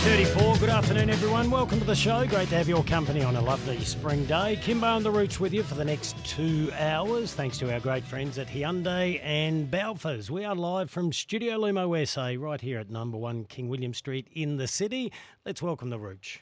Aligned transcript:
3.34, 0.00 0.60
good 0.60 0.70
afternoon 0.70 1.10
everyone. 1.10 1.50
Welcome 1.50 1.78
to 1.78 1.84
the 1.84 1.94
show. 1.94 2.26
Great 2.26 2.48
to 2.48 2.54
have 2.54 2.66
your 2.66 2.82
company 2.84 3.22
on 3.22 3.36
a 3.36 3.40
lovely 3.42 3.78
spring 3.84 4.24
day. 4.24 4.58
Kimbo 4.62 4.96
and 4.96 5.04
The 5.04 5.10
Roots 5.10 5.38
with 5.38 5.52
you 5.52 5.62
for 5.62 5.74
the 5.74 5.84
next 5.84 6.16
two 6.24 6.72
hours. 6.78 7.34
Thanks 7.34 7.58
to 7.58 7.70
our 7.70 7.80
great 7.80 8.02
friends 8.04 8.38
at 8.38 8.46
Hyundai 8.46 9.20
and 9.22 9.70
Balfours. 9.70 10.30
We 10.30 10.46
are 10.46 10.54
live 10.54 10.90
from 10.90 11.12
Studio 11.12 11.58
Lumo 11.58 12.08
SA 12.08 12.42
right 12.42 12.62
here 12.62 12.78
at 12.78 12.88
number 12.88 13.18
one 13.18 13.44
King 13.44 13.68
William 13.68 13.92
Street 13.92 14.26
in 14.32 14.56
the 14.56 14.66
city. 14.66 15.12
Let's 15.44 15.60
welcome 15.60 15.90
The 15.90 15.98
Rooch. 15.98 16.38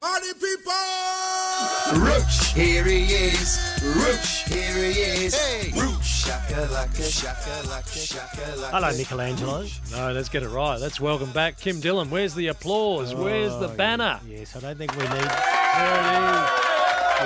Party 0.00 0.32
people! 0.40 1.47
Rooch, 1.94 2.52
here 2.54 2.84
he 2.84 3.04
is. 3.04 3.58
Rooch, 3.82 4.44
here 4.52 4.74
he 4.92 5.00
is. 5.24 5.34
Hey! 5.34 5.70
Rooch, 5.72 6.04
shaka 6.04 6.66
laka, 6.68 7.10
shaka 7.20 7.68
laka, 7.68 8.06
shaka 8.06 8.36
laka. 8.60 8.70
Hello, 8.70 8.88
Michelangelo. 8.96 9.64
No, 9.92 10.12
let's 10.12 10.28
get 10.28 10.42
it 10.42 10.48
right. 10.48 10.78
Let's 10.78 11.00
welcome 11.00 11.32
back 11.32 11.58
Kim 11.58 11.80
Dillon. 11.80 12.10
Where's 12.10 12.34
the 12.34 12.48
applause? 12.48 13.14
Where's 13.14 13.52
the 13.58 13.68
Oh, 13.70 13.76
banner? 13.76 14.20
Yes, 14.28 14.54
I 14.54 14.60
don't 14.60 14.76
think 14.78 14.92
we 14.96 15.02
need. 15.02 15.10
There 15.10 15.20
it 15.20 15.28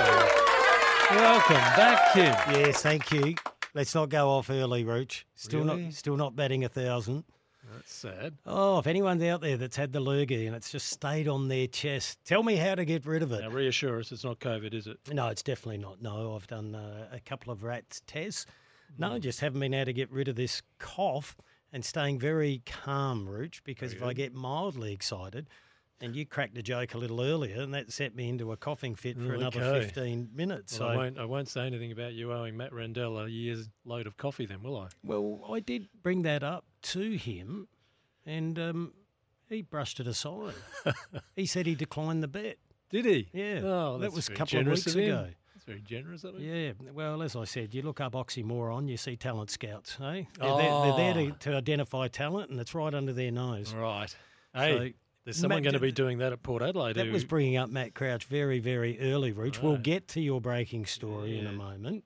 is. 0.07 0.41
Welcome 1.11 1.55
back, 1.75 2.13
Kim. 2.13 2.33
Yes, 2.55 2.81
thank 2.81 3.11
you. 3.11 3.35
Let's 3.75 3.93
not 3.93 4.09
go 4.09 4.29
off 4.29 4.49
early, 4.49 4.83
Rooch. 4.83 5.25
Still 5.35 5.63
Really? 5.65 5.83
not, 5.85 5.93
still 5.93 6.15
not 6.17 6.35
batting 6.35 6.63
a 6.63 6.69
thousand. 6.69 7.23
That's 7.75 7.93
sad. 7.93 8.33
Oh, 8.45 8.79
if 8.79 8.87
anyone's 8.87 9.23
out 9.23 9.41
there 9.41 9.57
that's 9.57 9.75
had 9.75 9.91
the 9.93 9.99
lurgy 9.99 10.45
and 10.47 10.55
it's 10.55 10.71
just 10.71 10.89
stayed 10.89 11.27
on 11.27 11.47
their 11.47 11.67
chest, 11.67 12.19
tell 12.25 12.43
me 12.43 12.55
how 12.55 12.75
to 12.75 12.85
get 12.85 13.05
rid 13.05 13.23
of 13.23 13.31
it. 13.31 13.41
Now 13.41 13.49
reassure 13.49 13.99
us, 13.99 14.11
it's 14.11 14.23
not 14.23 14.39
COVID, 14.39 14.73
is 14.73 14.87
it? 14.87 14.97
No, 15.11 15.27
it's 15.29 15.43
definitely 15.43 15.77
not. 15.79 16.01
No, 16.01 16.35
I've 16.35 16.47
done 16.47 16.75
uh, 16.75 17.07
a 17.11 17.19
couple 17.19 17.51
of 17.51 17.63
rats 17.63 18.01
tests. 18.07 18.45
No, 18.97 19.11
Mm. 19.11 19.21
just 19.21 19.39
haven't 19.39 19.59
been 19.59 19.73
able 19.73 19.85
to 19.85 19.93
get 19.93 20.11
rid 20.11 20.27
of 20.27 20.35
this 20.35 20.61
cough 20.77 21.35
and 21.71 21.83
staying 21.83 22.19
very 22.19 22.61
calm, 22.65 23.27
Rooch, 23.27 23.63
because 23.63 23.93
if 23.93 24.03
I 24.03 24.13
get 24.13 24.33
mildly 24.35 24.93
excited, 24.93 25.49
and 25.99 26.15
you 26.15 26.25
cracked 26.25 26.55
a 26.57 26.61
joke 26.61 26.93
a 26.93 26.97
little 26.99 27.21
earlier, 27.21 27.61
and 27.61 27.73
that 27.73 27.91
set 27.91 28.13
me 28.13 28.27
into 28.29 28.51
a 28.51 28.57
coughing 28.57 28.93
fit 28.93 29.15
for 29.17 29.29
Mm, 29.29 29.37
another 29.37 29.81
15 29.81 30.29
minutes. 30.35 30.77
Well, 30.79 30.89
I 30.89 30.93
so, 30.93 30.97
won't. 30.99 31.17
I 31.17 31.25
won't 31.25 31.47
say 31.47 31.65
anything 31.65 31.91
about 31.91 32.13
you 32.13 32.31
owing 32.33 32.55
Matt 32.57 32.73
Rendell 32.73 33.17
a 33.17 33.27
year's 33.27 33.69
load 33.85 34.05
of 34.05 34.17
coffee, 34.17 34.45
then, 34.45 34.61
will 34.61 34.77
I? 34.77 34.89
well, 35.03 35.39
I 35.51 35.59
did 35.61 35.87
bring 36.03 36.21
that 36.23 36.43
up 36.43 36.65
to 36.83 37.17
him, 37.17 37.67
and 38.25 38.57
um, 38.59 38.93
he 39.49 39.61
brushed 39.61 39.99
it 39.99 40.07
aside. 40.07 40.53
he 41.35 41.45
said 41.45 41.65
he 41.65 41.75
declined 41.75 42.21
the 42.23 42.27
bet. 42.27 42.57
Did 42.89 43.05
he? 43.05 43.27
Yeah, 43.33 43.61
Oh, 43.63 43.97
that 43.99 44.13
was 44.13 44.29
a 44.29 44.33
couple 44.33 44.59
of 44.59 44.67
weeks 44.67 44.85
of 44.87 44.95
ago. 44.97 45.27
That's 45.53 45.65
very 45.65 45.81
generous 45.81 46.23
of 46.23 46.35
him. 46.35 46.41
Yeah, 46.43 46.71
well, 46.93 47.23
as 47.23 47.35
I 47.35 47.45
said, 47.45 47.73
you 47.73 47.81
look 47.81 47.99
up 48.01 48.13
oxymoron, 48.13 48.87
you 48.89 48.97
see 48.97 49.15
talent 49.15 49.49
scouts, 49.49 49.97
eh? 50.01 50.23
They're, 50.39 50.57
there, 50.57 50.81
they're 50.83 50.97
there 50.97 51.13
to, 51.15 51.31
Oh. 51.31 51.35
to 51.39 51.55
identify 51.55 52.07
talent, 52.09 52.51
and 52.51 52.59
it's 52.59 52.75
right 52.75 52.93
under 52.93 53.13
their 53.13 53.31
nose. 53.31 53.73
Right. 53.73 54.15
Hey, 54.53 54.77
So, 54.77 54.93
there's 55.25 55.37
someone 55.37 55.57
Matt 55.59 55.63
going 55.63 55.73
to 55.73 55.79
be 55.79 55.91
doing 55.91 56.17
that 56.19 56.33
at 56.33 56.43
Port 56.43 56.61
Adelaide. 56.61 56.95
That 56.97 57.07
who- 57.07 57.13
was 57.13 57.23
bringing 57.23 57.55
up 57.57 57.69
Matt 57.69 57.93
Crouch 57.95 58.25
very, 58.25 58.59
very 58.59 58.99
early, 58.99 59.31
Rooch. 59.31 59.61
We'll 59.61 59.77
get 59.77 60.07
to 60.09 60.21
your 60.21 60.41
breaking 60.41 60.85
story 60.85 61.39
in 61.39 61.47
a 61.47 61.53
moment. 61.53 62.03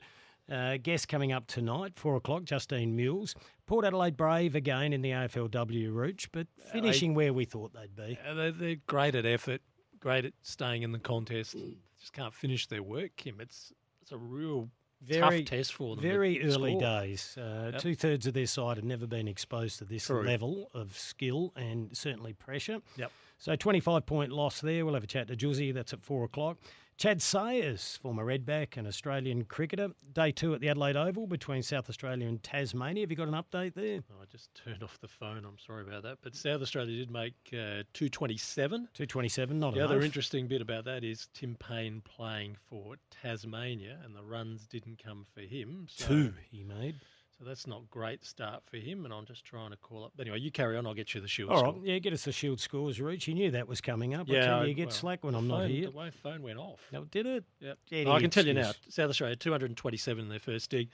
Uh, 0.51 0.77
guest 0.77 1.07
coming 1.09 1.31
up 1.33 1.45
tonight, 1.47 1.93
four 1.95 2.15
o'clock, 2.15 2.43
Justine 2.45 2.95
Mules. 2.95 3.35
Port 3.65 3.83
Adelaide 3.83 4.15
Brave 4.15 4.55
again 4.55 4.93
in 4.93 5.01
the 5.01 5.09
AFLW, 5.11 5.91
Rooch, 5.93 6.29
but 6.31 6.47
finishing 6.71 7.13
where 7.13 7.33
we 7.33 7.43
thought 7.43 7.73
they'd 7.73 7.95
be. 7.95 8.17
Uh, 8.25 8.33
they're, 8.33 8.51
they're 8.51 8.75
great 8.87 9.13
at 9.15 9.25
effort, 9.25 9.61
great 9.99 10.23
at 10.23 10.33
staying 10.43 10.83
in 10.83 10.93
the 10.93 10.99
contest. 10.99 11.55
Just 11.99 12.13
can't 12.13 12.33
finish 12.33 12.67
their 12.67 12.81
work, 12.83 13.11
Kim. 13.17 13.41
It's 13.41 13.73
it's 14.01 14.13
a 14.13 14.17
real 14.17 14.69
Very, 15.01 15.41
tough 15.43 15.49
test 15.49 15.73
for 15.73 15.95
them. 15.97 16.01
Very 16.03 16.41
early 16.43 16.71
score. 16.71 16.81
days. 16.81 17.37
Uh, 17.37 17.71
Yep. 17.73 17.81
Two 17.81 17.95
thirds 17.95 18.25
of 18.27 18.33
their 18.33 18.45
side 18.47 18.77
have 18.77 18.85
never 18.85 19.05
been 19.05 19.27
exposed 19.27 19.79
to 19.79 19.85
this 19.85 20.05
True. 20.05 20.23
level 20.23 20.69
of 20.73 20.97
skill 20.97 21.51
and 21.57 21.89
certainly 21.97 22.31
pressure. 22.31 22.79
Yep. 22.95 23.11
So 23.37 23.55
25 23.57 24.05
point 24.05 24.31
loss 24.31 24.61
there. 24.61 24.85
We'll 24.85 24.93
have 24.93 25.03
a 25.03 25.07
chat 25.07 25.27
to 25.27 25.35
Juicy. 25.35 25.73
That's 25.73 25.91
at 25.91 26.01
four 26.01 26.23
o'clock. 26.23 26.57
Chad 26.97 27.21
Sayers, 27.21 27.99
former 28.01 28.25
Redback 28.25 28.75
and 28.75 28.87
Australian 28.87 29.43
cricketer. 29.43 29.89
Day 30.13 30.31
two 30.31 30.55
at 30.55 30.61
the 30.61 30.69
Adelaide 30.69 30.95
Oval 30.95 31.27
between 31.27 31.61
South 31.61 31.89
Australia 31.89 32.27
and 32.27 32.41
Tasmania. 32.41 33.03
Have 33.03 33.11
you 33.11 33.15
got 33.15 33.27
an 33.27 33.35
update 33.35 33.75
there? 33.75 33.99
Oh, 34.11 34.23
I 34.23 34.25
just 34.31 34.49
turned 34.55 34.81
off 34.81 34.99
the 34.99 35.07
phone. 35.07 35.45
I'm 35.45 35.59
sorry 35.59 35.83
about 35.83 36.01
that. 36.01 36.17
But 36.23 36.35
South 36.35 36.59
Australia 36.59 36.97
did 36.97 37.11
make 37.11 37.35
uh, 37.53 37.85
227. 37.93 38.87
227, 38.95 39.59
not 39.59 39.67
a. 39.67 39.71
The 39.73 39.79
enough. 39.81 39.91
other 39.91 40.01
interesting 40.01 40.47
bit 40.47 40.59
about 40.59 40.85
that 40.85 41.03
is 41.03 41.27
Tim 41.35 41.55
Paine 41.59 42.01
playing 42.03 42.57
for 42.67 42.95
Tasmania, 43.21 43.99
and 44.03 44.15
the 44.15 44.23
runs 44.23 44.65
didn't 44.65 44.97
come 45.03 45.27
for 45.35 45.41
him. 45.41 45.85
So, 45.91 46.07
Two 46.07 46.33
he 46.49 46.63
made. 46.63 46.95
So 47.39 47.45
that's 47.45 47.67
not 47.67 47.87
great 47.91 48.25
start 48.25 48.63
for 48.65 48.77
him. 48.77 49.05
And 49.05 49.13
I'm 49.13 49.25
just 49.25 49.45
trying 49.45 49.69
to 49.69 49.77
call 49.77 50.03
up. 50.05 50.13
Anyway, 50.19 50.39
you 50.39 50.51
carry 50.51 50.75
on. 50.75 50.87
I'll 50.87 50.95
get 50.95 51.13
you 51.13 51.21
the 51.21 51.27
shield 51.27 51.51
All 51.51 51.61
right, 51.61 51.73
score. 51.73 51.85
yeah, 51.85 51.99
get 51.99 52.11
us 52.13 52.23
the 52.25 52.31
Shield 52.31 52.59
scores, 52.59 52.99
Rooch. 52.99 53.27
You 53.27 53.35
knew 53.35 53.51
that 53.51 53.67
was 53.67 53.79
coming 53.79 54.15
up. 54.15 54.27
Yeah, 54.27 54.57
I- 54.57 54.65
you, 54.65 54.73
get 54.73 54.87
well, 54.87 54.95
slack 54.95 55.23
when 55.23 55.35
I'm 55.35 55.47
not 55.47 55.67
here. 55.69 55.85
The 55.85 55.91
way 55.91 56.09
phone 56.09 56.41
went 56.41 56.57
off. 56.57 56.79
No, 56.91 57.05
did 57.05 57.25
it? 57.27 57.43
Yep. 57.59 57.77
Any 57.91 58.05
Oh, 58.07 58.13
I 58.13 58.19
can 58.21 58.31
tell 58.31 58.45
you 58.45 58.55
now. 58.55 58.71
South 58.89 59.09
Australia 59.09 59.35
227 59.35 60.23
in 60.23 60.29
their 60.29 60.39
first 60.39 60.69
dig. 60.71 60.89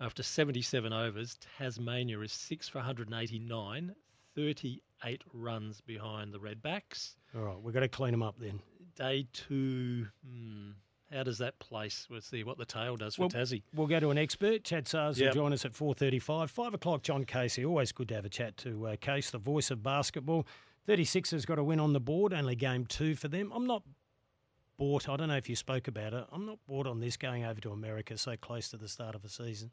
After 0.00 0.24
77 0.24 0.92
overs, 0.92 1.38
Tasmania 1.58 2.18
is 2.20 2.32
six 2.32 2.68
for 2.68 2.78
189, 2.78 3.94
38 4.34 5.22
runs 5.32 5.80
behind 5.80 6.32
the 6.34 6.38
Redbacks. 6.40 7.14
All 7.36 7.42
right, 7.42 7.60
we've 7.62 7.72
got 7.72 7.80
to 7.80 7.88
clean 7.88 8.10
them 8.10 8.22
up 8.22 8.34
then. 8.40 8.58
Day 8.96 9.26
two. 9.32 10.06
Hmm, 10.28 10.70
how 11.14 11.22
does 11.22 11.38
that 11.38 11.58
place? 11.58 12.06
We'll 12.10 12.20
see 12.20 12.42
what 12.44 12.58
the 12.58 12.64
tail 12.64 12.96
does 12.96 13.14
for 13.14 13.22
Well, 13.22 13.30
Tassie. 13.30 13.62
We'll 13.74 13.86
go 13.86 14.00
to 14.00 14.10
an 14.10 14.18
expert. 14.18 14.64
Chad 14.64 14.86
Sayers 14.88 15.18
Yep. 15.20 15.28
will 15.28 15.42
join 15.42 15.52
us 15.52 15.64
at 15.64 15.72
4.35. 15.72 16.50
5 16.50 16.74
o'clock, 16.74 17.02
John 17.02 17.24
Casey. 17.24 17.64
Always 17.64 17.92
good 17.92 18.08
to 18.08 18.14
have 18.14 18.24
a 18.24 18.28
chat 18.28 18.56
to 18.58 18.88
uh, 18.88 18.96
Case, 18.96 19.30
the 19.30 19.38
voice 19.38 19.70
of 19.70 19.82
basketball. 19.82 20.46
36ers 20.88 21.46
got 21.46 21.58
a 21.58 21.64
win 21.64 21.80
on 21.80 21.92
the 21.92 22.00
board, 22.00 22.32
only 22.34 22.54
game 22.56 22.84
two 22.84 23.14
for 23.14 23.28
them. 23.28 23.50
I'm 23.54 23.66
not 23.66 23.82
bought, 24.76 25.08
I 25.08 25.16
don't 25.16 25.28
know 25.28 25.36
if 25.36 25.48
you 25.48 25.56
spoke 25.56 25.86
about 25.88 26.12
it, 26.12 26.26
I'm 26.32 26.44
not 26.46 26.58
bought 26.66 26.86
on 26.86 27.00
this 27.00 27.16
going 27.16 27.44
over 27.44 27.60
to 27.62 27.70
America 27.70 28.18
so 28.18 28.36
close 28.36 28.68
to 28.70 28.76
the 28.76 28.88
start 28.88 29.14
of 29.14 29.24
a 29.24 29.28
season. 29.28 29.70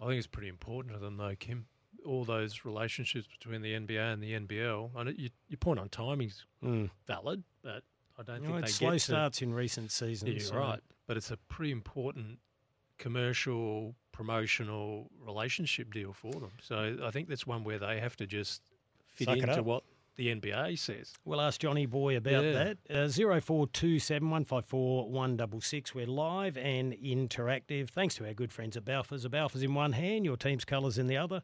I 0.00 0.06
think 0.06 0.18
it's 0.18 0.26
pretty 0.26 0.48
important 0.48 0.94
to 0.94 1.00
them, 1.00 1.16
though, 1.16 1.34
Kim. 1.38 1.66
All 2.04 2.24
those 2.24 2.64
relationships 2.64 3.26
between 3.26 3.62
the 3.62 3.74
NBA 3.74 4.12
and 4.12 4.22
the 4.22 4.32
NBL. 4.32 4.90
I 4.96 5.02
know 5.04 5.12
you, 5.16 5.30
your 5.48 5.58
point 5.58 5.78
on 5.80 5.88
timing's 5.88 6.44
Mm. 6.62 6.90
valid, 7.06 7.42
but 7.62 7.82
I 8.28 8.38
don't 8.38 8.42
You 8.44 8.48
think 8.54 8.66
they 8.66 8.70
slow 8.72 8.88
get 8.90 8.94
to- 8.94 9.04
starts 9.04 9.42
in 9.42 9.52
recent 9.54 9.90
seasons. 9.90 10.50
Yeah, 10.50 10.56
right. 10.56 10.80
But 11.06 11.16
it's 11.16 11.30
a 11.30 11.36
pretty 11.48 11.72
important 11.72 12.38
commercial, 12.98 13.94
promotional 14.12 15.10
relationship 15.20 15.92
deal 15.92 16.12
for 16.12 16.32
them. 16.32 16.52
So 16.60 16.98
I 17.02 17.10
think 17.10 17.28
that's 17.28 17.46
one 17.46 17.64
where 17.64 17.78
they 17.78 17.98
have 18.00 18.16
to 18.16 18.26
just 18.26 18.62
fit 19.06 19.26
Suck 19.26 19.38
into 19.38 19.62
what 19.62 19.82
the 20.16 20.28
NBA 20.28 20.78
says. 20.78 21.14
We'll 21.24 21.40
ask 21.40 21.60
Johnny 21.60 21.86
Boy 21.86 22.16
about 22.16 22.44
Yeah. 22.44 22.52
that. 22.52 22.78
Uh, 22.90 23.08
0427 23.08 24.28
154 24.30 25.10
166. 25.10 25.94
We're 25.94 26.06
live 26.06 26.56
and 26.58 26.92
interactive. 26.92 27.88
Thanks 27.88 28.14
to 28.16 28.26
our 28.26 28.34
good 28.34 28.52
friends 28.52 28.76
at 28.76 28.84
Balfours. 28.84 29.26
Balfours 29.28 29.62
in 29.62 29.74
one 29.74 29.92
hand, 29.92 30.24
your 30.24 30.36
team's 30.36 30.64
colours 30.64 30.98
in 30.98 31.06
the 31.06 31.16
other. 31.16 31.40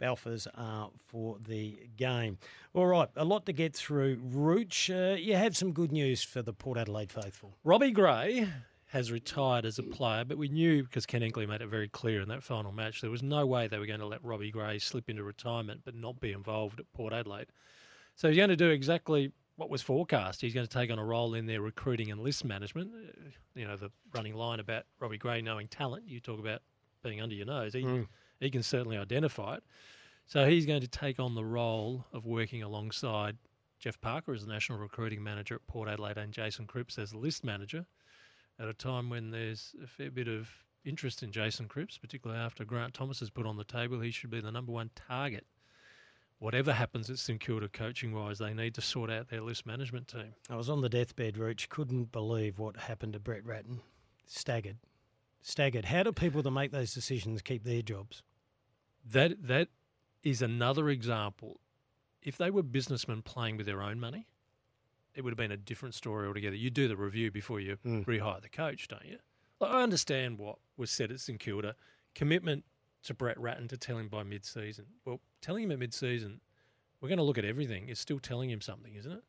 Balfours 0.00 0.46
are 0.54 0.90
for 1.06 1.38
the 1.46 1.78
game. 1.96 2.38
All 2.74 2.86
right, 2.86 3.08
a 3.16 3.24
lot 3.24 3.46
to 3.46 3.52
get 3.52 3.74
through. 3.74 4.20
Rooch, 4.22 4.90
uh, 4.90 5.16
you 5.16 5.34
have 5.36 5.56
some 5.56 5.72
good 5.72 5.92
news 5.92 6.22
for 6.22 6.42
the 6.42 6.52
Port 6.52 6.78
Adelaide 6.78 7.10
faithful. 7.12 7.56
Robbie 7.64 7.92
Gray 7.92 8.46
has 8.90 9.10
retired 9.10 9.64
as 9.64 9.78
a 9.78 9.82
player, 9.82 10.24
but 10.24 10.38
we 10.38 10.48
knew 10.48 10.82
because 10.84 11.06
Ken 11.06 11.20
Hinkley 11.20 11.48
made 11.48 11.60
it 11.60 11.68
very 11.68 11.88
clear 11.88 12.20
in 12.20 12.28
that 12.28 12.42
final 12.42 12.72
match 12.72 13.00
there 13.00 13.10
was 13.10 13.22
no 13.22 13.44
way 13.46 13.66
they 13.66 13.78
were 13.78 13.86
going 13.86 14.00
to 14.00 14.06
let 14.06 14.24
Robbie 14.24 14.50
Gray 14.50 14.78
slip 14.78 15.08
into 15.10 15.24
retirement 15.24 15.80
but 15.84 15.94
not 15.94 16.20
be 16.20 16.32
involved 16.32 16.78
at 16.78 16.92
Port 16.92 17.12
Adelaide. 17.12 17.48
So 18.14 18.28
he's 18.28 18.36
going 18.36 18.50
to 18.50 18.56
do 18.56 18.70
exactly 18.70 19.32
what 19.56 19.70
was 19.70 19.82
forecast. 19.82 20.40
He's 20.40 20.54
going 20.54 20.66
to 20.66 20.72
take 20.72 20.90
on 20.90 20.98
a 20.98 21.04
role 21.04 21.34
in 21.34 21.46
their 21.46 21.60
recruiting 21.62 22.10
and 22.10 22.20
list 22.20 22.44
management. 22.44 22.92
Uh, 22.94 23.30
You 23.54 23.66
know, 23.66 23.76
the 23.76 23.90
running 24.14 24.34
line 24.34 24.60
about 24.60 24.84
Robbie 25.00 25.18
Gray 25.18 25.40
knowing 25.42 25.66
talent. 25.68 26.04
You 26.06 26.20
talk 26.20 26.38
about 26.38 26.60
being 27.02 27.20
under 27.20 27.34
your 27.34 27.46
nose. 27.46 27.72
He, 27.74 27.82
Mm. 27.82 28.06
He 28.40 28.50
can 28.50 28.62
certainly 28.62 28.96
identify 28.96 29.56
it. 29.56 29.64
So 30.26 30.46
he's 30.46 30.66
going 30.66 30.80
to 30.80 30.88
take 30.88 31.20
on 31.20 31.34
the 31.34 31.44
role 31.44 32.04
of 32.12 32.26
working 32.26 32.62
alongside 32.62 33.36
Jeff 33.78 34.00
Parker 34.00 34.32
as 34.32 34.44
the 34.44 34.52
national 34.52 34.78
recruiting 34.78 35.22
manager 35.22 35.56
at 35.56 35.66
Port 35.66 35.88
Adelaide 35.88 36.18
and 36.18 36.32
Jason 36.32 36.66
Cripps 36.66 36.98
as 36.98 37.12
the 37.12 37.18
list 37.18 37.44
manager 37.44 37.86
at 38.58 38.68
a 38.68 38.74
time 38.74 39.10
when 39.10 39.30
there's 39.30 39.74
a 39.82 39.86
fair 39.86 40.10
bit 40.10 40.28
of 40.28 40.48
interest 40.84 41.22
in 41.22 41.30
Jason 41.30 41.68
Cripps, 41.68 41.98
particularly 41.98 42.40
after 42.40 42.64
Grant 42.64 42.94
Thomas 42.94 43.20
has 43.20 43.30
put 43.30 43.46
on 43.46 43.56
the 43.56 43.64
table. 43.64 44.00
He 44.00 44.10
should 44.10 44.30
be 44.30 44.40
the 44.40 44.52
number 44.52 44.72
one 44.72 44.90
target. 44.94 45.46
Whatever 46.38 46.72
happens 46.72 47.08
at 47.08 47.18
St 47.18 47.40
Kilda 47.40 47.68
coaching 47.68 48.12
wise, 48.12 48.38
they 48.38 48.52
need 48.52 48.74
to 48.74 48.82
sort 48.82 49.10
out 49.10 49.28
their 49.28 49.40
list 49.40 49.64
management 49.64 50.08
team. 50.08 50.34
I 50.50 50.56
was 50.56 50.68
on 50.68 50.82
the 50.82 50.88
deathbed, 50.88 51.38
Rooch. 51.38 51.68
Couldn't 51.68 52.12
believe 52.12 52.58
what 52.58 52.76
happened 52.76 53.14
to 53.14 53.18
Brett 53.18 53.44
Ratten. 53.44 53.80
Staggered. 54.26 54.76
Staggered. 55.42 55.86
How 55.86 56.02
do 56.02 56.12
people 56.12 56.42
that 56.42 56.50
make 56.50 56.72
those 56.72 56.92
decisions 56.92 57.42
keep 57.42 57.64
their 57.64 57.82
jobs? 57.82 58.22
That 59.08 59.46
that 59.46 59.68
is 60.22 60.42
another 60.42 60.88
example. 60.88 61.60
If 62.22 62.36
they 62.36 62.50
were 62.50 62.62
businessmen 62.64 63.22
playing 63.22 63.56
with 63.56 63.66
their 63.66 63.80
own 63.82 64.00
money, 64.00 64.26
it 65.14 65.22
would 65.22 65.30
have 65.30 65.38
been 65.38 65.52
a 65.52 65.56
different 65.56 65.94
story 65.94 66.26
altogether. 66.26 66.56
You 66.56 66.70
do 66.70 66.88
the 66.88 66.96
review 66.96 67.30
before 67.30 67.60
you 67.60 67.76
Mm. 67.84 68.04
rehire 68.04 68.42
the 68.42 68.48
coach, 68.48 68.88
don't 68.88 69.04
you? 69.04 69.18
Like, 69.60 69.70
I 69.70 69.82
understand 69.82 70.38
what 70.38 70.58
was 70.76 70.90
said 70.90 71.10
at 71.12 71.20
St 71.20 71.38
Kilda. 71.38 71.76
Commitment 72.14 72.64
to 73.04 73.14
Brett 73.14 73.38
Ratten 73.38 73.68
to 73.68 73.76
tell 73.76 73.98
him 73.98 74.08
by 74.08 74.24
mid-season. 74.24 74.86
Well, 75.04 75.20
telling 75.40 75.64
him 75.64 75.70
at 75.70 75.78
mid-season, 75.78 76.40
we're 77.00 77.08
going 77.08 77.18
to 77.18 77.24
look 77.24 77.38
at 77.38 77.44
everything. 77.44 77.88
Is 77.88 78.00
still 78.00 78.18
telling 78.18 78.50
him 78.50 78.60
something, 78.60 78.94
isn't 78.94 79.12
it? 79.12 79.24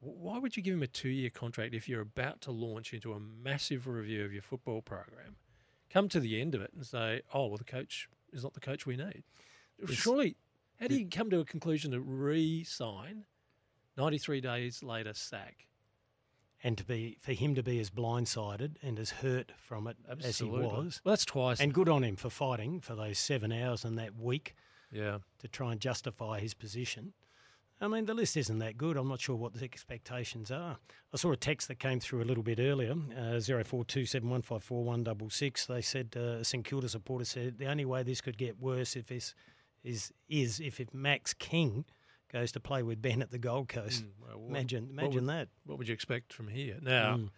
Why 0.00 0.38
would 0.38 0.56
you 0.56 0.62
give 0.62 0.74
him 0.74 0.82
a 0.82 0.86
two-year 0.86 1.30
contract 1.30 1.74
if 1.74 1.88
you're 1.88 2.00
about 2.02 2.40
to 2.42 2.50
launch 2.52 2.92
into 2.92 3.12
a 3.12 3.20
massive 3.20 3.86
review 3.86 4.24
of 4.24 4.32
your 4.32 4.42
football 4.42 4.82
program? 4.82 5.36
Come 5.90 6.08
to 6.10 6.20
the 6.20 6.40
end 6.40 6.54
of 6.54 6.60
it 6.60 6.72
and 6.74 6.84
say, 6.84 7.22
"Oh, 7.32 7.46
well, 7.46 7.56
the 7.56 7.64
coach 7.64 8.08
is 8.32 8.42
not 8.42 8.54
the 8.54 8.60
coach 8.60 8.84
we 8.86 8.96
need." 8.96 9.24
It's- 9.78 9.98
Surely, 9.98 10.36
how 10.78 10.88
do 10.88 10.98
you 10.98 11.08
come 11.08 11.30
to 11.30 11.40
a 11.40 11.44
conclusion 11.44 11.92
to 11.92 12.00
re-sign? 12.00 13.24
Ninety-three 13.96 14.40
days 14.42 14.82
later, 14.82 15.14
sack. 15.14 15.66
And 16.62 16.76
to 16.78 16.84
be 16.84 17.16
for 17.20 17.32
him 17.32 17.54
to 17.54 17.62
be 17.62 17.78
as 17.80 17.90
blindsided 17.90 18.76
and 18.82 18.98
as 18.98 19.10
hurt 19.10 19.52
from 19.56 19.86
it 19.86 19.96
as 20.08 20.38
he 20.38 20.44
was. 20.46 21.00
Well, 21.04 21.12
that's 21.12 21.24
twice. 21.24 21.60
And 21.60 21.72
good 21.72 21.88
on 21.88 22.02
him 22.02 22.16
for 22.16 22.28
fighting 22.30 22.80
for 22.80 22.94
those 22.94 23.18
seven 23.18 23.52
hours 23.52 23.84
and 23.84 23.96
that 23.98 24.14
week 24.16 24.54
Yeah. 24.90 25.18
to 25.38 25.48
try 25.48 25.72
and 25.72 25.80
justify 25.80 26.40
his 26.40 26.54
position. 26.54 27.12
I 27.80 27.88
mean, 27.88 28.06
the 28.06 28.14
list 28.14 28.36
isn't 28.38 28.58
that 28.58 28.78
good. 28.78 28.96
I'm 28.96 29.08
not 29.08 29.20
sure 29.20 29.36
what 29.36 29.52
the 29.52 29.62
expectations 29.64 30.50
are. 30.50 30.78
I 31.12 31.16
saw 31.18 31.32
a 31.32 31.36
text 31.36 31.68
that 31.68 31.78
came 31.78 32.00
through 32.00 32.22
a 32.22 32.24
little 32.24 32.42
bit 32.42 32.58
earlier, 32.58 32.92
uh, 32.92 33.38
0427154166. 33.38 35.66
They 35.66 35.82
said, 35.82 36.14
uh, 36.16 36.20
a 36.40 36.44
St 36.44 36.64
Kilda 36.64 36.88
supporter 36.88 37.26
said, 37.26 37.58
the 37.58 37.66
only 37.66 37.84
way 37.84 38.02
this 38.02 38.20
could 38.22 38.38
get 38.38 38.58
worse 38.58 38.96
if 38.96 39.06
this 39.08 39.34
is, 39.84 40.10
is 40.28 40.58
if, 40.60 40.80
if 40.80 40.94
Max 40.94 41.34
King 41.34 41.84
goes 42.32 42.50
to 42.52 42.60
play 42.60 42.82
with 42.82 43.00
Ben 43.02 43.20
at 43.22 43.30
the 43.30 43.38
Gold 43.38 43.68
Coast. 43.68 44.04
Mm, 44.04 44.08
well, 44.26 44.38
what- 44.38 44.48
imagine 44.50 44.84
what 44.86 44.92
imagine 45.04 45.26
would- 45.26 45.34
that. 45.34 45.48
What 45.66 45.76
would 45.78 45.88
you 45.88 45.94
expect 45.94 46.32
from 46.32 46.48
here? 46.48 46.78
Now, 46.80 47.16
Mm. 47.18 47.30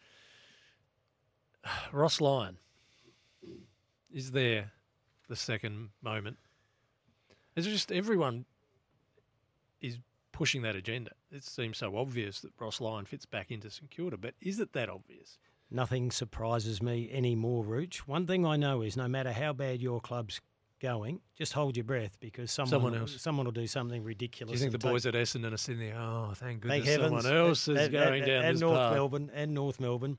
Ross 1.93 2.20
Lyon, 2.20 2.58
is 4.12 4.31
there 4.31 4.70
the 5.29 5.35
second 5.37 5.88
moment? 6.00 6.38
It's 7.56 7.67
just 7.67 7.90
everyone 7.90 8.44
is 9.81 9.99
pushing 10.38 10.62
that 10.62 10.76
agenda. 10.76 11.11
It 11.32 11.43
seems 11.43 11.79
so 11.79 11.96
obvious 11.96 12.40
that 12.43 12.52
Ross 12.61 12.81
Lyon 12.81 13.05
fits 13.06 13.26
back 13.26 13.50
into 13.50 13.70
St 13.70 13.90
Kilda, 13.90 14.17
but 14.17 14.35
is 14.40 14.61
it 14.61 14.73
that 14.73 14.88
obvious? 14.88 15.37
Nothing 15.69 16.12
surprises 16.12 16.81
me 16.81 17.11
anymore, 17.12 17.64
Rooch. 17.64 18.06
One 18.06 18.25
thing 18.25 18.46
I 18.46 18.56
know 18.56 18.82
is 18.82 18.96
no 18.96 19.08
matter 19.08 19.32
how 19.32 19.52
bad 19.52 19.82
your 19.82 20.00
club's 20.00 20.40
going, 20.81 21.20
just 21.37 21.55
hold 21.55 21.76
your 21.76 21.82
breath 21.82 22.17
because 22.20 22.52
someone, 22.52 22.70
Someone 22.70 22.93
will- 22.93 23.00
else. 23.00 23.20
someone 23.20 23.46
will 23.46 23.52
do 23.52 23.67
something 23.67 24.05
ridiculous. 24.05 24.52
Do 24.52 24.64
you 24.64 24.70
think 24.70 24.81
the 24.81 24.88
boys 24.88 25.05
at 25.06 25.14
Essendon 25.14 25.52
are 25.52 25.56
sitting 25.56 25.81
there? 25.81 25.99
Oh, 25.99 26.32
thank 26.37 26.61
goodness 26.61 26.87
Thank 26.87 27.00
someone 27.00 27.26
else 27.26 27.67
is 27.67 27.76
and- 27.76 27.93
going 27.93 28.23
and- 28.23 28.26
down 28.26 28.44
and 28.44 28.55
this 28.55 28.61
North 28.61 28.79
path. 28.79 28.93
Melbourne 28.94 29.31
and 29.35 29.52
North 29.55 29.81
Melbourne. 29.81 30.19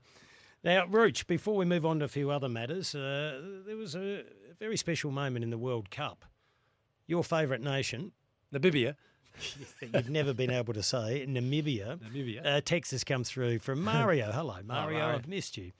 Now, 0.62 0.84
Rooch, 0.86 1.26
before 1.26 1.56
we 1.56 1.64
move 1.64 1.86
on 1.86 2.00
to 2.00 2.04
a 2.04 2.08
few 2.08 2.30
other 2.30 2.48
matters, 2.50 2.94
uh, 2.94 3.62
there 3.64 3.76
was 3.78 3.96
a 3.96 4.24
very 4.58 4.76
special 4.76 5.10
moment 5.10 5.42
in 5.42 5.48
the 5.48 5.56
World 5.58 5.90
Cup. 5.90 6.26
Your 7.06 7.24
favourite 7.24 7.62
nation, 7.62 8.12
Namibia. 8.52 8.96
That 9.80 9.94
you've 9.94 10.10
never 10.10 10.34
been 10.34 10.50
able 10.50 10.74
to 10.74 10.82
say, 10.82 11.26
Namibia. 11.28 11.98
Namibia. 11.98 12.44
Uh, 12.44 12.60
text 12.60 12.90
has 12.92 13.04
come 13.04 13.24
through 13.24 13.58
from 13.60 13.82
Mario. 13.84 14.30
Hello, 14.32 14.56
Mario. 14.64 14.98
Mario. 14.98 15.16
I've 15.16 15.28
missed 15.28 15.56
you. 15.56 15.72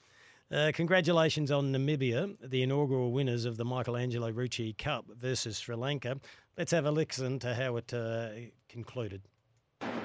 Uh, 0.52 0.72
congratulations 0.74 1.52
on 1.52 1.72
Namibia, 1.72 2.36
the 2.42 2.62
inaugural 2.62 3.12
winners 3.12 3.44
of 3.44 3.56
the 3.56 3.64
Michelangelo 3.64 4.32
Rucci 4.32 4.76
Cup 4.76 5.06
versus 5.16 5.58
Sri 5.58 5.76
Lanka. 5.76 6.18
Let's 6.58 6.72
have 6.72 6.86
a 6.86 6.90
listen 6.90 7.38
to 7.40 7.54
how 7.54 7.76
it 7.76 7.94
uh, 7.94 8.30
concluded. 8.68 9.22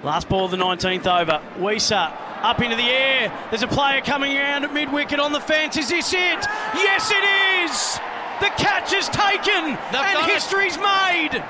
Last 0.04 0.30
ball 0.30 0.46
of 0.46 0.52
the 0.52 0.58
19th 0.58 1.08
over. 1.08 1.42
Wiese 1.60 1.92
up 1.92 2.62
into 2.62 2.76
the 2.76 2.84
air. 2.84 3.34
There's 3.50 3.64
a 3.64 3.68
player 3.68 4.02
coming 4.02 4.38
around 4.38 4.64
at 4.64 4.74
mid 4.74 4.94
wicket 4.94 5.20
on 5.20 5.32
the 5.32 5.42
fence. 5.42 5.78
Is 5.78 5.90
this 5.90 6.14
it? 6.14 6.46
Yes, 6.76 7.12
it 7.12 7.66
is! 7.66 8.00
The 8.40 8.50
catch 8.62 8.94
is 8.94 9.10
taken 9.10 9.76
and 9.76 10.32
history's 10.32 10.78
made! 10.78 11.44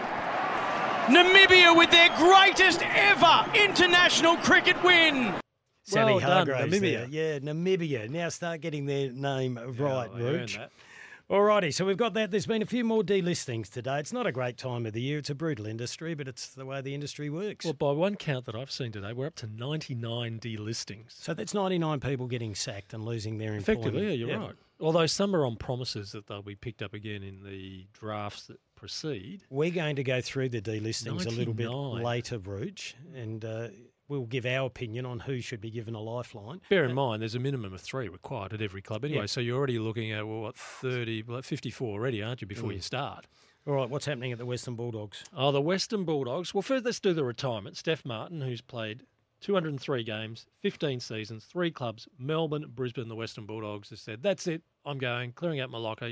Namibia 1.08 1.78
with 1.78 1.92
their 1.92 2.10
greatest 2.18 2.82
ever 2.84 3.46
international 3.56 4.38
cricket 4.38 4.82
win. 4.84 5.34
Sally 5.84 6.14
Well 6.14 6.20
done, 6.22 6.48
Hargraves 6.48 6.74
Namibia. 6.74 6.82
there. 6.82 7.08
Yeah, 7.10 7.40
Namibia. 7.40 8.10
Now 8.10 8.30
start 8.30 8.62
getting 8.62 8.86
their 8.88 9.12
name 9.12 9.56
right, 9.78 10.10
they 10.16 10.22
earned 10.24 10.50
Rooch. 10.50 10.60
Alrighty, 11.30 11.74
so 11.74 11.86
we've 11.86 11.98
got 11.98 12.14
that. 12.16 12.30
There's 12.32 12.46
been 12.46 12.62
a 12.62 12.68
few 12.68 12.84
more 12.84 13.02
delistings 13.04 13.70
today. 13.70 14.00
It's 14.00 14.14
not 14.14 14.26
a 14.28 14.32
great 14.32 14.58
time 14.58 14.86
of 14.86 14.94
the 14.94 15.02
year. 15.02 15.18
It's 15.20 15.30
a 15.30 15.36
brutal 15.36 15.66
industry, 15.66 16.14
but 16.16 16.28
it's 16.28 16.50
the 16.50 16.66
way 16.66 16.82
the 16.82 16.94
industry 16.94 17.30
works. 17.32 17.66
Well, 17.66 17.74
by 17.74 17.92
one 17.92 18.16
count 18.16 18.46
that 18.46 18.56
I've 18.56 18.70
seen 18.72 18.92
today, 18.92 19.12
we're 19.14 19.26
up 19.28 19.36
to 19.38 19.48
99 19.48 20.40
delistings. 20.40 21.06
so 21.10 21.34
that's 21.34 21.54
99 21.54 22.00
people 22.00 22.28
getting 22.28 22.54
sacked 22.56 22.94
and 22.94 23.04
losing 23.06 23.38
their 23.40 23.56
employment. 23.56 23.86
Effectively, 23.86 24.08
yeah, 24.08 24.14
you're 24.14 24.30
Yeah. 24.30 24.46
right. 24.48 24.56
Although 24.80 25.06
some 25.08 25.36
are 25.36 25.46
on 25.46 25.56
promises 25.56 26.12
that 26.12 26.28
they'll 26.28 26.42
be 26.44 26.56
picked 26.56 26.82
up 26.84 26.94
again 26.94 27.24
in 27.24 27.44
the 27.44 27.86
drafts 27.94 28.48
that 28.48 28.60
precede. 28.76 29.44
We're 29.50 29.72
going 29.72 29.96
to 29.96 30.04
go 30.04 30.22
through 30.22 30.50
the 30.50 30.62
delistings 30.62 31.26
a 31.26 31.30
little 31.30 31.54
bit 31.54 31.70
later, 31.70 32.38
Brooch, 32.38 32.96
and 33.16 33.44
uh, 33.44 33.68
we'll 34.08 34.26
give 34.26 34.46
our 34.46 34.68
opinion 34.68 35.06
on 35.06 35.20
who 35.22 35.42
should 35.42 35.62
be 35.62 35.70
given 35.72 35.96
a 35.96 36.02
lifeline. 36.02 36.62
Bear 36.70 36.86
in 36.86 36.94
mind, 36.94 37.22
there's 37.22 37.36
a 37.36 37.40
minimum 37.40 37.74
of 37.74 37.82
three 37.82 38.08
required 38.10 38.54
at 38.54 38.62
every 38.62 38.82
club 38.82 39.04
anyway. 39.06 39.22
Yeah. 39.22 39.26
So 39.28 39.42
you're 39.42 39.58
already 39.58 39.80
looking 39.80 40.12
at, 40.12 40.28
well, 40.28 40.42
what, 40.42 40.58
30, 40.58 41.24
like 41.28 41.44
54 41.44 41.90
already, 41.90 42.22
aren't 42.22 42.42
you, 42.42 42.48
before 42.48 42.70
Mm. 42.70 42.76
you 42.76 42.82
start? 42.82 43.28
All 43.68 43.74
right, 43.74 43.90
what's 43.90 44.06
happening 44.06 44.32
at 44.32 44.38
the 44.38 44.46
Western 44.46 44.76
Bulldogs? 44.76 45.24
Oh, 45.36 45.52
the 45.52 45.62
Western 45.62 46.04
Bulldogs. 46.06 46.54
Well, 46.54 46.62
first, 46.62 46.86
let's 46.86 47.00
do 47.00 47.14
the 47.14 47.24
retirement. 47.24 47.78
Steph 47.78 48.06
Martin, 48.06 48.42
who's 48.42 48.62
played 48.62 49.02
203 49.42 50.04
games, 50.04 50.46
15 50.62 51.00
seasons, 51.00 51.46
three 51.46 51.72
clubs, 51.72 52.08
Melbourne, 52.20 52.66
Brisbane, 52.74 53.10
the 53.10 53.16
Western 53.16 53.46
Bulldogs, 53.48 53.90
has 53.90 54.02
said, 54.02 54.22
that's 54.22 54.46
it, 54.46 54.62
I'm 54.86 55.00
going, 55.00 55.32
clearing 55.32 55.60
out 55.60 55.72
my 55.72 55.78
locker, 55.80 56.12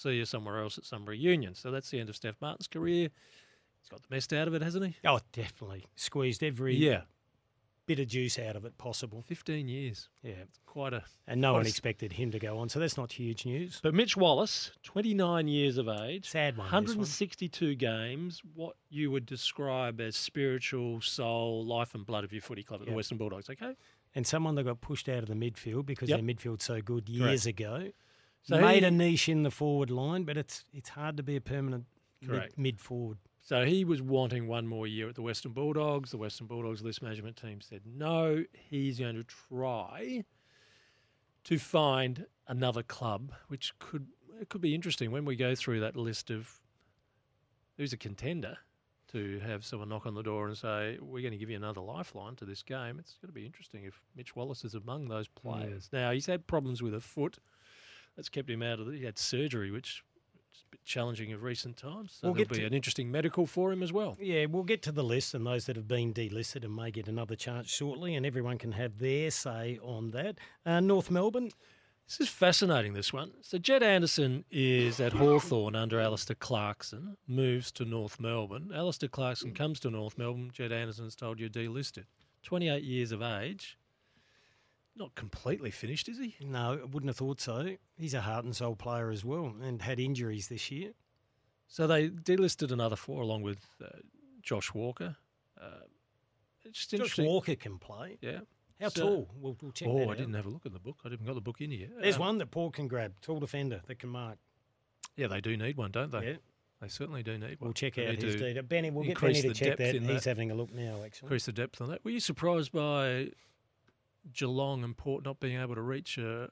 see 0.00 0.12
you 0.14 0.24
somewhere 0.24 0.58
else 0.62 0.78
at 0.78 0.84
some 0.84 1.04
reunion. 1.06 1.54
So 1.54 1.70
that's 1.70 1.90
the 1.90 2.00
end 2.00 2.08
of 2.08 2.16
Steph 2.16 2.36
Martin's 2.40 2.66
career. 2.68 3.08
He's 3.80 3.88
got 3.88 4.02
the 4.02 4.08
best 4.08 4.32
out 4.32 4.48
of 4.48 4.54
it, 4.54 4.62
hasn't 4.62 4.86
he? 4.86 4.96
Oh, 5.06 5.20
definitely. 5.32 5.84
Squeezed 5.96 6.42
every 6.42 6.76
Yeah. 6.76 7.02
bit 7.86 7.98
of 7.98 8.06
juice 8.08 8.38
out 8.38 8.54
of 8.56 8.64
it 8.64 8.76
possible. 8.78 9.20
15 9.22 9.66
years. 9.68 10.08
Yeah. 10.22 10.32
It's 10.42 10.58
quite 10.66 10.92
a. 10.92 11.02
And 11.26 11.40
no 11.40 11.54
one 11.54 11.64
a- 11.64 11.68
expected 11.68 12.12
him 12.12 12.30
to 12.30 12.38
go 12.38 12.58
on, 12.58 12.68
so 12.68 12.78
that's 12.78 12.96
not 12.96 13.12
huge 13.12 13.44
news. 13.46 13.80
But 13.82 13.94
Mitch 13.94 14.16
Wallis, 14.16 14.70
29 14.84 15.48
years 15.48 15.76
of 15.78 15.88
age, 15.88 16.28
Sad 16.28 16.56
one, 16.56 16.66
this 16.66 16.72
one. 16.72 16.84
162 16.84 17.74
games, 17.74 18.42
what 18.54 18.76
you 18.90 19.10
would 19.10 19.26
describe 19.26 20.00
as 20.00 20.14
spiritual 20.14 21.00
soul, 21.00 21.64
life 21.66 21.94
and 21.94 22.04
blood 22.06 22.22
of 22.24 22.32
your 22.32 22.42
footy 22.42 22.62
club 22.62 22.80
at 22.82 22.86
the 22.86 22.92
Western 22.92 23.18
Bulldogs, 23.18 23.48
okay? 23.50 23.74
And 24.14 24.26
someone 24.26 24.54
that 24.56 24.64
got 24.64 24.80
pushed 24.80 25.08
out 25.08 25.22
of 25.22 25.28
the 25.28 25.34
midfield 25.34 25.86
because 25.86 26.08
Yep. 26.10 26.20
their 26.20 26.34
midfield's 26.34 26.64
so 26.64 26.80
good 26.82 27.08
years 27.08 27.46
ago. 27.46 27.90
So 28.42 28.60
made 28.60 28.82
he- 28.82 28.88
a 28.88 28.90
niche 28.90 29.28
in 29.28 29.42
the 29.42 29.50
forward 29.50 29.90
line, 29.90 30.24
but 30.24 30.36
it's 30.36 30.64
it's 30.72 30.90
hard 30.90 31.16
to 31.18 31.22
be 31.22 31.36
a 31.36 31.40
permanent 31.40 31.86
mid, 32.22 32.52
mid 32.56 32.80
forward. 32.80 33.18
So 33.42 33.64
he 33.64 33.84
was 33.84 34.02
wanting 34.02 34.46
one 34.46 34.66
more 34.66 34.86
year 34.86 35.08
at 35.08 35.14
the 35.14 35.22
Western 35.22 35.52
Bulldogs. 35.52 36.10
The 36.10 36.18
Western 36.18 36.46
Bulldogs 36.46 36.82
list 36.82 37.02
management 37.02 37.36
team 37.36 37.60
said 37.60 37.82
no. 37.86 38.44
He's 38.52 38.98
going 38.98 39.16
to 39.16 39.24
try 39.24 40.24
to 41.44 41.58
find 41.58 42.26
another 42.46 42.82
club, 42.82 43.32
which 43.48 43.78
could 43.78 44.08
it 44.40 44.48
could 44.48 44.60
be 44.60 44.74
interesting 44.74 45.10
when 45.10 45.24
we 45.24 45.36
go 45.36 45.54
through 45.54 45.80
that 45.80 45.96
list 45.96 46.30
of 46.30 46.60
who's 47.76 47.92
a 47.92 47.96
contender. 47.96 48.58
to 49.08 49.40
have 49.40 49.64
someone 49.64 49.88
knock 49.88 50.06
on 50.06 50.14
the 50.14 50.22
door 50.22 50.46
and 50.46 50.56
say, 50.56 50.96
"We're 51.00 51.20
going 51.20 51.32
to 51.32 51.36
give 51.36 51.50
you 51.50 51.56
another 51.56 51.80
lifeline 51.80 52.36
to 52.36 52.44
this 52.44 52.62
game." 52.62 53.00
It's 53.00 53.16
going 53.20 53.28
to 53.28 53.32
be 53.32 53.44
interesting 53.44 53.82
if 53.82 54.00
Mitch 54.14 54.36
Wallis 54.36 54.64
is 54.64 54.76
among 54.76 55.08
those 55.08 55.26
mm. 55.26 55.34
players. 55.34 55.88
Now 55.92 56.12
he's 56.12 56.26
had 56.26 56.46
problems 56.46 56.80
with 56.80 56.94
a 56.94 57.00
foot 57.00 57.38
that's 58.16 58.28
kept 58.28 58.50
him 58.50 58.62
out 58.62 58.80
of. 58.80 58.86
The, 58.86 58.92
he 58.98 59.04
had 59.04 59.18
surgery, 59.18 59.70
which 59.70 60.02
is 60.52 60.62
a 60.66 60.70
bit 60.72 60.84
challenging 60.84 61.32
of 61.32 61.42
recent 61.42 61.76
times. 61.76 62.18
So 62.20 62.28
We'll 62.28 62.34
there'll 62.34 62.48
get 62.48 62.54
be 62.54 62.60
to- 62.60 62.66
an 62.66 62.74
interesting 62.74 63.10
medical 63.10 63.46
for 63.46 63.72
him 63.72 63.82
as 63.82 63.92
well. 63.92 64.16
Yeah, 64.20 64.46
we'll 64.46 64.62
get 64.64 64.82
to 64.82 64.92
the 64.92 65.04
list 65.04 65.34
and 65.34 65.46
those 65.46 65.66
that 65.66 65.76
have 65.76 65.88
been 65.88 66.12
delisted 66.12 66.64
and 66.64 66.74
may 66.74 66.90
get 66.90 67.08
another 67.08 67.36
chance 67.36 67.68
shortly, 67.70 68.14
and 68.14 68.24
everyone 68.26 68.58
can 68.58 68.72
have 68.72 68.98
their 68.98 69.30
say 69.30 69.78
on 69.82 70.10
that. 70.10 70.38
Uh, 70.66 70.80
North 70.80 71.10
Melbourne, 71.10 71.50
This 72.08 72.20
is 72.20 72.28
fascinating, 72.28 72.92
this 72.94 73.12
one. 73.12 73.30
So, 73.40 73.56
Jed 73.58 73.84
Anderson 73.84 74.44
is 74.50 74.98
at 74.98 75.12
Hawthorn 75.12 75.76
under 75.76 76.00
Alastair 76.00 76.34
Clarkson, 76.34 77.16
moves 77.28 77.70
to 77.72 77.84
North 77.84 78.18
Melbourne. 78.18 78.72
Alastair 78.74 79.08
Clarkson 79.08 79.54
comes 79.54 79.78
to 79.80 79.90
North 79.90 80.18
Melbourne. 80.18 80.50
Jed 80.52 80.72
Anderson's 80.72 81.14
told 81.14 81.38
you 81.38 81.48
delisted. 81.48 82.04
28 82.42 82.82
years 82.82 83.12
of 83.12 83.22
age. 83.22 83.78
Not 85.00 85.14
completely 85.14 85.70
finished, 85.70 86.08
is 86.10 86.18
he? 86.18 86.36
no, 86.40 86.74
I 86.82 86.84
wouldn't 86.84 87.08
have 87.08 87.16
thought 87.16 87.40
so. 87.40 87.76
He's 87.96 88.12
a 88.14 88.20
heart 88.20 88.44
and 88.44 88.54
soul 88.54 88.76
player 88.76 89.10
as 89.10 89.24
well 89.24 89.54
and 89.62 89.80
had 89.80 89.98
injuries 89.98 90.48
this 90.48 90.70
year. 90.70 90.92
So, 91.68 91.86
they 91.86 92.10
delisted 92.10 92.70
another 92.70 92.96
four 92.96 93.22
along 93.22 93.42
with 93.42 93.60
uh, 93.82 93.86
Josh 94.42 94.74
Walker. 94.74 95.16
Uh, 95.60 95.66
it's 96.64 96.86
just 96.86 97.02
Josh. 97.16 97.18
Walker 97.18 97.54
can 97.54 97.78
play. 97.78 98.18
Yeah. 98.20 98.40
How 98.80 98.88
So- 98.90 99.02
tall? 99.08 99.28
We'll, 99.36 99.56
we'll 99.62 99.72
check 99.72 99.88
oh, 99.88 100.00
that 100.00 100.08
I 100.08 100.10
out. 100.10 100.16
didn't 100.18 100.34
have 100.34 100.46
a 100.46 100.50
look 100.50 100.66
at 100.66 100.72
the 100.74 100.78
book. 100.78 100.96
I 101.04 101.08
didn't 101.08 101.26
got 101.26 101.34
the 101.34 101.40
book 101.40 101.60
in 101.62 101.70
here. 101.70 101.88
There's 102.00 102.16
Um, 102.16 102.20
one 102.20 102.38
that 102.38 102.50
Paul 102.50 102.70
can 102.70 102.86
grab, 102.86 103.14
tall 103.22 103.40
defender 103.40 103.80
that 103.86 103.98
can 103.98 104.10
mark. 104.10 104.38
Yeah, 105.16 105.28
they 105.28 105.40
do 105.40 105.56
need 105.56 105.76
one, 105.78 105.90
don't 105.92 106.10
they? 106.12 106.26
Yeah. 106.32 106.36
They 106.82 106.88
certainly 106.88 107.22
do 107.22 107.38
need 107.38 107.58
one. 107.60 107.68
We'll 107.68 107.72
check 107.72 107.94
They 107.94 108.06
out 108.06 108.12
need 108.16 108.22
his 108.22 108.36
data. 108.36 108.62
Benny, 108.62 108.90
we'll 108.90 109.04
get 109.04 109.10
increase 109.10 109.42
Benny 109.42 109.54
to 109.54 109.64
check 109.64 109.76
that. 109.78 109.94
in 109.94 110.06
He's 110.08 110.24
having 110.24 110.50
a 110.50 110.54
look 110.54 110.72
now, 110.74 111.02
actually. 111.04 111.26
increase 111.26 111.46
the 111.46 111.52
depth 111.52 111.80
on 111.80 111.88
that. 111.90 112.04
Were 112.04 112.10
you 112.10 112.20
surprised 112.20 112.72
by 112.72 113.30
Geelong 114.32 114.84
and 114.84 114.96
Port 114.96 115.24
not 115.24 115.40
being 115.40 115.60
able 115.60 115.74
to 115.74 115.82
reach 115.82 116.18
uh, 116.18 116.48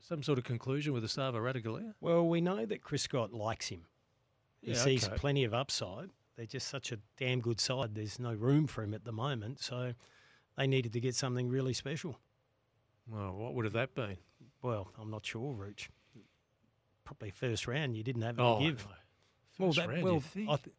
some 0.00 0.22
sort 0.22 0.38
of 0.38 0.44
conclusion 0.44 0.92
with 0.92 1.04
Esava 1.04 1.34
Ratugolea? 1.34 1.94
Well, 2.00 2.26
we 2.28 2.40
know 2.40 2.64
that 2.66 2.82
Chris 2.82 3.02
Scott 3.02 3.32
likes 3.32 3.68
him. 3.68 3.86
He 4.60 4.72
Yeah, 4.72 4.78
sees 4.78 5.06
okay. 5.06 5.16
plenty 5.16 5.44
of 5.44 5.54
upside. 5.54 6.10
They're 6.36 6.46
just 6.46 6.68
such 6.68 6.92
a 6.92 6.98
damn 7.18 7.40
good 7.40 7.60
side. 7.60 7.94
There's 7.94 8.18
no 8.18 8.32
room 8.32 8.66
for 8.66 8.82
him 8.82 8.94
at 8.94 9.04
the 9.04 9.12
moment. 9.12 9.60
So 9.60 9.92
they 10.56 10.66
needed 10.66 10.92
to 10.94 11.00
get 11.00 11.14
something 11.14 11.48
really 11.48 11.72
special. 11.74 12.18
Well, 13.06 13.32
what 13.32 13.54
would 13.54 13.64
have 13.64 13.74
that 13.74 13.94
been? 13.94 14.16
Well, 14.62 14.88
I'm 14.98 15.10
not 15.10 15.26
sure, 15.26 15.52
Rooch. 15.52 15.90
Probably 17.04 17.30
first 17.30 17.66
round. 17.66 17.96
You 17.96 18.02
didn't 18.02 18.22
have 18.22 18.38
Oh, 18.38 18.58
to 18.58 18.64
give. 18.64 18.86
Well, 19.58 19.72
that, 19.72 19.88
round, 19.88 20.02
well, 20.02 20.20
think? 20.20 20.48
I, 20.48 20.56
th- 20.56 20.76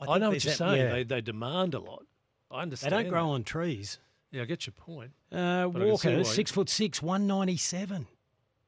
I, 0.00 0.04
think 0.06 0.20
know 0.20 0.30
what 0.30 0.44
you're 0.44 0.50
that- 0.50 0.56
saying. 0.58 0.76
yeah. 0.82 0.92
They, 0.92 1.04
they 1.04 1.20
demand 1.20 1.74
a 1.74 1.78
lot. 1.80 2.04
I 2.50 2.62
understand. 2.62 2.92
They 2.92 3.02
don't 3.04 3.10
grow 3.10 3.22
that. 3.28 3.32
on 3.34 3.44
trees. 3.44 3.98
Yeah, 4.34 4.42
I 4.42 4.44
get 4.46 4.66
your 4.66 4.72
point. 4.72 5.12
Uh, 5.30 5.68
But 5.68 5.82
I 5.82 5.86
can 5.86 5.96
see 5.96 6.08
why 6.08 6.14
Walker, 6.16 6.24
six 6.24 6.50
foot 6.50 6.68
six, 6.68 7.00
one 7.00 7.26
ninety 7.28 7.56
seven. 7.56 8.08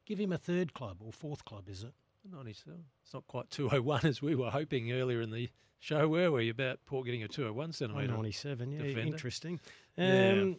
Give 0.06 0.20
him 0.20 0.32
a 0.32 0.38
third 0.38 0.72
club 0.72 0.98
or 1.04 1.12
fourth 1.12 1.44
club, 1.44 1.68
is 1.68 1.82
it? 1.82 1.92
97. 2.32 2.80
It's 3.04 3.14
not 3.14 3.26
quite 3.26 3.50
201 3.50 4.04
as 4.04 4.22
we 4.22 4.34
were 4.34 4.50
hoping 4.50 4.92
earlier 4.92 5.20
in 5.20 5.30
the 5.30 5.48
show, 5.80 6.06
were 6.08 6.30
we? 6.30 6.48
About 6.48 6.78
Port 6.86 7.06
getting 7.06 7.22
a 7.24 7.28
201 7.28 7.72
centimetre. 7.72 8.06
197, 8.06 8.70
yeah, 8.72 8.78
defender. 8.82 9.00
interesting. 9.02 9.60
Yeah. 9.96 10.30
Um, 10.32 10.56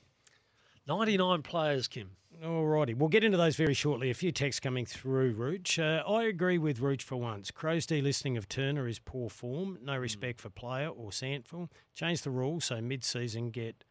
99 0.87 1.41
players, 1.43 1.87
Kim. 1.87 2.11
Alrighty, 2.43 2.95
we'll 2.95 3.09
get 3.09 3.23
into 3.23 3.37
those 3.37 3.55
very 3.55 3.73
shortly. 3.73 4.09
A 4.09 4.13
few 4.13 4.31
texts 4.31 4.59
coming 4.59 4.85
through, 4.85 5.33
Rooch. 5.33 5.79
Uh, 5.79 6.03
I 6.07 6.23
agree 6.23 6.57
with 6.57 6.79
Rooch 6.79 7.03
for 7.03 7.15
once. 7.15 7.49
Crow's 7.51 7.87
delisting 7.87 8.37
of 8.37 8.47
Turner 8.47 8.87
is 8.87 8.99
poor 8.99 9.29
form, 9.29 9.79
no 9.81 9.97
respect 9.97 10.39
for 10.39 10.49
player 10.49 10.87
or 10.89 11.09
SANFL. 11.09 11.69
Change 11.95 12.21
the 12.21 12.29
rules 12.29 12.65
so 12.65 12.79
mid-season 12.79 13.49
get 13.49 13.83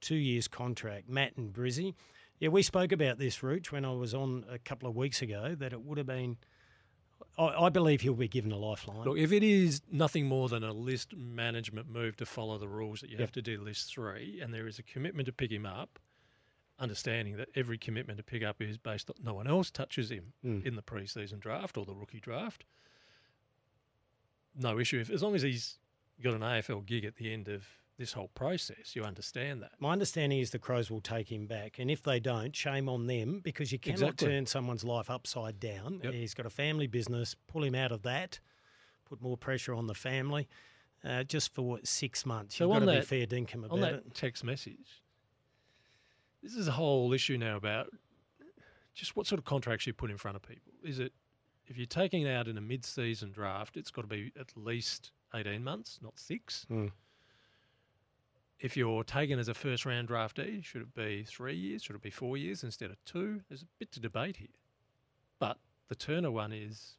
two 0.00 0.16
years 0.16 0.48
contract. 0.48 1.08
Matt 1.08 1.36
and 1.36 1.52
Brizzy. 1.52 1.94
Yeah, 2.38 2.48
we 2.48 2.62
spoke 2.62 2.90
about 2.92 3.18
this, 3.18 3.42
Rooch, 3.42 3.70
when 3.70 3.84
I 3.84 3.92
was 3.92 4.14
on 4.14 4.44
a 4.50 4.58
couple 4.58 4.88
of 4.88 4.96
weeks 4.96 5.20
ago, 5.20 5.54
that 5.58 5.72
it 5.72 5.82
would 5.82 5.98
have 5.98 6.06
been. 6.06 6.38
I, 7.38 7.64
I 7.66 7.68
believe 7.68 8.00
he'll 8.00 8.14
be 8.14 8.28
given 8.28 8.50
a 8.50 8.56
lifeline. 8.56 9.04
Look, 9.04 9.18
if 9.18 9.30
it 9.30 9.42
is 9.42 9.82
nothing 9.92 10.24
more 10.26 10.48
than 10.48 10.64
a 10.64 10.72
list 10.72 11.14
management 11.14 11.88
move 11.90 12.16
to 12.16 12.26
follow 12.26 12.56
the 12.58 12.68
rules 12.68 13.00
that 13.02 13.08
you 13.10 13.14
Yep. 13.14 13.20
have 13.20 13.32
to 13.32 13.42
do 13.42 13.60
list 13.60 13.92
three, 13.92 14.40
and 14.42 14.54
there 14.54 14.66
is 14.66 14.78
a 14.78 14.82
commitment 14.82 15.26
to 15.26 15.32
pick 15.32 15.50
him 15.52 15.66
up, 15.66 15.98
understanding 16.78 17.36
that 17.36 17.48
every 17.54 17.76
commitment 17.76 18.16
to 18.16 18.22
pick 18.24 18.42
up 18.42 18.62
is 18.62 18.78
based 18.78 19.10
on 19.10 19.16
no 19.22 19.34
one 19.34 19.46
else 19.46 19.70
touches 19.70 20.10
him 20.10 20.32
Mm. 20.42 20.64
in 20.64 20.76
the 20.76 20.82
preseason 20.82 21.38
draft 21.40 21.76
or 21.76 21.84
the 21.84 21.94
rookie 21.94 22.20
draft. 22.20 22.64
No 24.58 24.78
issue. 24.78 24.98
If 25.00 25.10
as 25.10 25.22
long 25.22 25.34
as 25.34 25.42
he's 25.42 25.78
got 26.22 26.34
an 26.34 26.40
AFL 26.42 26.80
gig 26.86 27.04
at 27.04 27.16
the 27.16 27.32
end 27.32 27.48
of 27.48 27.64
this 28.00 28.14
whole 28.14 28.28
process, 28.34 28.96
you 28.96 29.02
understand 29.04 29.60
that. 29.62 29.72
My 29.78 29.92
understanding 29.92 30.38
is 30.38 30.50
the 30.50 30.58
Crows 30.58 30.90
will 30.90 31.02
take 31.02 31.30
him 31.30 31.46
back, 31.46 31.78
and 31.78 31.90
if 31.90 32.02
they 32.02 32.18
don't, 32.18 32.56
shame 32.56 32.88
on 32.88 33.06
them 33.06 33.40
because 33.44 33.70
you 33.72 33.78
cannot 33.78 34.00
Exactly. 34.00 34.28
turn 34.28 34.46
someone's 34.46 34.82
life 34.84 35.10
upside 35.10 35.60
down. 35.60 36.00
Yep. 36.02 36.14
He's 36.14 36.32
got 36.32 36.46
a 36.46 36.50
family 36.50 36.86
business. 36.86 37.36
Pull 37.46 37.62
him 37.62 37.74
out 37.74 37.92
of 37.92 38.02
that. 38.02 38.40
Put 39.04 39.20
more 39.20 39.36
pressure 39.36 39.74
on 39.74 39.86
the 39.86 39.94
family. 39.94 40.48
Uh, 41.04 41.24
just 41.24 41.52
for 41.54 41.78
six 41.84 42.24
months, 42.26 42.56
So 42.56 42.64
you've 42.64 42.80
got 42.84 42.92
to 42.92 42.98
be 43.00 43.06
fair 43.06 43.26
dinkum 43.26 43.64
about 43.64 43.70
on 43.70 43.80
that 43.80 43.94
it. 43.94 44.14
text 44.14 44.44
message, 44.44 45.02
this 46.42 46.54
is 46.54 46.68
a 46.68 46.72
whole 46.72 47.12
issue 47.12 47.36
now 47.38 47.56
about 47.56 47.88
just 48.94 49.14
what 49.16 49.26
sort 49.26 49.38
of 49.38 49.44
contracts 49.44 49.86
you 49.86 49.92
put 49.94 50.10
in 50.10 50.16
front 50.18 50.36
of 50.36 50.42
people. 50.42 50.72
Is 50.84 50.98
it 50.98 51.12
if 51.66 51.76
you're 51.78 51.86
taking 51.86 52.22
it 52.22 52.30
out 52.30 52.48
in 52.48 52.58
a 52.58 52.60
mid-season 52.60 53.30
draft, 53.30 53.76
it's 53.76 53.90
got 53.90 54.02
to 54.02 54.08
be 54.08 54.32
at 54.38 54.48
least 54.56 55.12
eighteen 55.34 55.62
months, 55.64 55.98
not 56.02 56.18
six. 56.18 56.66
Mm. 56.70 56.92
If 58.60 58.76
you're 58.76 59.02
taken 59.04 59.38
as 59.38 59.48
a 59.48 59.54
first-round 59.54 60.08
draftee, 60.08 60.62
should 60.64 60.82
it 60.82 60.94
be 60.94 61.24
three 61.24 61.56
years? 61.56 61.82
Should 61.82 61.96
it 61.96 62.02
be 62.02 62.10
four 62.10 62.36
years 62.36 62.62
instead 62.62 62.90
of 62.90 63.02
two? 63.06 63.40
There's 63.48 63.62
a 63.62 63.66
bit 63.78 63.90
to 63.92 64.00
debate 64.00 64.36
here, 64.36 64.48
but 65.38 65.58
the 65.88 65.94
Turner 65.94 66.30
one 66.30 66.52
is. 66.52 66.96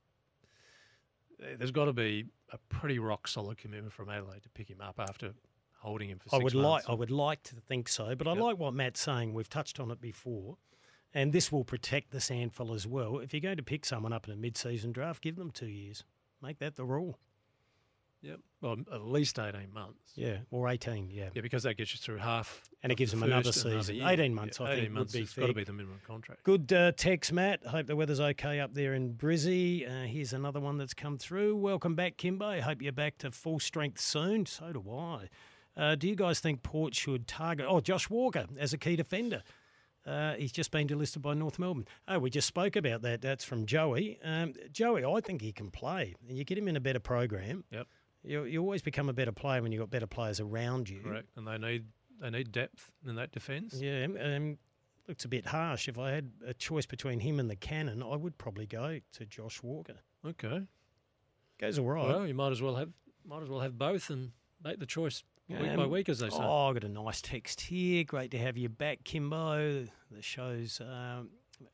eh, 1.42 1.56
There's 1.58 1.72
got 1.72 1.86
to 1.86 1.94
be 1.94 2.26
a 2.52 2.58
pretty 2.70 2.98
rock 3.00 3.28
solid 3.28 3.58
commitment 3.60 3.94
from 3.94 4.10
Adelaide 4.10 4.44
to 4.44 4.50
pick 4.50 4.70
him 4.70 4.82
up 4.82 4.96
after 5.00 5.34
holding 5.80 6.10
him 6.10 6.18
for 6.20 6.30
I 6.36 6.40
six 6.40 6.44
would 6.46 6.62
months. 6.64 6.88
like, 6.88 6.94
I 6.94 6.98
would 6.98 7.12
like 7.12 7.44
to 7.44 7.56
think 7.56 7.90
so, 7.90 8.16
but 8.16 8.28
I 8.28 8.34
Yep. 8.34 8.42
like 8.42 8.58
what 8.58 8.74
Matt's 8.74 9.00
saying. 9.00 9.34
We've 9.34 9.50
touched 9.50 9.80
on 9.80 9.92
it 9.92 10.02
before, 10.02 10.58
and 11.14 11.32
this 11.32 11.52
will 11.52 11.64
protect 11.64 12.10
the 12.12 12.20
SANFL 12.20 12.74
as 12.76 12.88
well. 12.88 13.20
If 13.20 13.34
you're 13.34 13.40
going 13.42 13.58
to 13.58 13.64
pick 13.64 13.86
someone 13.86 14.14
up 14.14 14.28
in 14.28 14.34
a 14.34 14.38
mid-season 14.38 14.92
draft, 14.94 15.22
give 15.22 15.36
them 15.36 15.52
two 15.52 15.68
years. 15.68 16.04
Make 16.42 16.58
that 16.60 16.76
the 16.76 16.86
rule. 16.86 17.20
Yep. 18.22 18.40
Well, 18.62 18.76
at 18.94 19.02
least 19.02 19.40
18 19.40 19.74
months. 19.74 20.12
Yeah, 20.16 20.38
or 20.52 20.70
18, 20.70 21.10
yeah. 21.10 21.30
Yeah, 21.34 21.42
because 21.42 21.64
that 21.64 21.76
gets 21.76 21.94
you 21.94 21.98
through 21.98 22.18
half. 22.18 22.62
And 22.84 22.92
it 22.92 22.96
gives 22.96 23.12
the 23.12 23.18
them 23.18 23.32
another 23.32 23.52
season. 23.52 23.96
year. 23.96 24.08
18 24.08 24.34
months, 24.34 24.60
Yeah, 24.60 24.66
I 24.68 24.70
think, 24.70 24.80
18 24.82 24.92
would 24.94 25.00
months 25.00 25.14
be 25.14 25.20
has 25.22 25.34
got 25.34 25.48
to 25.48 25.54
be 25.54 25.64
the 25.64 25.74
minimum 25.74 26.00
contract. 26.06 26.44
Good 26.44 26.72
uh, 26.72 26.92
text, 26.92 27.34
Matt. 27.34 27.66
Hope 27.66 27.88
the 27.88 27.96
weather's 27.96 28.20
okay 28.20 28.60
up 28.60 28.74
there 28.76 28.94
in 28.94 29.14
Brizzy. 29.16 29.90
Uh, 29.90 30.06
here's 30.06 30.34
another 30.34 30.60
one 30.60 30.78
that's 30.78 30.94
come 30.94 31.18
through. 31.18 31.56
Welcome 31.56 31.96
back, 31.96 32.18
Kimbo. 32.18 32.62
Hope 32.62 32.82
you're 32.82 32.92
back 32.92 33.18
to 33.20 33.32
full 33.32 33.60
strength 33.60 34.00
soon. 34.00 34.46
So 34.46 34.72
do 34.72 34.84
I. 34.92 35.30
Uh, 35.76 35.96
do 35.96 36.08
you 36.08 36.16
guys 36.16 36.40
think 36.40 36.62
Port 36.62 36.94
should 36.94 37.28
target? 37.28 37.66
Oh, 37.68 37.80
Josh 37.80 38.10
Walker 38.10 38.46
as 38.60 38.74
a 38.74 38.78
key 38.78 38.96
defender. 38.96 39.42
Uh, 40.06 40.34
he's 40.34 40.52
just 40.52 40.72
been 40.72 40.88
delisted 40.88 41.22
by 41.22 41.34
North 41.34 41.60
Melbourne. 41.60 41.86
Oh, 42.08 42.20
we 42.20 42.30
just 42.30 42.48
spoke 42.48 42.76
about 42.76 43.04
that. 43.04 43.22
That's 43.22 43.44
from 43.44 43.66
Joey. 43.66 44.20
Um, 44.24 44.54
Joey, 44.72 45.06
I 45.06 45.22
think 45.22 45.42
he 45.42 45.52
can 45.52 45.70
play, 45.70 46.16
and 46.28 46.38
you 46.38 46.44
get 46.44 46.58
him 46.58 46.68
in 46.68 46.76
a 46.76 46.80
better 46.80 47.00
program. 47.00 47.64
Yep. 47.72 47.88
You, 48.24 48.44
you 48.44 48.62
always 48.62 48.82
become 48.82 49.10
a 49.10 49.14
better 49.14 49.32
player 49.32 49.62
when 49.62 49.72
you've 49.72 49.82
got 49.82 49.90
better 49.90 50.08
players 50.08 50.40
around 50.40 50.90
you. 50.90 51.02
Correct. 51.02 51.28
And 51.36 51.48
they 51.48 51.58
need 51.58 51.86
they 52.20 52.30
need 52.30 52.52
depth 52.52 52.92
in 53.08 53.16
that 53.16 53.32
defence. 53.32 53.76
Yeah, 53.82 54.06
um, 54.22 54.58
looks 55.08 55.26
a 55.26 55.28
bit 55.28 55.48
harsh. 55.48 55.88
If 55.88 55.98
I 55.98 56.12
had 56.12 56.32
a 56.46 56.54
choice 56.54 56.86
between 56.86 57.20
him 57.20 57.40
and 57.40 57.50
the 57.50 57.56
Cannon, 57.56 58.04
I 58.04 58.16
would 58.16 58.38
probably 58.38 58.68
go 58.68 59.00
to 59.14 59.26
Josh 59.26 59.64
Walker. 59.64 59.96
Okay. 60.26 60.62
Goes 61.60 61.80
all 61.80 61.86
right. 61.90 62.08
Well, 62.08 62.28
you 62.28 62.34
might 62.36 62.52
as 62.52 62.62
well 62.62 62.76
have 62.76 62.90
might 63.26 63.42
as 63.42 63.50
well 63.50 63.60
have 63.62 63.78
both 63.78 64.10
and 64.10 64.32
make 64.64 64.80
the 64.80 64.86
choice 64.86 65.24
week 65.50 65.76
by 65.76 65.84
Um, 65.84 65.90
week, 65.90 66.08
as 66.10 66.20
they 66.20 66.30
say. 66.30 66.38
Oh, 66.40 66.70
I 66.70 66.74
got 66.74 66.84
a 66.84 66.90
nice 66.90 67.22
text 67.22 67.62
here. 67.62 68.04
Great 68.04 68.32
to 68.32 68.38
have 68.38 68.58
you 68.58 68.70
back, 68.70 69.04
Kimbo. 69.04 69.88
The 70.12 70.22
show's 70.22 70.80
um, 70.80 71.30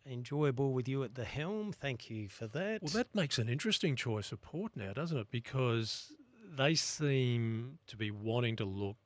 enjoyable 0.05 0.73
with 0.73 0.87
you 0.87 1.03
at 1.03 1.15
the 1.15 1.25
helm. 1.25 1.71
Thank 1.73 2.09
you 2.09 2.27
for 2.29 2.47
that. 2.47 2.81
Well, 2.83 2.91
that 2.93 3.13
makes 3.13 3.37
an 3.37 3.49
interesting 3.49 3.95
choice 3.95 4.31
of 4.31 4.41
Port 4.41 4.71
now, 4.75 4.93
doesn't 4.93 5.17
it? 5.17 5.27
Because 5.31 6.11
they 6.55 6.75
seem 6.75 7.79
to 7.87 7.97
be 7.97 8.11
wanting 8.11 8.55
to 8.57 8.65
look 8.65 8.97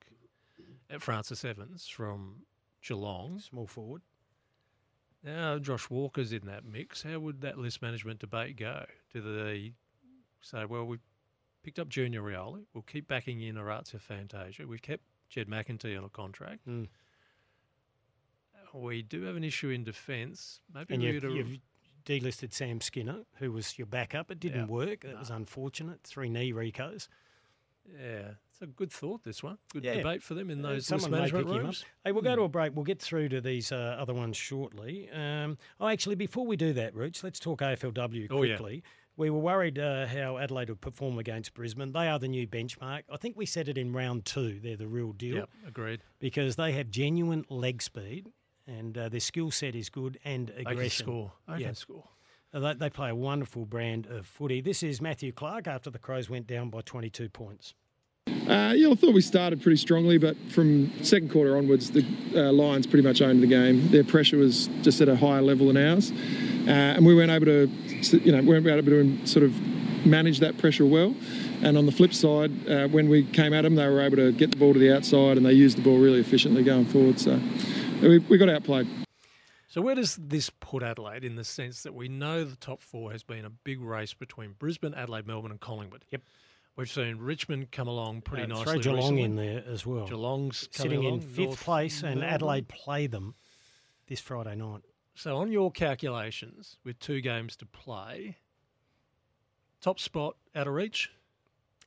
at 0.89 1.01
Francis 1.01 1.43
Evans 1.45 1.87
from 1.87 2.43
Geelong. 2.85 3.39
Small 3.39 3.67
forward. 3.67 4.01
Now, 5.23 5.59
Josh 5.59 5.89
Walker's 5.89 6.33
in 6.33 6.45
that 6.47 6.65
mix. 6.65 7.03
How 7.03 7.19
would 7.19 7.41
that 7.41 7.57
list 7.57 7.81
management 7.81 8.19
debate 8.19 8.57
go? 8.57 8.85
Do 9.13 9.21
they 9.21 9.73
say, 10.41 10.65
well, 10.65 10.85
we've 10.85 10.99
picked 11.63 11.77
up 11.77 11.89
Junior 11.89 12.21
Rioli, 12.21 12.65
we'll 12.73 12.81
keep 12.81 13.07
backing 13.07 13.41
in 13.41 13.55
Orazio 13.55 13.99
Fantasia, 13.99 14.65
we've 14.65 14.81
kept 14.81 15.03
Jed 15.29 15.47
McEntee 15.47 15.95
on 15.95 16.03
a 16.03 16.09
contract. 16.09 16.67
Mm. 16.67 16.87
We 18.73 19.01
do 19.01 19.23
have 19.23 19.35
an 19.35 19.43
issue 19.43 19.69
in 19.69 19.83
defence. 19.83 20.59
Maybe 20.73 20.93
and 20.93 21.03
you've, 21.03 21.23
you've 21.23 21.59
delisted 22.05 22.53
Sam 22.53 22.81
Skinner, 22.81 23.19
who 23.35 23.51
was 23.51 23.77
your 23.77 23.85
backup. 23.85 24.31
It 24.31 24.39
didn't 24.39 24.61
Yeah. 24.61 24.65
work. 24.65 25.03
It 25.05 25.17
was 25.19 25.29
unfortunate. 25.29 26.01
Three 26.03 26.29
knee 26.29 26.51
recos. 26.53 27.07
Yeah, 27.87 28.31
it's 28.51 28.61
a 28.61 28.67
good 28.67 28.91
thought. 28.91 29.23
This 29.23 29.41
one, 29.43 29.57
good 29.73 29.83
Yeah. 29.83 29.95
debate 29.95 30.23
for 30.23 30.33
them 30.33 30.49
in 30.49 30.63
Uh, 30.63 30.69
those 30.69 30.85
someone 30.87 31.11
may 31.11 31.17
management 31.17 31.47
him 31.47 31.55
up. 31.55 31.61
rooms. 31.63 31.85
Hey, 32.03 32.11
we'll 32.11 32.21
go 32.21 32.35
to 32.35 32.43
a 32.43 32.49
break. 32.49 32.75
We'll 32.75 32.85
get 32.85 33.01
through 33.01 33.29
to 33.29 33.41
these 33.41 33.71
uh, 33.71 33.95
other 33.99 34.13
ones 34.13 34.37
shortly. 34.37 35.09
Um, 35.09 35.57
oh, 35.79 35.87
actually, 35.87 36.15
before 36.15 36.45
we 36.45 36.55
do 36.55 36.73
that, 36.73 36.93
Rooch, 36.95 37.23
let's 37.23 37.39
talk 37.39 37.61
AFLW 37.61 38.27
Oh, 38.29 38.43
yeah. 38.43 38.55
quickly. 38.55 38.83
We 39.17 39.29
were 39.29 39.39
worried 39.39 39.77
uh, 39.77 40.07
how 40.07 40.37
Adelaide 40.37 40.69
would 40.69 40.81
perform 40.81 41.19
against 41.19 41.53
Brisbane. 41.53 41.91
They 41.91 42.07
are 42.07 42.17
the 42.17 42.29
new 42.29 42.47
benchmark. 42.47 43.03
I 43.11 43.17
think 43.17 43.35
we 43.35 43.45
said 43.45 43.67
it 43.67 43.77
in 43.77 43.91
round 43.93 44.25
two. 44.25 44.59
They're 44.59 44.77
the 44.77 44.87
real 44.87 45.11
deal. 45.11 45.35
Yep, 45.35 45.49
agreed. 45.67 46.01
Because 46.19 46.55
they 46.55 46.71
have 46.71 46.89
genuine 46.89 47.45
leg 47.49 47.81
speed 47.81 48.31
and 48.65 48.97
uh, 48.97 49.09
their 49.09 49.19
skill 49.19 49.51
set 49.51 49.75
is 49.75 49.89
good 49.89 50.17
and 50.23 50.47
They 50.47 50.61
aggression. 50.61 51.05
can 51.05 51.13
score. 51.13 51.33
They 51.49 51.63
can 51.63 51.75
score. 51.75 52.07
Uh, 52.53 52.59
They, 52.59 52.73
they 52.73 52.89
play 52.89 53.09
a 53.09 53.15
wonderful 53.15 53.65
brand 53.65 54.07
of 54.07 54.25
footy. 54.25 54.61
This 54.61 54.83
is 54.83 55.01
Matthew 55.01 55.31
Clark 55.31 55.67
after 55.67 55.89
the 55.89 55.99
Crows 55.99 56.29
went 56.29 56.47
down 56.47 56.69
by 56.69 56.81
22 56.81 57.29
points. 57.29 57.73
Uh, 58.27 58.73
yeah, 58.75 58.89
I 58.89 58.95
thought 58.95 59.13
we 59.13 59.21
started 59.21 59.61
pretty 59.61 59.77
strongly, 59.77 60.17
but 60.17 60.35
from 60.49 60.91
second 61.03 61.31
quarter 61.31 61.57
onwards, 61.57 61.91
the 61.91 62.05
uh, 62.35 62.51
Lions 62.51 62.85
pretty 62.85 63.07
much 63.07 63.21
owned 63.21 63.41
the 63.41 63.47
game. 63.47 63.89
Their 63.89 64.03
pressure 64.03 64.37
was 64.37 64.67
just 64.81 65.01
at 65.01 65.09
a 65.09 65.15
higher 65.15 65.41
level 65.41 65.67
than 65.67 65.77
ours, 65.77 66.11
uh, 66.11 66.71
and 66.71 67.05
we 67.05 67.15
weren't 67.15 67.31
able 67.31 67.45
to, 67.45 67.67
you 68.19 68.31
know, 68.31 68.41
weren't 68.43 68.67
able 68.67 68.91
to 68.91 69.25
sort 69.25 69.43
of 69.43 69.59
manage 70.05 70.39
that 70.39 70.57
pressure 70.57 70.85
well. 70.85 71.15
And 71.61 71.77
on 71.77 71.85
the 71.85 71.91
flip 71.91 72.13
side, 72.13 72.51
uh, 72.69 72.87
when 72.87 73.09
we 73.09 73.23
came 73.23 73.53
at 73.53 73.61
them, 73.61 73.75
they 73.75 73.87
were 73.87 74.01
able 74.01 74.17
to 74.17 74.31
get 74.31 74.51
the 74.51 74.57
ball 74.57 74.73
to 74.73 74.79
the 74.79 74.95
outside, 74.95 75.37
and 75.37 75.45
they 75.45 75.53
used 75.53 75.77
the 75.77 75.83
ball 75.83 75.99
really 75.99 76.19
efficiently 76.19 76.63
going 76.63 76.85
forward. 76.85 77.19
So 77.19 77.39
we, 78.01 78.19
we 78.19 78.37
got 78.37 78.49
outplayed. 78.49 78.87
So 79.71 79.79
where 79.79 79.95
does 79.95 80.17
this 80.17 80.49
put 80.49 80.83
Adelaide 80.83 81.23
in 81.23 81.37
the 81.37 81.45
sense 81.45 81.83
that 81.83 81.93
we 81.93 82.09
know 82.09 82.43
the 82.43 82.57
top 82.57 82.81
four 82.81 83.13
has 83.13 83.23
been 83.23 83.45
a 83.45 83.49
big 83.49 83.79
race 83.79 84.13
between 84.13 84.51
Brisbane, 84.59 84.93
Adelaide, 84.93 85.25
Melbourne, 85.25 85.51
and 85.51 85.61
Collingwood? 85.61 86.03
Yep. 86.09 86.23
We've 86.75 86.91
seen 86.91 87.19
Richmond 87.19 87.71
come 87.71 87.87
along 87.87 88.23
pretty 88.23 88.43
Uh, 88.43 88.47
nicely. 88.47 88.65
Throw 88.65 88.79
Geelong 88.79 89.15
recently. 89.15 89.23
in 89.23 89.35
there 89.37 89.63
as 89.65 89.85
well. 89.85 90.05
Geelong's 90.07 90.67
coming 90.73 90.89
sitting 90.91 91.03
in 91.05 91.21
fifth 91.21 91.37
North 91.37 91.63
place, 91.63 92.03
and 92.03 92.15
Melbourne. 92.19 92.33
Adelaide 92.33 92.67
play 92.67 93.07
them 93.07 93.33
this 94.07 94.19
Friday 94.19 94.55
night. 94.55 94.81
So 95.15 95.37
on 95.37 95.53
your 95.53 95.71
calculations, 95.71 96.77
with 96.83 96.99
two 96.99 97.21
games 97.21 97.55
to 97.55 97.65
play, 97.65 98.39
top 99.79 100.01
spot 100.01 100.35
out 100.53 100.67
of 100.67 100.73
reach. 100.73 101.09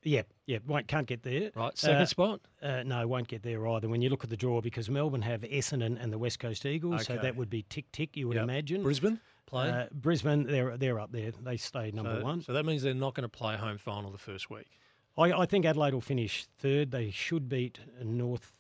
Yep, 0.05 0.29
yep. 0.47 0.63
Won't, 0.67 0.87
can't 0.87 1.07
get 1.07 1.23
there. 1.23 1.51
Right, 1.55 1.77
second 1.77 2.03
Uh, 2.03 2.07
spot? 2.07 2.41
Uh, 2.63 2.83
no, 2.85 3.07
won't 3.09 3.27
get 3.29 3.43
there 3.43 3.67
either. 3.67 3.89
When 3.89 4.03
you 4.03 4.11
look 4.11 4.23
at 4.23 4.31
the 4.31 4.37
draw, 4.37 4.61
because 4.61 4.89
Melbourne 4.91 5.23
have 5.23 5.41
Essendon 5.43 5.97
and 6.03 6.13
the 6.13 6.19
West 6.19 6.39
Coast 6.39 6.67
Eagles, 6.67 7.07
so 7.07 7.17
that 7.17 7.37
would 7.37 7.51
be 7.51 7.65
tick 7.69 7.91
tick. 7.93 8.17
You 8.17 8.29
would 8.29 8.37
Yep. 8.37 8.45
imagine. 8.45 8.83
Brisbane 8.83 9.19
play. 9.47 9.71
Uh, 9.71 9.87
Brisbane, 9.93 10.45
they're 10.45 10.77
they're 10.77 11.01
up 11.01 11.11
there. 11.11 11.31
They 11.33 11.57
stay 11.57 11.91
number 11.91 12.19
so, 12.19 12.25
one. 12.25 12.43
So 12.43 12.53
that 12.53 12.65
means 12.65 12.83
they're 12.83 12.95
not 12.95 13.15
going 13.15 13.23
to 13.29 13.29
play 13.35 13.57
home 13.57 13.79
final 13.79 14.11
the 14.11 14.19
first 14.19 14.51
week. 14.51 14.69
I, 15.17 15.33
I 15.33 15.47
think 15.47 15.65
Adelaide 15.65 15.95
will 15.95 16.01
finish 16.01 16.45
third. 16.59 16.91
They 16.91 17.11
should 17.11 17.49
beat 17.49 17.79
North. 18.03 18.53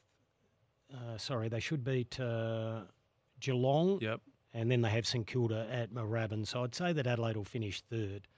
Uh, 0.92 1.18
sorry, 1.18 1.48
they 1.48 1.60
should 1.60 1.82
beat 1.84 2.18
uh, 2.20 2.82
Geelong. 3.40 3.98
Yep. 4.00 4.20
And 4.52 4.70
then 4.70 4.82
they 4.82 4.90
have 4.90 5.04
St 5.04 5.26
Kilda 5.26 5.66
at 5.68 5.92
Moorabbin. 5.92 6.46
So 6.46 6.62
I'd 6.62 6.74
say 6.76 6.92
that 6.92 7.08
Adelaide 7.08 7.36
will 7.36 7.44
finish 7.44 7.80
third. 7.82 8.28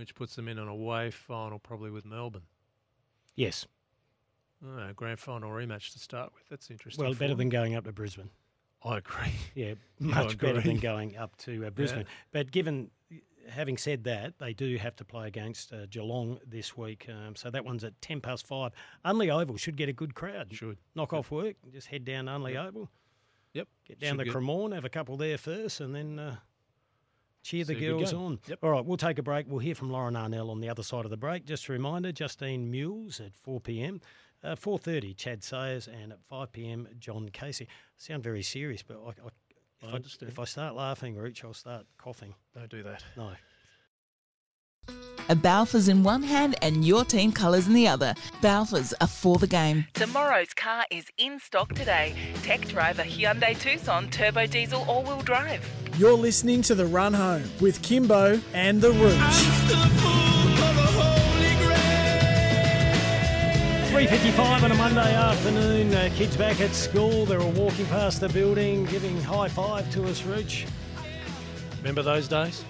Which 0.00 0.14
puts 0.14 0.34
them 0.34 0.48
in 0.48 0.58
an 0.58 0.66
away 0.66 1.10
final, 1.10 1.58
probably 1.58 1.90
with 1.90 2.06
Melbourne. 2.06 2.46
Yes. 3.34 3.66
Oh, 4.64 4.92
grand 4.96 5.18
final 5.18 5.50
rematch 5.50 5.92
to 5.92 5.98
start 5.98 6.32
with. 6.34 6.48
That's 6.48 6.70
interesting. 6.70 7.04
Well, 7.04 7.12
better 7.12 7.28
them. 7.28 7.36
than 7.36 7.48
going 7.50 7.74
up 7.74 7.84
to 7.84 7.92
Brisbane. 7.92 8.30
I 8.82 8.96
agree. 8.96 9.34
Yeah, 9.54 9.74
Yeah, 9.98 10.14
much 10.14 10.38
better 10.38 10.62
than 10.62 10.78
going 10.78 11.18
up 11.18 11.36
to 11.40 11.66
uh, 11.66 11.70
Brisbane. 11.70 12.06
But 12.32 12.50
given, 12.50 12.90
having 13.46 13.76
said 13.76 14.04
that, 14.04 14.38
they 14.38 14.54
do 14.54 14.78
have 14.78 14.96
to 14.96 15.04
play 15.04 15.26
against 15.26 15.70
uh, 15.70 15.84
Geelong 15.90 16.38
this 16.46 16.78
week. 16.78 17.06
Um, 17.06 17.36
so 17.36 17.50
that 17.50 17.66
one's 17.66 17.84
at 17.84 18.00
10 18.00 18.22
past 18.22 18.46
five. 18.46 18.72
Unley 19.04 19.28
Oval 19.28 19.58
should 19.58 19.76
get 19.76 19.90
a 19.90 19.92
good 19.92 20.14
crowd. 20.14 20.48
Should. 20.50 20.78
Knock 20.94 21.12
off 21.12 21.30
work, 21.30 21.56
just 21.70 21.88
head 21.88 22.06
down 22.06 22.24
Unley. 22.24 22.56
Oval. 22.56 22.88
Yep. 23.52 23.68
Get 23.86 24.00
down 24.00 24.16
Should 24.16 24.28
the 24.28 24.32
Cremorne, 24.32 24.74
have 24.74 24.86
a 24.86 24.88
couple 24.88 25.18
there 25.18 25.36
first, 25.36 25.80
and 25.80 25.94
then 25.94 26.18
uh, 26.18 26.36
cheer 27.42 27.64
the 27.64 27.74
girls 27.74 28.12
on. 28.12 28.38
Yep. 28.46 28.58
All 28.62 28.70
right, 28.70 28.84
we'll 28.84 28.96
take 28.96 29.18
a 29.18 29.22
break. 29.22 29.46
We'll 29.48 29.58
hear 29.58 29.74
from 29.74 29.90
Lauren 29.90 30.14
Arnell 30.14 30.50
on 30.50 30.60
the 30.60 30.68
other 30.68 30.82
side 30.82 31.04
of 31.04 31.10
the 31.10 31.16
break. 31.16 31.44
Just 31.44 31.68
a 31.68 31.72
reminder, 31.72 32.12
Justine 32.12 32.70
Mules 32.70 33.20
at 33.20 33.34
4 33.34 33.60
p.m. 33.60 34.00
Uh, 34.42 34.56
4.30, 34.56 35.16
Chad 35.16 35.44
Sayers, 35.44 35.86
and 35.86 36.12
at 36.12 36.18
5 36.28 36.52
p.m., 36.52 36.88
John 36.98 37.28
Casey. 37.28 37.68
sound 37.98 38.22
very 38.22 38.42
serious, 38.42 38.82
but 38.82 38.98
I, 39.04 39.08
I, 39.08 39.12
if, 39.82 39.94
I 39.94 39.96
I, 39.96 40.28
if 40.28 40.38
I 40.38 40.44
start 40.44 40.74
laughing, 40.74 41.16
Rich, 41.16 41.44
I'll 41.44 41.52
start 41.52 41.86
coughing. 41.98 42.34
Don't 42.54 42.70
do 42.70 42.82
that. 42.82 43.04
No. 43.16 43.32
A 45.30 45.36
Balfour's 45.36 45.86
in 45.86 46.02
one 46.02 46.24
hand 46.24 46.56
and 46.60 46.84
your 46.84 47.04
team 47.04 47.30
colours 47.30 47.68
in 47.68 47.72
the 47.72 47.86
other. 47.86 48.16
Balfour's 48.42 48.92
are 49.00 49.06
for 49.06 49.38
the 49.38 49.46
game. 49.46 49.86
Tomorrow's 49.94 50.52
car 50.54 50.84
is 50.90 51.04
in 51.18 51.38
stock 51.38 51.72
today. 51.72 52.16
Tech 52.42 52.66
driver 52.66 53.04
Hyundai 53.04 53.56
Tucson 53.56 54.10
turbo 54.10 54.46
diesel 54.46 54.82
all-wheel 54.88 55.22
drive. 55.22 55.64
You're 55.96 56.14
listening 56.14 56.62
to 56.62 56.74
The 56.74 56.84
Run 56.84 57.14
Home 57.14 57.44
with 57.60 57.80
Kimbo 57.80 58.40
and 58.54 58.80
The 58.80 58.90
Rooch. 58.90 59.14
3.55 63.92 64.64
on 64.64 64.72
a 64.72 64.74
Monday 64.74 65.14
afternoon. 65.14 65.94
Uh, 65.94 66.10
kids 66.16 66.36
back 66.36 66.60
at 66.60 66.74
school. 66.74 67.24
They're 67.24 67.40
all 67.40 67.52
walking 67.52 67.86
past 67.86 68.20
the 68.20 68.30
building, 68.30 68.84
giving 68.86 69.20
high 69.20 69.48
five 69.48 69.88
to 69.92 70.08
us, 70.08 70.24
Rich. 70.24 70.66
Remember 71.78 72.02
those 72.02 72.26
days? 72.26 72.64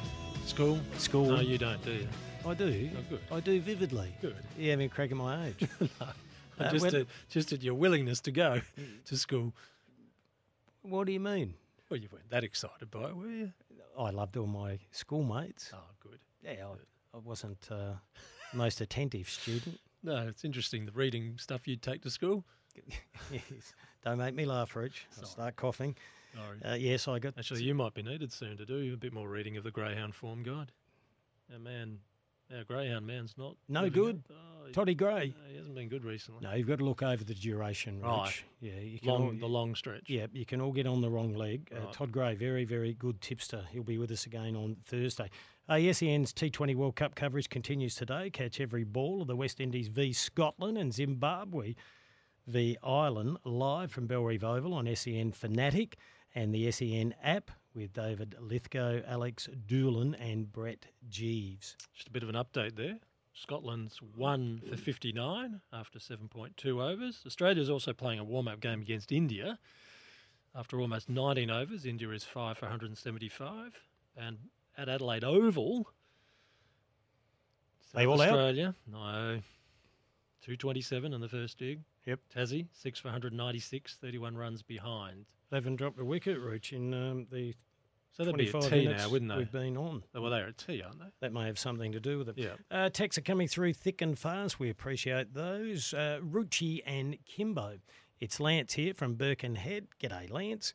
School? 0.45 0.79
School. 0.99 1.31
No, 1.31 1.41
you 1.41 1.57
don't, 1.57 1.83
do 1.83 1.93
you? 1.93 2.09
I 2.47 2.55
do. 2.55 2.91
Oh, 2.97 3.01
good. 3.11 3.21
I 3.31 3.41
do 3.41 3.61
vividly. 3.61 4.13
Good. 4.21 4.37
You 4.59 4.71
haven't 4.71 4.91
cracking 4.91 5.17
my 5.17 5.47
age. 5.49 5.69
Uh, 6.59 6.71
just, 6.73 6.85
when- 6.85 6.95
at, 6.95 7.07
just 7.31 7.53
at 7.55 7.63
your 7.63 7.73
willingness 7.73 8.21
to 8.21 8.31
go 8.31 8.61
to 9.07 9.17
school. 9.17 9.55
What 10.83 11.07
do 11.07 11.13
you 11.15 11.19
mean? 11.21 11.55
Well, 11.89 11.99
you 11.99 12.11
weren't 12.13 12.29
that 12.29 12.45
excited 12.45 12.91
by 12.91 13.05
it, 13.05 13.17
were 13.17 13.31
you? 13.31 13.51
I 13.99 14.11
loved 14.11 14.37
all 14.37 14.47
my 14.47 14.79
schoolmates. 14.91 15.71
Oh, 15.73 15.79
good. 16.01 16.19
Yeah, 16.45 16.67
I, 16.67 17.17
I 17.17 17.21
wasn't 17.25 17.67
uh, 17.71 17.93
most 18.53 18.81
attentive 18.83 19.29
student. 19.31 19.81
No, 20.03 20.27
it's 20.29 20.45
interesting 20.45 20.85
the 20.85 20.93
reading 20.93 21.37
stuff 21.39 21.67
you'd 21.69 21.81
take 21.83 22.03
to 22.03 22.11
school. 22.11 22.45
yes. 23.31 23.75
Don't 24.05 24.19
make 24.19 24.35
me 24.35 24.45
laugh, 24.45 24.77
Rich. 24.77 25.07
I'll 25.19 25.27
start 25.27 25.57
coughing. 25.57 25.95
Sorry. 26.35 26.73
Uh, 26.73 26.77
yes, 26.77 27.07
I 27.09 27.19
got. 27.19 27.35
Actually, 27.39 27.63
you 27.65 27.75
might 27.75 27.93
be 27.95 28.03
needed 28.03 28.33
soon 28.33 28.57
to 28.59 28.65
do 28.67 28.93
a 28.93 28.97
bit 28.99 29.13
more 29.15 29.29
reading 29.31 29.57
of 29.59 29.65
the 29.65 29.71
Greyhound 29.71 30.15
Form 30.15 30.43
Guide. 30.43 30.73
Our 31.53 31.59
man, 31.59 31.99
our 32.57 32.65
Greyhound 32.65 33.07
man's 33.07 33.35
not 33.37 33.57
No 33.69 33.89
good. 33.91 34.23
Oh, 34.31 34.71
Toddy 34.73 34.95
Gray. 34.95 35.35
no, 35.37 35.51
he 35.51 35.57
hasn't 35.57 35.75
been 35.75 35.89
good 35.89 36.05
recently. 36.05 36.41
No, 36.43 36.55
you've 36.55 36.69
got 36.69 36.79
to 36.79 36.85
look 36.85 37.03
over 37.03 37.25
the 37.25 37.35
duration, 37.35 37.97
Rich. 37.97 38.05
Right. 38.05 38.45
Yeah, 38.61 38.79
you 38.81 38.99
can 38.99 39.09
Long, 39.09 39.23
all, 39.23 39.33
the 39.33 39.47
long 39.47 39.75
stretch. 39.75 40.05
Yeah, 40.09 40.27
you 40.33 40.47
can 40.47 40.61
all 40.61 40.73
get 40.73 40.87
on 40.87 41.01
the 41.01 41.11
wrong 41.11 41.35
leg. 41.35 41.71
Uh, 41.75 41.91
Todd 41.93 42.13
Gray, 42.13 42.35
very, 42.35 42.65
very 42.65 42.95
good 42.95 43.21
tipster. 43.21 43.65
He'll 43.71 43.83
be 43.83 43.99
with 43.99 44.11
us 44.11 44.27
again 44.27 44.55
on 44.55 44.77
Thursday. 44.87 45.31
Uh, 45.69 45.93
SEN's 45.93 46.33
T20 46.33 46.75
World 46.77 46.97
Cup 46.97 47.15
coverage 47.15 47.49
continues 47.49 47.95
today. 47.95 48.31
Catch 48.31 48.61
every 48.61 48.85
ball 48.85 49.23
of 49.23 49.29
the 49.29 49.37
West 49.37 49.61
Indies 49.61 49.89
v 49.89 50.13
Scotland 50.13 50.79
and 50.79 50.93
Zimbabwe 50.93 51.75
v 52.47 52.77
Ireland 52.83 53.39
live 53.45 53.93
from 53.93 54.07
Bellerive 54.07 54.45
Oval 54.45 54.75
on 54.75 54.93
SEN 54.95 55.33
Fanatic 55.33 55.97
and 56.35 56.55
the 56.55 56.71
SEN 56.71 57.15
app 57.23 57.51
with 57.75 57.93
David 57.93 58.35
Lithgow, 58.41 59.03
Alex 59.07 59.49
Doolan, 59.67 60.15
and 60.15 60.51
Brett 60.53 60.87
Geeves. 61.11 61.77
Just 61.95 62.09
a 62.09 62.11
bit 62.11 62.23
of 62.23 62.29
an 62.29 62.35
update 62.35 62.77
there. 62.77 62.99
Scotland's 63.33 64.01
won 64.17 64.61
for 64.69 64.77
59 64.77 65.61
after 65.73 65.99
7.2 65.99 66.83
overs. 66.83 67.23
Australia's 67.27 67.71
also 67.71 67.93
playing 67.93 68.19
a 68.19 68.25
warm 68.25 68.49
up 68.49 68.61
game 68.61 68.81
against 68.83 69.13
India. 69.13 69.59
After 70.55 70.81
almost 70.81 71.09
19 71.09 71.49
overs, 71.49 71.87
India 71.87 72.11
is 72.11 72.25
5 72.25 72.59
for 72.59 72.67
175. 72.67 73.73
And 74.17 74.37
at 74.77 74.89
Adelaide 74.89 75.25
Oval, 75.25 75.87
They 77.95 78.03
South 78.03 78.09
all 78.09 78.21
out? 78.21 78.29
Australia, 78.29 78.75
no. 78.87 79.41
227 80.43 81.13
in 81.13 81.21
the 81.21 81.29
first 81.29 81.59
dig. 81.59 81.81
Yep. 82.07 82.21
Tassie, 82.35 82.67
6 82.73 82.99
for 83.01 83.09
196, 83.09 83.99
31 84.01 84.37
runs 84.37 84.63
behind. 84.63 85.27
11 85.53 85.77
dropped 85.77 85.99
a 85.99 86.05
wicket, 86.05 86.39
Rich, 86.39 86.73
in 86.73 86.95
um, 86.95 87.27
the 87.31 87.55
So 88.13 88.25
that'd 88.25 88.39
be 88.39 88.49
a 88.49 88.51
25 88.51 88.71
T 88.71 88.87
now, 88.87 89.09
wouldn't 89.09 89.31
they? 89.31 89.37
We've 89.39 89.53
been 89.53 89.77
on. 89.77 90.03
Oh, 90.15 90.23
Well, 90.23 90.31
they're 90.31 90.47
a 90.47 90.53
T, 90.53 90.83
aren't 90.83 90.99
they? 90.99 91.07
That 91.21 91.33
may 91.33 91.47
have 91.47 91.59
something 91.59 91.93
to 91.93 92.01
do 92.01 92.19
with 92.19 92.29
it. 92.31 92.39
Yeah. 92.39 92.55
Uh, 92.71 92.89
texts 92.89 93.19
are 93.19 93.23
coming 93.23 93.49
through 93.49 93.75
thick 93.75 94.01
and 94.01 94.19
fast. 94.19 94.59
We 94.59 94.71
appreciate 94.71 95.35
those. 95.35 95.93
Uh, 95.93 96.21
Rucci 96.23 96.81
and 96.87 97.17
Kimbo. 97.27 97.79
It's 98.21 98.39
Lance 98.39 98.75
here 98.75 98.95
from 98.95 99.15
Birkenhead. 99.15 99.89
G'day, 100.01 100.31
Lance. 100.31 100.73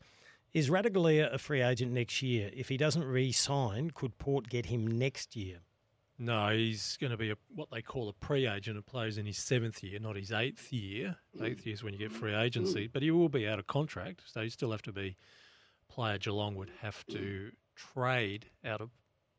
Is 0.52 0.70
Ratugolea 0.70 1.32
a 1.32 1.38
free 1.38 1.60
agent 1.62 1.92
next 1.92 2.22
year? 2.22 2.50
If 2.54 2.68
he 2.68 2.76
doesn't 2.76 3.04
re-sign, 3.04 3.90
could 3.90 4.16
Port 4.18 4.48
get 4.48 4.66
him 4.66 4.86
next 4.86 5.36
year? 5.36 5.58
No, 6.18 6.48
he's 6.48 6.96
going 6.98 7.10
to 7.10 7.16
be 7.16 7.30
a, 7.30 7.36
what 7.54 7.70
they 7.70 7.82
call 7.82 8.08
a 8.08 8.12
pre-agent 8.12 8.76
and 8.76 8.86
plays 8.86 9.18
in 9.18 9.26
his 9.26 9.38
seventh 9.38 9.82
year, 9.82 9.98
not 9.98 10.16
his 10.16 10.32
eighth 10.32 10.72
year. 10.72 11.16
Mm. 11.38 11.46
Eighth 11.46 11.66
year 11.66 11.74
is 11.74 11.84
when 11.84 11.92
you 11.92 11.98
get 11.98 12.12
free 12.12 12.34
agency, 12.34 12.88
mm. 12.88 12.92
but 12.92 13.02
he 13.02 13.10
will 13.10 13.28
be 13.28 13.46
out 13.46 13.58
of 13.58 13.66
contract, 13.66 14.22
so 14.24 14.40
you 14.40 14.50
still 14.50 14.70
have 14.70 14.82
to 14.82 14.92
be. 14.92 15.16
Player 15.88 16.18
Geelong 16.18 16.56
would 16.56 16.70
have 16.80 17.04
to 17.06 17.18
mm. 17.18 17.52
trade 17.76 18.46
out 18.64 18.80
of 18.80 18.90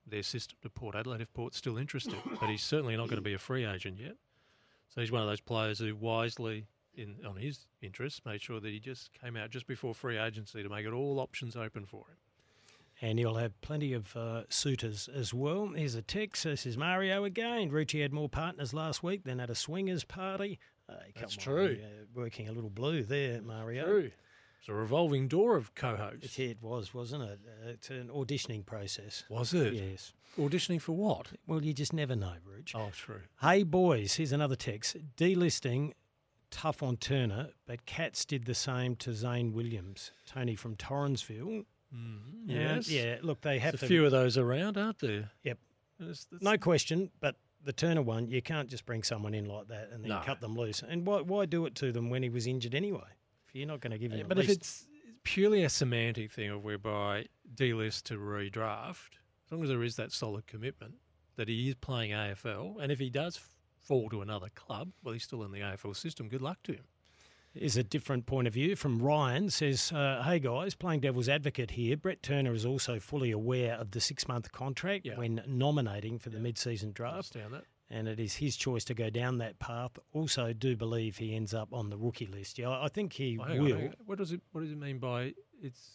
their 0.05 0.23
system 0.23 0.57
to 0.61 0.69
Port 0.69 0.95
Adelaide 0.95 1.21
if 1.21 1.33
Port's 1.33 1.57
still 1.57 1.77
interested, 1.77 2.15
but 2.39 2.49
he's 2.49 2.63
certainly 2.63 2.95
not 2.95 3.09
going 3.09 3.17
to 3.17 3.21
be 3.21 3.33
a 3.33 3.39
free 3.39 3.65
agent 3.65 3.99
yet. 3.99 4.15
So 4.89 5.01
he's 5.01 5.11
one 5.11 5.21
of 5.21 5.27
those 5.27 5.41
players 5.41 5.79
who 5.79 5.95
wisely, 5.95 6.67
in 6.93 7.17
on 7.27 7.37
his 7.37 7.67
interests, 7.81 8.21
made 8.25 8.41
sure 8.41 8.59
that 8.59 8.69
he 8.69 8.79
just 8.79 9.11
came 9.13 9.35
out 9.35 9.49
just 9.49 9.67
before 9.67 9.93
free 9.93 10.17
agency 10.17 10.63
to 10.63 10.69
make 10.69 10.85
it 10.85 10.93
all 10.93 11.19
options 11.19 11.55
open 11.55 11.85
for 11.85 12.05
him. 12.07 12.17
And 13.01 13.19
you'll 13.19 13.35
have 13.35 13.59
plenty 13.61 13.93
of 13.93 14.15
uh, 14.15 14.43
suitors 14.49 15.07
as 15.13 15.31
well. 15.33 15.67
Here's 15.75 15.93
a 15.93 16.01
text. 16.01 16.43
This 16.45 16.65
is 16.65 16.77
Mario 16.77 17.25
again. 17.25 17.69
Rucci 17.69 18.01
had 18.01 18.11
more 18.11 18.27
partners 18.29 18.73
last 18.73 19.03
week 19.03 19.23
than 19.23 19.39
at 19.39 19.51
a 19.51 19.55
swingers 19.55 20.03
party. 20.03 20.59
Uh, 20.89 20.95
That's 21.15 21.35
come 21.35 21.43
true. 21.43 21.77
Uh, 21.83 22.05
working 22.15 22.47
a 22.47 22.51
little 22.51 22.71
blue 22.71 23.03
there, 23.03 23.41
Mario. 23.41 23.85
True. 23.85 24.11
It's 24.59 24.69
a 24.69 24.73
revolving 24.73 25.27
door 25.27 25.55
of 25.55 25.75
co-hosts. 25.75 26.39
It 26.39 26.57
was, 26.61 26.91
wasn't 26.93 27.23
it? 27.23 27.39
Uh, 27.45 27.69
it's 27.69 27.89
an 27.91 28.09
auditioning 28.09 28.65
process. 28.65 29.23
Was 29.29 29.53
it? 29.53 29.73
Yes. 29.73 30.13
Auditioning 30.37 30.81
for 30.81 30.93
what? 30.93 31.27
Well, 31.45 31.63
you 31.63 31.73
just 31.73 31.93
never 31.93 32.15
know, 32.15 32.33
Ruch. 32.49 32.71
Oh, 32.73 32.89
true. 32.91 33.21
Hey, 33.41 33.61
boys, 33.63 34.15
here's 34.15 34.31
another 34.31 34.55
text. 34.55 34.97
Delisting, 35.17 35.93
tough 36.49 36.81
on 36.81 36.97
Turner, 36.97 37.49
but 37.67 37.85
Cats 37.85 38.25
did 38.25 38.45
the 38.45 38.55
same 38.55 38.95
to 38.97 39.13
Zane 39.13 39.53
Williams. 39.53 40.11
Tony 40.25 40.55
from 40.55 40.75
Torrensville. 40.75 41.65
Mm, 41.93 42.19
Yeah, 42.45 42.75
yes. 42.75 42.89
yeah. 42.89 43.17
Look, 43.21 43.41
they 43.41 43.59
have 43.59 43.73
There's 43.73 43.79
to. 43.81 43.85
a 43.85 43.89
few 43.89 44.05
of 44.05 44.11
those 44.11 44.37
around, 44.37 44.77
aren't 44.77 44.99
there? 44.99 45.31
Yep. 45.43 45.57
That's- 45.99 46.25
that's- 46.25 46.41
No 46.43 46.57
question, 46.57 47.11
but 47.19 47.37
the 47.63 47.73
Turner 47.73 48.01
one, 48.01 48.29
you 48.29 48.41
can't 48.41 48.69
just 48.69 48.85
bring 48.85 49.03
someone 49.03 49.33
in 49.33 49.45
like 49.45 49.67
that 49.69 49.89
and 49.91 50.03
then 50.03 50.09
No. 50.09 50.21
cut 50.23 50.41
them 50.41 50.55
loose. 50.55 50.83
And 50.83 51.05
why, 51.05 51.21
why 51.21 51.45
do 51.45 51.65
it 51.65 51.75
to 51.75 51.91
them 51.91 52.09
when 52.09 52.23
he 52.23 52.29
was 52.29 52.45
injured 52.47 52.75
anyway? 52.75 53.07
If 53.47 53.55
you're 53.55 53.67
not 53.67 53.79
going 53.81 53.91
to 53.91 53.97
give 53.97 54.11
him 54.11 54.19
Yeah, 54.19 54.25
but 54.27 54.37
if 54.39 54.49
it's 54.49 54.87
purely 55.23 55.63
a 55.63 55.69
semantic 55.69 56.31
thing 56.31 56.49
of 56.49 56.63
whereby 56.63 57.27
delist 57.55 58.03
to 58.03 58.17
redraft, 58.17 59.15
as 59.45 59.51
long 59.51 59.63
as 59.63 59.69
there 59.69 59.83
is 59.83 59.95
that 59.95 60.11
solid 60.11 60.45
commitment 60.47 60.95
that 61.35 61.47
he 61.47 61.69
is 61.69 61.75
playing 61.75 62.11
AFL, 62.11 62.77
and 62.79 62.91
if 62.91 62.99
he 62.99 63.09
does 63.09 63.39
fall 63.79 64.09
to 64.09 64.21
another 64.21 64.49
club, 64.49 64.91
well, 65.03 65.13
he's 65.13 65.23
still 65.23 65.43
in 65.43 65.51
the 65.51 65.59
AFL 65.61 65.93
system. 65.95 66.27
Good 66.29 66.41
luck 66.41 66.61
to 66.63 66.73
him. 66.73 66.85
Is 67.59 67.77
a 67.77 67.83
different 67.83 68.25
point 68.25 68.47
of 68.47 68.53
view 68.53 68.75
from 68.75 68.99
Ryan. 69.01 69.49
Says, 69.49 69.91
uh, 69.91 70.23
"Hey 70.23 70.39
guys, 70.39 70.75
playing 70.75 71.01
devil's 71.01 71.29
advocate 71.29 71.71
here. 71.71 71.97
Brett 71.97 72.21
Turner 72.23 72.53
is 72.53 72.65
also 72.65 72.99
fully 72.99 73.31
aware 73.31 73.73
of 73.75 73.91
the 73.91 73.99
six-month 74.01 74.51
contract 74.51 75.05
Yeah. 75.05 75.17
when 75.17 75.43
nominating 75.47 76.19
for 76.19 76.29
the 76.29 76.39
mid-season 76.39 76.91
draft, 76.91 77.35
Understand 77.35 77.53
that? 77.53 77.63
and 77.89 78.07
it 78.07 78.19
is 78.19 78.35
his 78.35 78.55
choice 78.57 78.83
to 78.85 78.93
go 78.93 79.09
down 79.09 79.37
that 79.39 79.59
path. 79.59 79.97
Also, 80.13 80.53
do 80.53 80.75
believe 80.75 81.17
he 81.17 81.35
ends 81.35 81.53
up 81.53 81.73
on 81.73 81.89
the 81.89 81.97
rookie 81.97 82.25
list. 82.27 82.57
Yeah, 82.57 82.69
I 82.69 82.87
think 82.89 83.13
he 83.13 83.37
on, 83.37 83.57
will. 83.63 83.77
on. 83.77 83.95
What 84.05 84.17
does 84.17 84.31
it? 84.31 84.41
What 84.51 84.61
does 84.61 84.71
it 84.71 84.77
mean 84.77 84.99
by 84.99 85.33
it's? 85.61 85.91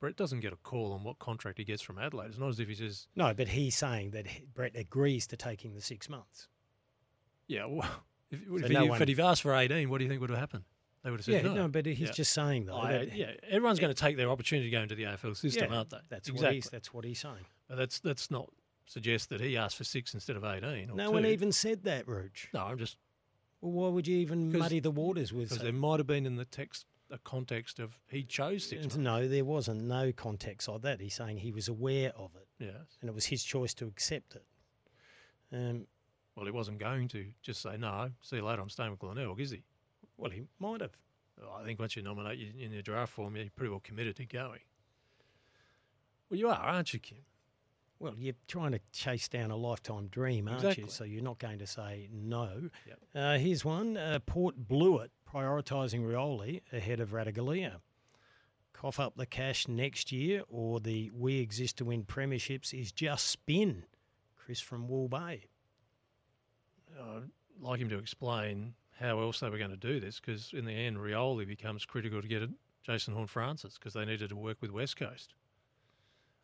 Brett 0.00 0.14
doesn't 0.16 0.40
get 0.40 0.52
a 0.52 0.56
call 0.56 0.92
on 0.92 1.02
what 1.02 1.18
contract 1.18 1.58
he 1.58 1.64
gets 1.64 1.82
from 1.82 1.98
Adelaide. 1.98 2.28
It's 2.28 2.38
not 2.38 2.50
as 2.50 2.60
if 2.60 2.68
he 2.68 2.74
says, 2.76 3.08
No, 3.16 3.34
but 3.34 3.48
he's 3.48 3.76
saying 3.76 4.12
that 4.12 4.26
Brett 4.54 4.76
agrees 4.76 5.26
to 5.26 5.36
taking 5.36 5.74
the 5.74 5.80
six 5.80 6.08
months. 6.08 6.46
"Yeah, 7.48 7.64
well, 7.64 8.04
if, 8.30 8.40
So 8.46 8.56
if, 8.56 8.70
no 8.70 8.82
he, 8.82 8.88
one- 8.88 9.02
if 9.02 9.08
he'd 9.08 9.20
asked 9.20 9.42
for 9.42 9.54
eighteen, 9.54 9.88
what 9.90 9.98
do 9.98 10.04
you 10.04 10.10
think 10.10 10.20
would 10.20 10.30
have 10.30 10.38
happened?" 10.38 10.64
They 11.04 11.10
would 11.10 11.20
have 11.20 11.24
said 11.26 11.34
Yeah, 11.44 11.50
no. 11.54 11.54
no, 11.54 11.68
but 11.68 11.86
he's 11.86 11.98
Yeah. 12.00 12.10
just 12.12 12.32
saying 12.32 12.66
though. 12.66 12.76
I- 12.76 12.92
that- 12.92 13.16
yeah, 13.16 13.32
everyone's 13.48 13.78
going 13.78 13.94
to 13.94 14.00
take 14.00 14.16
their 14.16 14.28
opportunity 14.30 14.68
to 14.68 14.76
go 14.76 14.82
into 14.82 14.94
the 14.96 15.04
AFL 15.04 15.34
system, 15.36 15.70
Yeah, 15.70 15.76
aren't 15.78 15.90
they? 15.90 15.98
That's 16.08 16.28
what 16.30 16.34
exactly. 16.36 16.56
he's. 16.56 16.70
That's 16.70 16.92
what 16.92 17.04
he's 17.04 17.20
saying. 17.20 17.46
But 17.68 17.76
that's 17.76 18.00
that's 18.00 18.30
not 18.30 18.50
suggest 18.86 19.28
that 19.30 19.40
he 19.40 19.56
asked 19.56 19.76
for 19.76 19.84
six 19.84 20.12
instead 20.14 20.36
of 20.36 20.44
eighteen. 20.44 20.90
Or 20.90 20.96
No 20.96 21.06
two. 21.06 21.12
one 21.12 21.26
even 21.26 21.52
said 21.52 21.84
that, 21.84 22.06
Rooch. 22.08 22.48
No, 22.52 22.60
I'm 22.64 22.78
just 22.78 22.96
Well, 23.60 23.72
why 23.72 23.88
would 23.88 24.06
you 24.06 24.16
even 24.18 24.52
muddy 24.56 24.80
the 24.80 24.90
waters 24.90 25.32
with? 25.32 25.48
because 25.50 25.62
there 25.62 25.72
might 25.72 25.98
have 26.00 26.06
been 26.06 26.26
in 26.26 26.36
the 26.36 26.44
text 26.44 26.86
a 27.10 27.18
context 27.18 27.78
of 27.78 27.96
he 28.10 28.22
chose 28.22 28.64
six. 28.64 28.82
months. 28.82 28.96
No, 28.96 29.26
there 29.28 29.44
wasn't 29.44 29.82
no 29.84 30.12
context 30.12 30.68
like 30.68 30.82
that. 30.82 31.00
He's 31.00 31.14
saying 31.14 31.38
he 31.38 31.52
was 31.52 31.66
aware 31.68 32.10
of 32.16 32.34
it, 32.36 32.48
Yes. 32.58 32.98
and 33.00 33.08
it 33.08 33.14
was 33.14 33.26
his 33.26 33.42
choice 33.42 33.72
to 33.74 33.86
accept 33.86 34.34
it. 34.36 34.44
Um, 35.52 35.86
Well, 36.38 36.46
he 36.46 36.52
wasn't 36.52 36.78
going 36.78 37.08
to 37.08 37.26
just 37.42 37.60
say 37.60 37.76
no. 37.76 38.10
See 38.22 38.36
you 38.36 38.44
later. 38.44 38.62
I'm 38.62 38.68
staying 38.68 38.92
with 38.92 39.00
Glenelg, 39.00 39.40
is 39.40 39.50
he? 39.50 39.64
well, 40.16 40.30
he 40.30 40.42
might 40.60 40.80
have. 40.80 40.92
I 41.58 41.64
think 41.64 41.80
once 41.80 41.96
you 41.96 42.02
nominate 42.02 42.38
you 42.38 42.52
in 42.58 42.70
your 42.70 42.82
draft 42.82 43.12
form, 43.12 43.34
you're 43.36 43.46
pretty 43.56 43.70
well 43.70 43.80
committed 43.80 44.14
to 44.16 44.24
going. 44.26 44.60
Well, 46.30 46.38
you 46.38 46.48
are, 46.48 46.54
aren't 46.54 46.92
you, 46.92 47.00
Kim? 47.00 47.18
Well, 47.98 48.14
you're 48.16 48.34
trying 48.46 48.70
to 48.72 48.80
chase 48.92 49.28
down 49.28 49.50
a 49.50 49.56
lifetime 49.56 50.06
dream, 50.06 50.46
aren't 50.46 50.60
Exactly. 50.60 50.84
you? 50.84 50.90
So 50.90 51.02
you're 51.04 51.22
not 51.24 51.38
going 51.40 51.58
to 51.58 51.66
say 51.66 52.08
no. 52.12 52.70
Yep. 52.86 52.98
Uh, 53.14 53.38
here's 53.38 53.64
one: 53.64 53.96
uh, 53.96 54.20
Port 54.26 54.54
Blewett 54.56 55.10
prioritising 55.32 56.02
Rioli 56.04 56.60
ahead 56.72 57.00
of 57.00 57.10
Ratugolea. 57.10 57.80
Cough 58.72 59.00
up 59.00 59.16
the 59.16 59.26
cash 59.26 59.66
next 59.66 60.12
year, 60.12 60.42
or 60.48 60.78
the 60.78 61.10
we 61.12 61.40
exist 61.40 61.78
to 61.78 61.84
win 61.84 62.04
premierships 62.04 62.72
is 62.72 62.92
just 62.92 63.26
spin. 63.26 63.82
Chris 64.36 64.60
from 64.60 64.86
Wool 64.86 65.08
Bay. 65.08 65.46
I'd 66.98 67.30
like 67.60 67.80
him 67.80 67.88
to 67.90 67.98
explain 67.98 68.74
how 68.98 69.20
else 69.20 69.40
they 69.40 69.48
were 69.48 69.58
going 69.58 69.70
to 69.70 69.76
do 69.76 70.00
this 70.00 70.20
because 70.20 70.50
in 70.52 70.64
the 70.64 70.72
end, 70.72 70.96
Rioli 70.96 71.46
becomes 71.46 71.84
critical 71.84 72.20
to 72.20 72.28
get 72.28 72.42
it, 72.42 72.50
Jason 72.82 73.14
Horne-Francis 73.14 73.74
because 73.78 73.94
they 73.94 74.04
needed 74.04 74.30
to 74.30 74.36
work 74.36 74.58
with 74.60 74.70
West 74.70 74.96
Coast. 74.96 75.34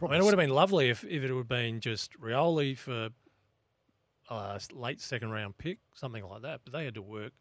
I 0.02 0.06
mean, 0.06 0.20
it 0.20 0.24
would 0.24 0.32
have 0.32 0.40
been 0.40 0.50
lovely 0.50 0.90
if, 0.90 1.04
if 1.04 1.22
it 1.22 1.32
would 1.32 1.38
have 1.38 1.48
been 1.48 1.80
just 1.80 2.18
Rioli 2.20 2.76
for 2.76 3.08
a 4.28 4.60
late 4.72 5.00
second 5.00 5.30
round 5.30 5.56
pick, 5.56 5.78
something 5.94 6.24
like 6.24 6.42
that. 6.42 6.60
But 6.64 6.72
they 6.72 6.84
had 6.84 6.94
to 6.94 7.02
work 7.02 7.32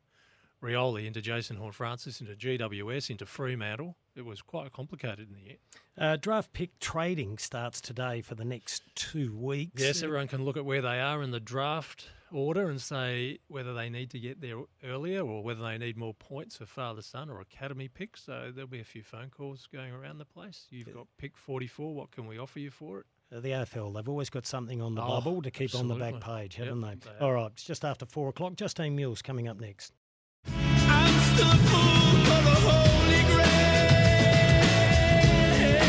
Rioli 0.61 1.05
into 1.05 1.21
Jason 1.21 1.57
Horne-Francis, 1.57 2.21
into 2.21 2.35
GWS, 2.35 3.09
into 3.09 3.25
Fremantle. 3.25 3.97
It 4.15 4.25
was 4.25 4.41
quite 4.41 4.71
complicated 4.71 5.27
in 5.29 5.35
the 5.35 5.49
end. 5.49 5.57
Uh, 5.97 6.15
draft 6.15 6.53
pick 6.53 6.79
trading 6.79 7.37
starts 7.37 7.81
today 7.81 8.21
for 8.21 8.35
the 8.35 8.45
next 8.45 8.83
two 8.95 9.35
weeks. 9.35 9.81
Yes, 9.81 10.03
everyone 10.03 10.27
can 10.27 10.45
look 10.45 10.55
at 10.55 10.63
where 10.63 10.81
they 10.81 10.99
are 11.01 11.21
in 11.21 11.31
the 11.31 11.39
draft 11.39 12.07
order 12.33 12.69
and 12.69 12.81
say 12.81 13.39
whether 13.47 13.73
they 13.73 13.89
need 13.89 14.09
to 14.11 14.19
get 14.19 14.41
there 14.41 14.57
earlier 14.83 15.21
or 15.21 15.43
whether 15.43 15.61
they 15.61 15.77
need 15.77 15.97
more 15.97 16.13
points 16.13 16.57
for 16.57 16.65
father 16.65 17.01
son 17.01 17.29
or 17.29 17.39
academy 17.39 17.87
picks. 17.87 18.23
So 18.23 18.51
there'll 18.53 18.67
be 18.69 18.79
a 18.79 18.83
few 18.85 19.03
phone 19.03 19.29
calls 19.29 19.67
going 19.71 19.93
around 19.93 20.17
the 20.17 20.25
place. 20.25 20.67
You've 20.69 20.93
got 20.93 21.07
pick 21.17 21.37
44. 21.37 21.93
What 21.95 22.11
can 22.11 22.27
we 22.27 22.37
offer 22.37 22.59
you 22.59 22.71
for 22.71 22.99
it? 22.99 23.05
Uh, 23.35 23.39
the 23.39 23.49
AFL, 23.49 23.93
they've 23.95 24.07
always 24.09 24.29
got 24.29 24.45
something 24.45 24.81
on 24.81 24.93
the 24.95 25.01
Oh, 25.01 25.07
bubble 25.07 25.41
to 25.41 25.49
keep 25.51 25.73
on 25.75 25.87
the 25.87 25.95
back 25.95 26.19
page, 26.19 26.55
haven't 26.55 26.81
they? 26.81 26.95
they. 26.95 27.17
All 27.19 27.31
right, 27.33 27.51
it's 27.51 27.63
just 27.63 27.83
after 27.83 28.05
four 28.05 28.29
o'clock. 28.29 28.55
Justine 28.55 28.95
Mules 28.95 29.21
coming 29.21 29.47
up 29.47 29.59
next. 29.59 29.93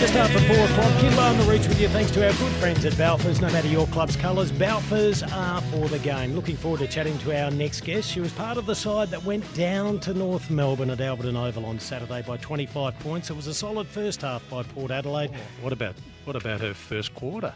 Just 0.05 0.17
after 0.17 0.39
four 0.41 0.63
o'clock, 0.67 1.01
Kimbo 1.01 1.23
on 1.23 1.39
the 1.39 1.45
reach 1.45 1.67
with 1.67 1.81
you. 1.81 1.89
Thanks 1.89 2.11
to 2.11 2.27
our 2.27 2.33
good 2.35 2.53
friends 2.57 2.85
at 2.85 2.93
Balfours. 2.93 3.41
No 3.41 3.51
matter 3.51 3.69
your 3.69 3.87
club's 3.87 4.17
colours, 4.17 4.53
Balfours 4.53 5.23
are 5.33 5.63
for 5.63 5.89
the 5.89 5.99
game. 5.99 6.35
Looking 6.35 6.59
forward 6.59 6.81
to 6.81 6.87
chatting 6.87 7.17
to 7.21 7.43
our 7.43 7.51
next 7.51 7.81
guest. 7.81 8.11
She 8.11 8.21
was 8.21 8.31
part 8.31 8.59
of 8.59 8.67
the 8.67 8.75
side 8.75 9.09
that 9.13 9.25
went 9.25 9.51
down 9.55 9.99
to 10.01 10.13
North 10.13 10.51
Melbourne 10.51 10.91
at 10.91 10.99
Alberton 10.99 11.37
Oval 11.37 11.65
on 11.65 11.81
Saturday 11.81 12.21
by 12.21 12.37
25 12.37 12.99
points. 12.99 13.31
It 13.31 13.35
was 13.35 13.47
a 13.47 13.55
solid 13.55 13.87
first 13.87 14.21
half 14.21 14.47
by 14.51 14.63
Port 14.63 14.91
Adelaide. 14.91 15.31
What 15.63 15.73
about 15.73 15.95
what 16.27 16.37
about 16.37 16.61
her 16.61 16.75
first 16.75 17.15
quarter? 17.15 17.55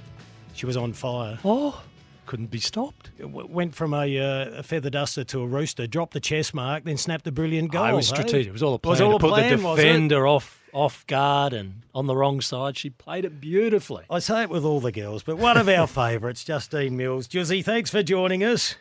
She 0.54 0.64
was 0.64 0.78
on 0.78 0.94
fire. 0.94 1.38
Oh, 1.44 1.82
couldn't 2.24 2.50
be 2.50 2.60
stopped. 2.60 3.10
Went 3.20 3.74
from 3.74 3.92
a, 3.92 4.18
uh, 4.18 4.60
a 4.60 4.62
feather 4.62 4.88
duster 4.88 5.22
to 5.24 5.42
a 5.42 5.46
rooster, 5.46 5.86
dropped 5.86 6.14
the 6.14 6.20
chest 6.20 6.54
mark, 6.54 6.84
then 6.84 6.96
snapped 6.96 7.26
a 7.26 7.32
brilliant 7.32 7.72
goal. 7.72 7.84
Oh, 7.84 7.88
it 7.88 7.96
was 7.96 8.08
strategic. 8.08 8.46
It 8.46 8.52
was 8.54 8.62
all 8.62 8.72
a 8.72 8.78
plan 8.78 8.90
Was 8.92 9.00
all 9.02 9.10
to 9.10 9.16
a 9.16 9.18
put 9.18 9.28
plan, 9.32 9.58
the 9.58 9.62
was 9.62 9.78
it? 9.78 9.82
defender 9.82 10.26
off 10.26 10.57
off 10.72 11.06
guard 11.06 11.52
and 11.52 11.82
on 11.94 12.06
the 12.06 12.16
wrong 12.16 12.40
side. 12.40 12.76
She 12.76 12.90
played 12.90 13.24
it 13.24 13.40
beautifully. 13.40 14.04
I 14.10 14.18
say 14.18 14.42
it 14.42 14.50
with 14.50 14.64
all 14.64 14.80
the 14.80 14.92
girls, 14.92 15.22
but 15.22 15.36
one 15.36 15.56
of 15.56 15.68
our 15.68 15.86
favourites, 15.88 16.44
Justine 16.44 16.96
Mules. 16.96 17.26
Juzzy, 17.28 17.64
thanks 17.64 17.90
for 17.90 18.02
joining 18.02 18.42
us. 18.44 18.76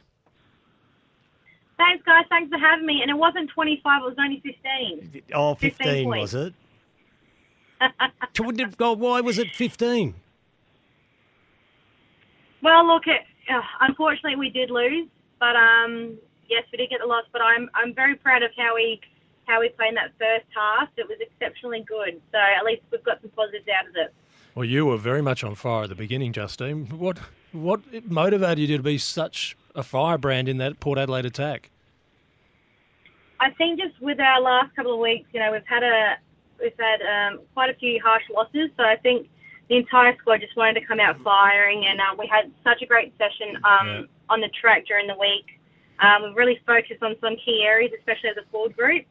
Thanks, 1.78 2.04
guys. 2.06 2.26
Thanks 2.30 2.50
for 2.50 2.58
having 2.58 2.86
me. 2.86 3.02
And 3.02 3.12
it 3.12 3.18
wasn't 3.18 3.50
25, 3.52 4.02
it 4.02 4.06
was 4.06 4.16
only 4.20 4.42
15. 4.42 5.22
Oh, 5.34 5.54
15 5.56 5.86
15, 5.88 6.08
was 6.10 6.34
it? 6.36 6.54
So 8.36 8.44
what 8.44 8.56
did- 8.58 8.78
God, 8.78 9.00
Why 9.00 9.22
was 9.22 9.38
it 9.38 9.56
15? 9.56 10.16
Well, 12.64 12.86
look, 12.88 13.04
it, 13.08 13.22
uh, 13.54 13.62
unfortunately, 13.82 14.36
we 14.36 14.50
did 14.50 14.70
lose. 14.72 15.08
But 15.40 15.56
um, 15.56 16.18
yes, 16.50 16.64
we 16.72 16.78
did 16.80 16.90
get 16.90 17.00
the 17.02 17.06
loss. 17.06 17.26
But 17.32 17.42
I'm 17.44 17.70
I'm 17.76 17.94
very 17.94 18.16
proud 18.16 18.42
of 18.44 18.50
how 18.58 18.74
we 18.76 19.00
how 19.48 19.60
we 19.62 19.70
played 19.70 19.90
in 19.90 19.96
that 19.96 20.12
first 20.20 20.46
half. 20.56 20.90
It 20.98 21.08
was 21.08 21.18
exceptionally 21.20 21.84
good. 21.88 22.22
So 22.32 22.38
at 22.38 22.64
least 22.66 22.82
we've 22.92 23.04
got 23.04 23.22
some 23.22 23.32
positives 23.32 23.66
out 23.80 23.88
of 23.90 23.96
it. 23.96 24.14
Well, 24.56 24.66
you 24.66 24.86
were 24.86 24.98
very 24.98 25.22
much 25.22 25.44
on 25.44 25.56
fire 25.56 25.84
at 25.84 25.90
the 25.90 25.96
beginning, 25.96 26.34
Justine. 26.34 26.88
What 26.88 27.20
what 27.52 27.82
motivated 28.10 28.70
you 28.70 28.78
to 28.78 28.84
be 28.84 28.98
such 28.98 29.56
a 29.74 29.84
firebrand 29.84 30.50
in 30.50 30.58
that 30.58 30.80
Port 30.80 30.98
Adelaide 31.00 31.26
attack? 31.26 31.70
I 33.40 33.52
think 33.52 33.80
just 33.80 34.00
with 34.02 34.20
our 34.20 34.42
last 34.42 34.76
couple 34.76 34.94
of 34.94 35.00
weeks, 35.00 35.30
you 35.32 35.40
know, 35.40 35.52
we've 35.52 35.66
had 35.68 35.84
a 35.84 36.18
we've 36.60 36.74
had 36.80 37.02
um, 37.04 37.40
quite 37.54 37.70
a 37.70 37.76
few 37.76 38.02
harsh 38.04 38.24
losses. 38.34 38.70
So 38.78 38.84
I 38.84 38.96
think 38.98 39.30
the 39.70 39.76
entire 39.78 40.16
squad 40.18 40.42
just 40.42 40.56
wanted 40.58 40.80
to 40.80 40.86
come 40.88 41.00
out 41.00 41.20
firing, 41.22 41.86
and 41.86 42.00
uh, 42.00 42.16
we 42.18 42.28
had 42.28 42.52
such 42.64 42.82
a 42.82 42.86
great 42.86 43.14
session 43.18 43.58
um, 43.64 43.88
Yeah. 43.88 44.02
on 44.30 44.42
the 44.42 44.50
track 44.60 44.86
during 44.88 45.08
the 45.08 45.18
week. 45.20 45.46
Um, 46.00 46.24
we've 46.24 46.36
really 46.36 46.60
focused 46.66 47.02
on 47.04 47.16
some 47.22 47.36
key 47.44 47.64
areas, 47.64 47.92
especially 48.00 48.30
as 48.30 48.38
a 48.38 48.50
forward 48.52 48.76
group. 48.76 49.06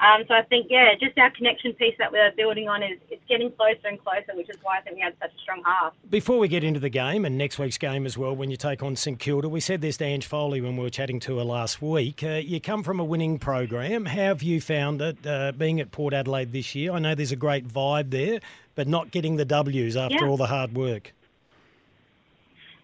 Um, 0.00 0.24
so 0.26 0.34
I 0.34 0.42
think, 0.42 0.66
yeah, 0.68 0.92
just 1.00 1.16
our 1.18 1.30
connection 1.30 1.72
piece 1.74 1.94
that 1.98 2.10
we're 2.10 2.30
building 2.36 2.68
on 2.68 2.82
is 2.82 2.98
it's 3.10 3.22
getting 3.28 3.50
closer 3.52 3.86
and 3.86 3.98
closer, 4.02 4.34
which 4.34 4.50
is 4.50 4.56
why 4.62 4.78
I 4.78 4.80
think 4.82 4.96
we 4.96 5.02
had 5.02 5.14
such 5.20 5.30
a 5.34 5.38
strong 5.40 5.62
half. 5.64 5.94
Before 6.10 6.38
we 6.38 6.48
get 6.48 6.64
into 6.64 6.80
the 6.80 6.88
game 6.90 7.24
and 7.24 7.38
next 7.38 7.58
week's 7.58 7.78
game 7.78 8.04
as 8.04 8.18
well, 8.18 8.34
when 8.34 8.50
you 8.50 8.56
take 8.56 8.82
on 8.82 8.96
St 8.96 9.18
Kilda, 9.18 9.48
we 9.48 9.60
said 9.60 9.80
this 9.80 9.96
to 9.98 10.04
Ange 10.04 10.26
Foley 10.26 10.60
when 10.60 10.76
we 10.76 10.82
were 10.82 10.90
chatting 10.90 11.20
to 11.20 11.38
her 11.38 11.44
last 11.44 11.80
week. 11.80 12.22
Uh, 12.24 12.40
you 12.44 12.60
come 12.60 12.82
from 12.82 12.98
a 12.98 13.04
winning 13.04 13.38
program. 13.38 14.06
How 14.06 14.16
have 14.16 14.42
you 14.42 14.60
found 14.60 15.00
it 15.00 15.24
uh, 15.26 15.52
being 15.52 15.80
at 15.80 15.92
Port 15.92 16.12
Adelaide 16.12 16.52
this 16.52 16.74
year? 16.74 16.92
I 16.92 16.98
know 16.98 17.14
there's 17.14 17.32
a 17.32 17.36
great 17.36 17.66
vibe 17.68 18.10
there, 18.10 18.40
but 18.74 18.88
not 18.88 19.12
getting 19.12 19.36
the 19.36 19.44
W's 19.44 19.96
after 19.96 20.16
Yeah. 20.20 20.26
all 20.28 20.36
the 20.36 20.48
hard 20.48 20.74
work. 20.74 21.12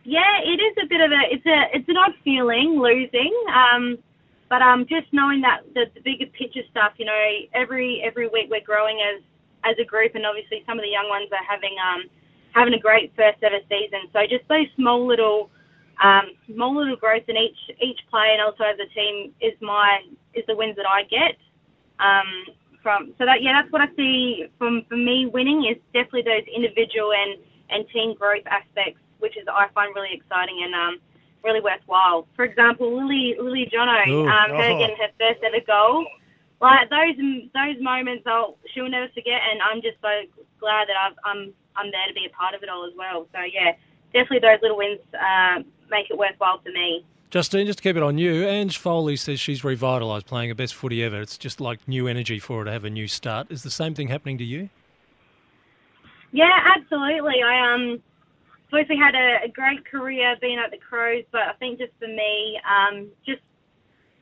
Yeah, 0.05 0.41
it 0.45 0.61
is 0.61 0.77
a 0.83 0.87
bit 0.87 1.01
of 1.03 1.11
a 1.11 1.21
it's 1.31 1.45
a 1.47 1.77
it's 1.77 1.89
an 1.89 1.97
odd 1.99 2.15
feeling 2.25 2.81
losing. 2.81 3.35
Um, 3.55 3.99
but 4.51 4.61
um, 4.61 4.85
just 4.91 5.07
knowing 5.13 5.41
that 5.47 5.63
the, 5.73 5.87
the 5.95 6.03
bigger 6.03 6.27
picture 6.35 6.67
stuff, 6.71 6.93
you 6.99 7.07
know, 7.07 7.23
every 7.55 8.03
every 8.05 8.27
week 8.29 8.51
we're 8.51 8.67
growing 8.67 8.99
as 9.01 9.23
as 9.63 9.77
a 9.81 9.87
group, 9.87 10.13
and 10.19 10.27
obviously 10.27 10.67
some 10.67 10.77
of 10.77 10.85
the 10.85 10.91
young 10.91 11.09
ones 11.09 11.31
are 11.31 11.47
having 11.47 11.79
um 11.79 12.11
having 12.53 12.75
a 12.75 12.79
great 12.79 13.15
first 13.15 13.39
ever 13.47 13.63
season. 13.71 14.11
So 14.13 14.27
just 14.27 14.43
those 14.51 14.67
small 14.75 15.07
little 15.07 15.49
um, 16.03 16.35
small 16.53 16.75
little 16.75 16.97
growth 16.97 17.25
in 17.29 17.37
each 17.39 17.63
each 17.81 18.01
play 18.11 18.35
and 18.35 18.43
also 18.43 18.65
as 18.65 18.77
a 18.83 18.91
team 18.93 19.33
is 19.41 19.55
my 19.63 20.03
is 20.35 20.45
the 20.51 20.57
wins 20.57 20.75
that 20.77 20.87
I 20.87 21.07
get. 21.07 21.39
Um, 22.03 22.57
from 22.83 23.15
so 23.19 23.27
that 23.27 23.43
yeah, 23.43 23.55
that's 23.55 23.71
what 23.71 23.83
I 23.83 23.89
see 23.95 24.51
from 24.59 24.83
for 24.89 24.97
me 24.97 25.31
winning 25.31 25.71
is 25.71 25.79
definitely 25.95 26.27
those 26.27 26.47
individual 26.51 27.15
and 27.15 27.39
and 27.71 27.87
team 27.95 28.19
growth 28.19 28.43
aspects, 28.51 28.99
which 29.21 29.37
is 29.37 29.47
I 29.47 29.71
find 29.75 29.95
really 29.95 30.11
exciting 30.11 30.67
and 30.67 30.75
um, 30.75 30.99
really 31.45 31.61
worthwhile. 31.61 32.27
For 32.37 32.45
example, 32.45 32.97
Lily 32.97 33.37
Lily 33.41 33.69
Jono, 33.73 34.07
Ooh. 34.09 34.27
um, 34.29 34.51
her 34.51 34.71
Oh. 34.75 34.79
getting 34.79 34.97
her 34.97 35.09
first 35.19 35.41
ever 35.43 35.65
goal. 35.67 36.07
Like 36.61 36.91
those 36.91 37.17
those 37.55 37.81
moments, 37.81 38.25
I'll 38.27 38.59
she'll 38.75 38.89
never 38.89 39.09
forget, 39.09 39.41
and 39.51 39.61
I'm 39.63 39.81
just 39.81 39.97
so 40.03 40.09
glad 40.59 40.89
that 40.89 40.97
I've, 40.97 41.17
I'm 41.25 41.53
I'm 41.77 41.91
there 41.91 42.07
to 42.07 42.15
be 42.15 42.27
a 42.27 42.31
part 42.37 42.55
of 42.55 42.63
it 42.63 42.69
all 42.69 42.85
as 42.87 42.93
well. 42.97 43.27
So 43.33 43.41
yeah, 43.41 43.73
definitely 44.13 44.41
those 44.41 44.59
little 44.61 44.77
wins 44.77 45.01
uh, 45.15 45.63
make 45.91 46.11
it 46.11 46.19
worthwhile 46.19 46.61
for 46.63 46.71
me. 46.71 47.05
Justine, 47.31 47.65
just 47.67 47.79
to 47.79 47.83
keep 47.85 47.97
it 47.97 48.03
on 48.03 48.19
you, 48.19 48.45
Ange 48.45 48.77
Foley 48.77 49.15
says 49.17 49.39
she's 49.39 49.63
revitalised 49.63 50.27
playing 50.27 50.49
her 50.49 50.55
best 50.55 50.75
footy 50.75 51.03
ever. 51.05 51.21
It's 51.21 51.39
just 51.39 51.61
like 51.61 51.87
new 51.87 52.09
energy 52.09 52.41
for 52.41 52.59
her 52.59 52.65
to 52.65 52.73
have 52.73 52.85
a 52.85 52.91
new 52.91 53.07
start. 53.07 53.47
Is 53.51 53.63
the 53.63 53.71
same 53.71 53.95
thing 53.95 54.09
happening 54.09 54.37
to 54.39 54.45
you? 54.45 54.69
Yeah, 56.33 56.51
absolutely. 56.77 57.43
I 57.43 57.75
um 57.75 58.03
obviously 58.73 58.97
had 58.97 59.15
a, 59.15 59.45
a 59.45 59.49
great 59.49 59.85
career 59.85 60.37
being 60.41 60.59
at 60.59 60.71
the 60.71 60.79
Crows, 60.79 61.25
but 61.33 61.43
I 61.43 61.53
think 61.59 61.79
just 61.79 61.93
for 61.99 62.09
me, 62.09 62.59
um, 62.65 63.09
just 63.27 63.43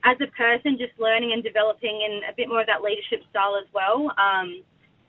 as 0.04 0.16
a 0.20 0.30
person, 0.32 0.78
just 0.78 0.98
learning 0.98 1.32
and 1.32 1.42
developing 1.42 2.00
in 2.00 2.20
a 2.28 2.34
bit 2.36 2.48
more 2.48 2.60
of 2.60 2.66
that 2.66 2.82
leadership 2.82 3.20
style 3.30 3.56
as 3.60 3.66
well. 3.74 4.12
Um, 4.16 4.62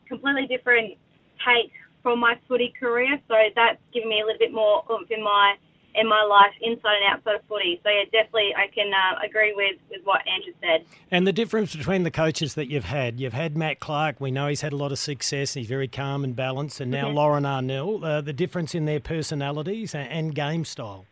completely 0.08 0.48
different 0.48 0.98
take 1.46 1.72
from 2.02 2.20
my 2.20 2.36
footy 2.48 2.74
career, 2.80 3.20
so 3.28 3.36
that's 3.56 3.80
given 3.94 4.10
me 4.10 4.22
a 4.22 4.26
little 4.26 4.40
bit 4.40 4.54
more 4.54 4.84
oomph 4.92 5.12
in 5.12 5.24
my 5.24 5.56
in 6.00 6.08
my 6.08 6.24
life 6.24 6.54
inside 6.62 6.98
and 7.02 7.14
outside 7.14 7.36
of 7.36 7.42
footy. 7.48 7.80
So 7.84 7.90
yeah, 7.90 8.04
definitely 8.12 8.54
I 8.56 8.68
can 8.74 8.92
uh, 8.94 9.20
agree 9.26 9.54
with 9.54 9.78
with 9.90 10.02
what 10.04 10.22
Andrew 10.28 10.54
said. 10.62 10.86
And 11.12 11.26
the 11.28 11.34
difference 11.34 11.76
between 11.76 12.04
the 12.04 12.12
coaches 12.12 12.54
that 12.56 12.70
you've 12.70 12.86
had, 12.86 13.20
you've 13.20 13.34
had 13.34 13.58
Matt 13.58 13.80
Clark. 13.80 14.20
We 14.20 14.32
know 14.32 14.48
he's 14.48 14.62
had 14.62 14.74
a 14.74 14.78
lot 14.78 14.92
of 14.92 15.00
success. 15.00 15.54
He's 15.56 15.68
very 15.68 15.88
calm 15.88 16.24
and 16.24 16.36
balanced. 16.36 16.80
And 16.80 16.92
now 16.92 17.10
Mhm. 17.10 17.16
Lauren 17.16 17.44
Arnell. 17.44 18.04
Uh, 18.04 18.22
the 18.22 18.34
difference 18.34 18.74
in 18.76 18.86
their 18.86 19.00
personalities 19.00 19.94
and, 19.96 20.10
and 20.10 20.36
game 20.36 20.66
style. 20.66 21.06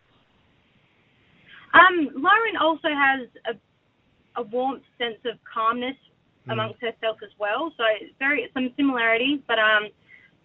Um, 1.73 2.09
Lauren 2.15 2.57
also 2.59 2.87
has 2.89 3.27
a, 3.45 4.41
a 4.41 4.43
warmth 4.43 4.83
sense 4.97 5.19
of 5.25 5.37
calmness 5.51 5.95
amongst 6.49 6.81
herself 6.81 7.17
as 7.23 7.29
well. 7.37 7.73
So 7.77 7.83
it's 7.99 8.13
very 8.19 8.49
some 8.53 8.71
similarities, 8.77 9.41
but 9.47 9.59
um, 9.59 9.89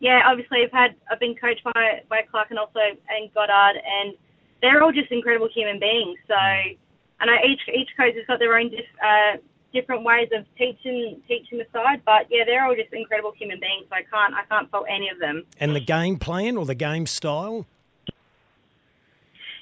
yeah, 0.00 0.22
obviously 0.26 0.64
I've 0.64 0.72
had 0.72 0.96
I've 1.10 1.20
been 1.20 1.36
coached 1.36 1.62
by 1.62 2.02
by 2.08 2.22
Clark 2.28 2.50
and 2.50 2.58
also 2.58 2.80
and 2.80 3.32
Goddard, 3.32 3.76
and 3.78 4.14
they're 4.62 4.82
all 4.82 4.92
just 4.92 5.10
incredible 5.10 5.48
human 5.52 5.78
beings. 5.78 6.18
So 6.26 6.34
I 6.34 7.26
know 7.26 7.36
each 7.46 7.60
each 7.68 7.90
coach 7.96 8.14
has 8.14 8.26
got 8.26 8.38
their 8.38 8.56
own 8.56 8.70
dif- 8.70 8.98
uh, 9.04 9.36
different 9.72 10.04
ways 10.04 10.28
of 10.34 10.46
teaching 10.56 11.20
teaching 11.28 11.58
the 11.58 11.66
side, 11.72 12.00
but 12.06 12.26
yeah, 12.30 12.44
they're 12.46 12.64
all 12.64 12.74
just 12.74 12.92
incredible 12.92 13.32
human 13.36 13.60
beings. 13.60 13.86
So 13.90 13.96
I 13.96 14.02
can't 14.02 14.34
I 14.34 14.44
can't 14.48 14.70
fault 14.70 14.86
any 14.88 15.10
of 15.10 15.18
them. 15.18 15.44
And 15.60 15.76
the 15.76 15.80
game 15.80 16.18
plan 16.18 16.56
or 16.56 16.64
the 16.64 16.74
game 16.74 17.06
style? 17.06 17.66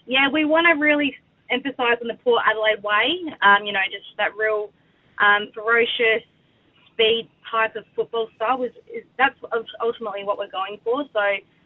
Yeah, 0.06 0.28
we 0.28 0.44
want 0.44 0.66
to 0.66 0.72
really 0.80 1.16
emphasise 1.50 1.98
on 2.00 2.08
the 2.08 2.18
Port 2.22 2.42
Adelaide 2.48 2.82
way. 2.82 3.34
Um, 3.42 3.64
you 3.64 3.72
know, 3.72 3.80
just 3.90 4.06
that 4.16 4.36
real 4.36 4.70
um, 5.18 5.50
ferocious 5.54 6.24
speed 6.92 7.28
type 7.50 7.76
of 7.76 7.84
football 7.94 8.28
style 8.36 8.62
is, 8.62 8.72
is 8.92 9.04
that's 9.18 9.38
ultimately 9.82 10.24
what 10.24 10.38
we're 10.38 10.50
going 10.50 10.78
for. 10.84 11.04
So 11.12 11.20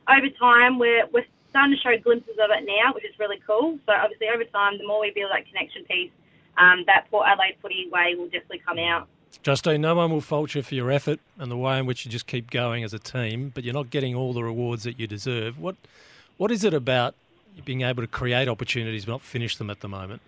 over 0.09 0.29
time, 0.39 0.79
we're 0.79 1.07
we're 1.13 1.27
starting 1.55 1.77
to 1.77 1.81
show 1.81 1.97
glimpses 2.03 2.35
of 2.43 2.51
it 2.51 2.67
now, 2.67 2.93
which 2.93 3.05
is 3.05 3.17
really 3.21 3.39
cool. 3.47 3.79
So 3.87 3.93
obviously, 3.93 4.27
over 4.35 4.43
time, 4.43 4.77
the 4.77 4.85
more 4.85 5.01
we 5.01 5.13
build 5.15 5.31
that 5.31 5.47
connection 5.47 5.85
piece, 5.85 6.11
um, 6.59 6.83
that 6.87 7.07
Port 7.13 7.29
Adelaide 7.29 7.55
footy 7.63 7.89
way 7.93 8.17
will 8.17 8.25
definitely 8.25 8.61
come 8.67 8.79
out. 8.81 9.07
Justine, 9.43 9.81
no 9.81 9.95
one 9.95 10.11
will 10.11 10.21
fault 10.21 10.55
you 10.57 10.63
for 10.63 10.75
your 10.75 10.91
effort 10.91 11.21
and 11.39 11.51
the 11.51 11.57
way 11.57 11.79
in 11.79 11.87
which 11.87 12.05
you 12.05 12.11
just 12.11 12.27
keep 12.27 12.51
going 12.51 12.83
as 12.83 12.93
a 12.93 12.99
team, 12.99 13.53
but 13.55 13.63
you're 13.63 13.75
not 13.75 13.91
getting 13.91 14.17
all 14.17 14.33
the 14.33 14.43
rewards 14.43 14.83
that 14.83 14.99
you 14.99 15.07
deserve. 15.07 15.59
What 15.59 15.77
What 16.39 16.51
is 16.51 16.65
it 16.65 16.75
about 16.75 17.15
being 17.65 17.83
able 17.83 18.03
to 18.03 18.09
create 18.09 18.49
opportunities 18.49 19.05
but 19.05 19.13
not 19.13 19.23
finish 19.23 19.57
them 19.57 19.71
at 19.71 19.79
the 19.79 19.89
moment? 19.89 20.23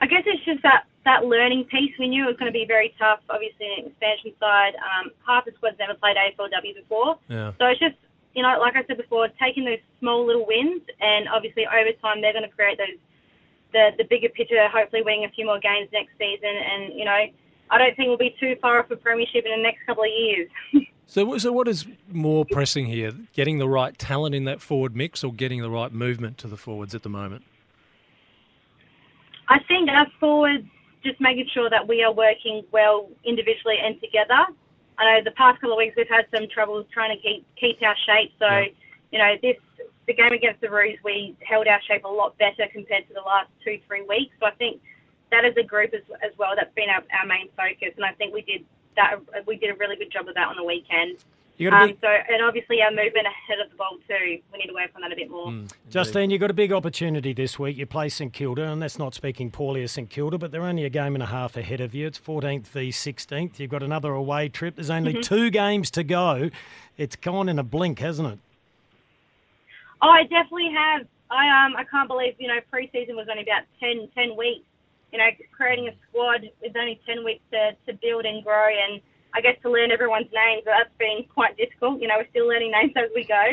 I 0.00 0.06
guess 0.06 0.24
it's 0.26 0.44
just 0.44 0.62
that, 0.64 0.84
that 1.04 1.26
learning 1.26 1.64
piece. 1.64 1.92
We 1.96 2.08
knew 2.08 2.24
it 2.24 2.26
was 2.26 2.36
going 2.36 2.52
to 2.52 2.58
be 2.58 2.64
very 2.66 2.92
tough, 2.98 3.20
obviously, 3.30 3.66
in 3.78 3.84
the 3.84 3.90
expansion 3.90 4.32
side. 4.40 4.74
Um, 4.74 5.12
half 5.24 5.44
the 5.44 5.52
squad's 5.52 5.78
never 5.78 5.94
played 5.94 6.16
AFLW 6.16 6.74
before. 6.74 7.18
Yeah. 7.28 7.52
So 7.58 7.66
it's 7.66 7.78
just, 7.78 7.94
you 8.34 8.42
know, 8.42 8.58
like 8.60 8.76
I 8.76 8.84
said 8.86 8.96
before, 8.96 9.28
taking 9.40 9.64
those 9.64 9.78
small 10.00 10.26
little 10.26 10.46
wins, 10.46 10.82
and 11.00 11.28
obviously 11.28 11.66
over 11.66 11.92
time 12.00 12.20
they're 12.20 12.32
going 12.32 12.48
to 12.48 12.54
create 12.54 12.78
those, 12.78 12.98
the, 13.72 13.90
the 13.98 14.04
bigger 14.04 14.28
picture, 14.28 14.68
hopefully 14.68 15.02
winning 15.02 15.24
a 15.24 15.30
few 15.30 15.46
more 15.46 15.60
games 15.60 15.88
next 15.92 16.12
season. 16.18 16.50
And, 16.50 16.92
you 16.98 17.04
know, 17.04 17.26
I 17.70 17.78
don't 17.78 17.96
think 17.96 18.08
we'll 18.08 18.18
be 18.18 18.36
too 18.38 18.56
far 18.60 18.80
off 18.80 18.90
a 18.90 18.96
premiership 18.96 19.44
in 19.44 19.50
the 19.50 19.62
next 19.62 19.84
couple 19.86 20.04
of 20.04 20.10
years. 20.10 20.48
So, 21.04 21.36
so 21.36 21.52
what 21.52 21.68
is 21.68 21.84
more 22.10 22.46
pressing 22.46 22.86
here? 22.86 23.12
Getting 23.34 23.58
the 23.58 23.68
right 23.68 23.98
talent 23.98 24.34
in 24.34 24.44
that 24.44 24.62
forward 24.62 24.96
mix 24.96 25.22
or 25.22 25.30
getting 25.30 25.60
the 25.60 25.68
right 25.68 25.92
movement 25.92 26.38
to 26.38 26.48
the 26.48 26.56
forwards 26.56 26.94
at 26.94 27.02
the 27.02 27.10
moment? 27.10 27.44
I 29.50 29.58
think 29.68 29.90
us 29.90 30.08
forwards 30.18 30.64
just 31.04 31.20
making 31.20 31.48
sure 31.52 31.68
that 31.68 31.86
we 31.86 32.02
are 32.02 32.12
working 32.12 32.64
well 32.72 33.10
individually 33.24 33.76
and 33.84 34.00
together. 34.00 34.46
I 35.02 35.18
know 35.18 35.24
the 35.24 35.32
past 35.32 35.60
couple 35.60 35.72
of 35.72 35.78
weeks 35.78 35.94
we've 35.96 36.08
had 36.08 36.26
some 36.34 36.48
trouble 36.48 36.84
trying 36.92 37.16
to 37.16 37.20
keep 37.22 37.46
keep 37.56 37.82
our 37.82 37.96
shape. 38.06 38.32
So, 38.38 38.48
you 39.10 39.18
know, 39.18 39.34
this 39.42 39.56
the 40.06 40.14
game 40.14 40.32
against 40.32 40.60
the 40.60 40.70
Roos 40.70 40.98
we 41.04 41.36
held 41.46 41.66
our 41.66 41.80
shape 41.82 42.04
a 42.04 42.08
lot 42.08 42.38
better 42.38 42.70
compared 42.72 43.08
to 43.08 43.14
the 43.14 43.20
last 43.20 43.48
two 43.64 43.78
three 43.86 44.02
weeks. 44.02 44.34
So 44.40 44.46
I 44.46 44.52
think 44.52 44.80
that 45.30 45.44
as 45.44 45.54
a 45.56 45.62
group 45.62 45.92
as, 45.94 46.02
as 46.22 46.36
well 46.38 46.52
that's 46.56 46.74
been 46.74 46.88
our, 46.88 47.02
our 47.18 47.26
main 47.26 47.48
focus, 47.56 47.94
and 47.96 48.04
I 48.04 48.12
think 48.12 48.32
we 48.32 48.42
did 48.42 48.64
that 48.96 49.18
we 49.46 49.56
did 49.56 49.70
a 49.70 49.74
really 49.74 49.96
good 49.96 50.12
job 50.12 50.28
of 50.28 50.34
that 50.34 50.48
on 50.48 50.56
the 50.56 50.64
weekend. 50.64 51.18
You 51.58 51.70
got 51.70 51.80
a 51.80 51.82
Um, 51.82 51.88
big- 51.90 52.00
so 52.00 52.08
and 52.08 52.42
obviously 52.42 52.82
our 52.82 52.90
movement 52.90 53.26
ahead 53.26 53.60
of 53.64 53.70
the 53.70 53.76
ball 53.76 53.98
too. 54.08 54.40
We 54.52 54.58
need 54.58 54.66
to 54.68 54.72
work 54.74 54.90
on 54.96 55.02
that 55.02 55.12
a 55.12 55.16
bit 55.16 55.30
more. 55.30 55.52
Justine, 55.90 56.30
you've 56.30 56.40
got 56.40 56.50
a 56.50 56.54
big 56.54 56.72
opportunity 56.72 57.32
this 57.32 57.58
week. 57.58 57.76
You 57.76 57.86
play 57.86 58.08
St 58.08 58.32
Kilda, 58.32 58.64
and 58.72 58.82
that's 58.82 58.98
not 58.98 59.14
speaking 59.14 59.50
poorly 59.50 59.82
of 59.84 59.90
St 59.90 60.08
Kilda, 60.10 60.38
but 60.38 60.50
they're 60.50 60.64
only 60.64 60.84
a 60.84 60.90
game 60.90 61.14
and 61.14 61.22
a 61.22 61.26
half 61.26 61.56
ahead 61.56 61.80
of 61.80 61.94
you. 61.94 62.06
It's 62.06 62.18
14th 62.18 62.66
v 62.68 62.90
16th. 62.90 63.60
You've 63.60 63.70
got 63.70 63.82
another 63.82 64.12
away 64.12 64.48
trip. 64.48 64.74
There's 64.76 64.90
only 64.90 65.14
Mhm. 65.14 65.22
two 65.22 65.50
games 65.50 65.90
to 65.92 66.02
go. 66.02 66.50
It's 66.96 67.16
gone 67.16 67.48
in 67.48 67.58
a 67.58 67.62
blink, 67.64 68.00
hasn't 68.00 68.32
it? 68.32 68.38
Oh, 70.00 70.08
I 70.10 70.22
definitely 70.24 70.70
have. 70.72 71.06
I 71.30 71.64
um 71.66 71.76
I 71.76 71.84
can't 71.84 72.08
believe 72.08 72.34
you 72.38 72.48
know 72.48 72.58
preseason 72.72 73.14
was 73.14 73.28
only 73.30 73.42
about 73.42 73.62
10, 73.80 74.08
10 74.14 74.36
weeks. 74.36 74.64
You 75.12 75.18
know, 75.18 75.28
creating 75.54 75.88
a 75.88 75.92
squad 76.08 76.48
with 76.62 76.74
only 76.74 76.98
ten 77.06 77.22
weeks 77.22 77.42
to, 77.52 77.76
to 77.86 77.92
build 77.92 78.24
and 78.24 78.42
grow, 78.42 78.68
and 78.68 78.98
I 79.34 79.40
guess 79.40 79.56
to 79.62 79.70
learn 79.70 79.90
everyone's 79.90 80.28
names. 80.32 80.62
But 80.64 80.72
that's 80.78 80.96
been 80.98 81.24
quite 81.32 81.56
difficult. 81.56 82.00
You 82.00 82.08
know, 82.08 82.14
we're 82.18 82.28
still 82.30 82.46
learning 82.48 82.72
names 82.72 82.92
as 82.96 83.10
we 83.14 83.24
go. 83.24 83.44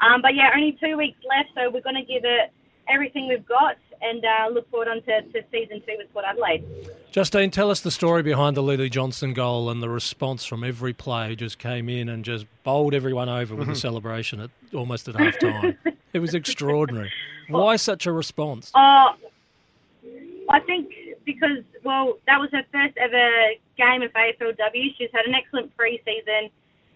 Um, 0.00 0.22
but 0.22 0.34
yeah, 0.34 0.50
only 0.54 0.78
two 0.82 0.96
weeks 0.96 1.18
left, 1.28 1.50
so 1.54 1.70
we're 1.70 1.82
going 1.82 1.96
to 1.96 2.04
give 2.04 2.24
it 2.24 2.52
everything 2.88 3.28
we've 3.28 3.44
got, 3.46 3.76
and 4.00 4.24
uh, 4.24 4.48
look 4.52 4.70
forward 4.70 4.88
on 4.88 5.02
to, 5.02 5.22
to 5.22 5.42
season 5.50 5.82
two 5.86 5.94
with 5.98 6.10
Port 6.12 6.24
Adelaide. 6.26 6.64
Justine, 7.10 7.50
tell 7.50 7.70
us 7.70 7.80
the 7.80 7.90
story 7.90 8.22
behind 8.22 8.56
the 8.56 8.62
Lily 8.62 8.88
Johnson 8.88 9.32
goal 9.34 9.68
and 9.70 9.82
the 9.82 9.88
response 9.88 10.44
from 10.44 10.62
every 10.62 10.92
player 10.92 11.28
who 11.28 11.36
just 11.36 11.58
came 11.58 11.88
in 11.88 12.08
and 12.08 12.24
just 12.24 12.46
bowled 12.62 12.94
everyone 12.94 13.28
over 13.28 13.54
with 13.56 13.66
the 13.66 13.72
Mhm. 13.74 13.76
celebration 13.80 14.40
at 14.40 14.50
almost 14.72 15.08
at 15.08 15.16
half 15.16 15.38
time. 15.38 15.76
it 16.12 16.20
was 16.20 16.32
extraordinary. 16.34 17.10
Why 17.48 17.76
such 17.76 18.06
a 18.06 18.12
response? 18.12 18.70
Oh, 18.74 19.14
I 20.48 20.60
think 20.60 20.90
because 21.24 21.58
well, 21.84 22.18
that 22.26 22.38
was 22.38 22.50
her 22.52 22.62
first 22.72 22.96
ever 22.98 23.50
game 23.78 24.02
of 24.02 24.12
AFLW. 24.12 24.98
She's 24.98 25.08
had 25.14 25.24
an 25.24 25.34
excellent 25.34 25.74
pre-season, 25.76 26.50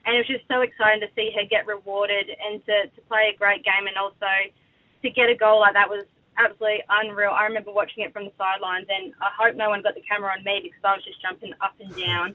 and 0.05 0.11
it 0.12 0.18
was 0.18 0.27
just 0.27 0.45
so 0.51 0.61
exciting 0.61 1.01
to 1.01 1.09
see 1.14 1.31
her 1.38 1.47
get 1.47 1.66
rewarded 1.66 2.27
and 2.29 2.59
to, 2.66 2.90
to 2.90 3.01
play 3.09 3.33
a 3.33 3.38
great 3.38 3.64
game, 3.64 3.87
and 3.87 3.97
also 3.97 4.29
to 5.03 5.09
get 5.11 5.31
a 5.31 5.37
goal 5.38 5.61
like 5.61 5.75
that 5.75 5.88
was 5.88 6.05
absolutely 6.37 6.83
unreal. 6.90 7.31
I 7.31 7.47
remember 7.47 7.73
watching 7.73 8.05
it 8.05 8.12
from 8.12 8.27
the 8.27 8.35
sidelines, 8.37 8.87
and 8.90 9.14
I 9.23 9.31
hope 9.38 9.55
no 9.55 9.71
one 9.71 9.83
got 9.83 9.95
the 9.95 10.03
camera 10.03 10.35
on 10.35 10.45
me 10.45 10.61
because 10.62 10.83
I 10.83 10.99
was 10.99 11.05
just 11.07 11.23
jumping 11.23 11.55
up 11.62 11.79
and 11.79 11.95
down. 11.95 12.35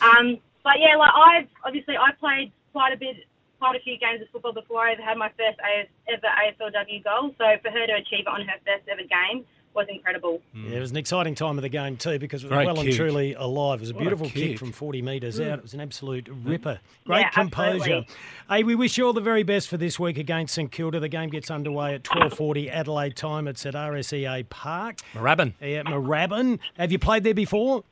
Um, 0.00 0.38
but 0.62 0.78
yeah, 0.78 0.96
like 0.96 1.12
I've 1.14 1.48
obviously 1.64 1.96
I 1.98 2.14
played 2.18 2.52
quite 2.72 2.92
a 2.92 2.98
bit, 2.98 3.26
quite 3.58 3.74
a 3.74 3.82
few 3.82 3.98
games 3.98 4.22
of 4.22 4.28
football 4.30 4.52
before 4.52 4.86
I 4.86 4.92
ever 4.92 5.02
had 5.02 5.18
my 5.18 5.30
first 5.34 5.58
ever 5.58 6.30
AFLW 6.30 7.02
goal. 7.02 7.34
So 7.38 7.46
for 7.62 7.70
her 7.70 7.86
to 7.86 7.94
achieve 7.98 8.26
it 8.26 8.30
on 8.30 8.46
her 8.46 8.58
first 8.62 8.86
ever 8.86 9.02
game 9.02 9.44
was 9.78 9.86
incredible. 9.88 10.40
Yeah, 10.54 10.76
it 10.76 10.80
was 10.80 10.90
an 10.90 10.96
exciting 10.96 11.34
time 11.34 11.56
of 11.56 11.62
the 11.62 11.68
game 11.68 11.96
too 11.96 12.18
because 12.18 12.42
it 12.44 12.48
was 12.50 12.56
Great 12.56 12.66
well 12.66 12.80
and 12.80 12.92
truly 12.92 13.34
alive. 13.34 13.78
It 13.78 13.82
was 13.82 13.90
a 13.90 13.94
What 13.94 14.00
a 14.00 14.02
beautiful 14.02 14.26
kick. 14.26 14.34
kick. 14.34 14.58
from 14.58 14.72
40 14.72 15.00
metres 15.02 15.38
Mm. 15.40 15.50
out. 15.50 15.58
It 15.58 15.62
was 15.62 15.74
an 15.74 15.80
absolute 15.80 16.28
ripper. 16.44 16.80
Great 17.06 17.20
Yeah, 17.20 17.30
composure. 17.30 17.74
absolutely. 17.78 18.06
Hey, 18.50 18.62
we 18.64 18.74
wish 18.74 18.98
you 18.98 19.06
all 19.06 19.12
the 19.12 19.20
very 19.20 19.42
best 19.42 19.68
for 19.68 19.76
this 19.76 19.98
week 19.98 20.18
against 20.18 20.54
St 20.54 20.70
Kilda. 20.70 21.00
The 21.00 21.08
game 21.08 21.30
gets 21.30 21.50
underway 21.50 21.94
at 21.94 22.02
12:40 22.04 22.68
Adelaide 22.70 23.16
time. 23.16 23.48
It's 23.48 23.64
at 23.64 23.74
RSEA 23.74 24.42
Park. 24.50 24.96
Moorabbin. 25.14 25.54
Yeah, 25.60 25.82
Moorabbin. 25.84 26.58
Have 26.76 26.92
you 26.92 26.98
played 26.98 27.24
there 27.24 27.34
before? 27.34 27.84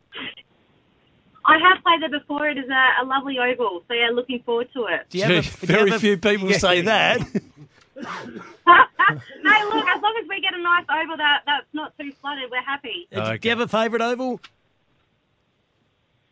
I 1.49 1.59
have 1.59 1.83
played 1.85 2.03
there 2.03 2.19
before. 2.19 2.49
It 2.49 2.59
is 2.59 2.69
a, 2.69 3.03
a 3.03 3.07
lovely 3.07 3.39
oval, 3.39 3.85
so 3.87 3.95
yeah, 3.95 4.09
looking 4.13 4.43
forward 4.43 4.69
to 4.73 4.87
it. 4.87 5.07
Do 5.11 5.19
you 5.19 5.25
have 5.25 5.33
a- 5.33 5.43
do 5.67 5.73
you 5.73 5.79
Very 5.79 5.91
have 5.91 5.97
a- 5.99 6.01
few 6.01 6.17
people 6.17 6.51
Yeah. 6.51 6.59
say 6.59 6.81
that. 6.83 7.21
hey, 7.97 9.65
look, 9.65 9.87
as 9.89 10.03
long 10.03 10.15
as 10.23 10.29
we 10.29 10.41
get 10.41 10.55
a 10.55 10.63
nice 10.63 10.85
oval 10.91 11.17
that 11.17 11.43
that's 11.47 11.67
not 11.73 11.97
too 11.99 12.13
flooded, 12.21 12.51
we're 12.51 12.63
happy. 12.63 13.09
Do 13.13 13.39
you 13.43 13.51
have 13.51 13.61
a 13.61 13.69
favourite 13.69 14.03
oval? 14.03 14.41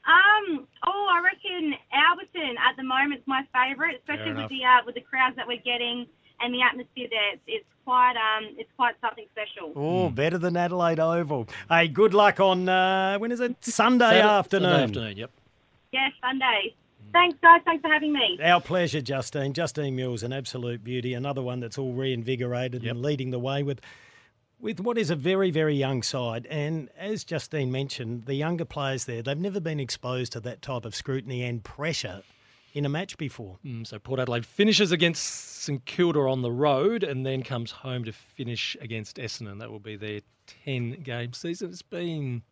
Um, 0.07 0.67
oh, 0.87 1.09
I 1.11 1.23
reckon 1.25 1.75
Alberton 1.95 2.57
at 2.59 2.77
the 2.77 2.83
moment's 2.83 3.27
my 3.27 3.43
favourite, 3.55 3.97
especially 3.97 4.35
with 4.35 4.51
the 4.51 4.65
uh, 4.65 4.81
with 4.85 4.95
the 4.97 5.01
crowds 5.01 5.37
that 5.37 5.47
we're 5.47 5.63
getting 5.63 6.07
and 6.41 6.53
the 6.53 6.61
atmosphere 6.61 7.09
there. 7.11 7.33
It's, 7.33 7.43
it's 7.47 7.65
quite 7.87 8.17
um, 8.17 8.55
it's 8.59 8.71
quite 8.77 8.97
something 9.01 9.25
special. 9.33 9.73
Oh, 9.75 10.11
better 10.11 10.37
than 10.37 10.57
Adelaide 10.59 11.01
Oval. 11.01 11.49
Hey, 11.71 11.89
good 11.89 12.13
luck 12.13 12.39
on 12.39 12.69
uh, 12.69 13.17
when 13.19 13.33
is 13.33 13.41
it? 13.41 13.57
Sunday 13.65 14.05
Saturday- 14.05 14.29
afternoon. 14.29 14.71
Sunday 14.71 14.83
afternoon, 14.85 15.17
yep. 15.17 15.31
Yeah, 15.93 16.09
Sunday. 16.21 16.75
Thanks, 17.15 17.39
guys. 17.41 17.61
Thanks 17.65 17.81
for 17.81 17.89
having 17.89 18.13
me. 18.13 18.39
Our 18.43 18.61
pleasure, 18.61 19.01
Justine. 19.01 19.53
Justine 19.53 19.95
Mules, 19.95 20.25
an 20.25 20.33
absolute 20.33 20.83
beauty. 20.83 21.15
Another 21.15 21.43
one 21.43 21.61
that's 21.61 21.79
all 21.79 21.93
reinvigorated 21.93 22.85
and 22.85 23.01
leading 23.01 23.31
the 23.31 23.39
way 23.39 23.63
with 23.63 23.81
with 24.61 24.81
what 24.81 24.99
is 24.99 25.11
a 25.11 25.17
very, 25.17 25.51
very 25.51 25.75
young 25.77 26.03
side. 26.03 26.47
And 26.51 26.89
as 26.99 27.23
Justine 27.23 27.71
mentioned, 27.71 28.25
the 28.25 28.35
younger 28.35 28.65
players 28.65 29.05
there, 29.05 29.23
they've 29.23 29.39
never 29.39 29.61
been 29.61 29.79
exposed 29.79 30.33
to 30.33 30.41
that 30.41 30.63
type 30.63 30.85
of 30.85 30.95
scrutiny 30.95 31.43
and 31.43 31.63
pressure 31.63 32.23
in 32.73 32.85
a 32.85 32.89
match 32.89 33.17
before. 33.17 33.59
Mm, 33.65 33.87
so 33.87 33.99
Port 33.99 34.19
Adelaide 34.19 34.47
finishes 34.47 34.91
against 34.91 35.23
St 35.63 35.85
Kilda 35.85 36.21
on 36.21 36.43
the 36.43 36.51
road 36.51 37.05
and 37.05 37.25
then 37.25 37.43
comes 37.43 37.71
home 37.71 38.05
to 38.05 38.13
finish 38.13 38.77
against 38.81 39.19
Essendon. 39.19 39.61
That 39.61 39.71
will 39.71 39.79
be 39.79 39.97
their 39.97 40.21
10 40.65 41.03
game 41.03 41.33
season. 41.33 41.71
It's 41.71 41.83
been 41.83 42.43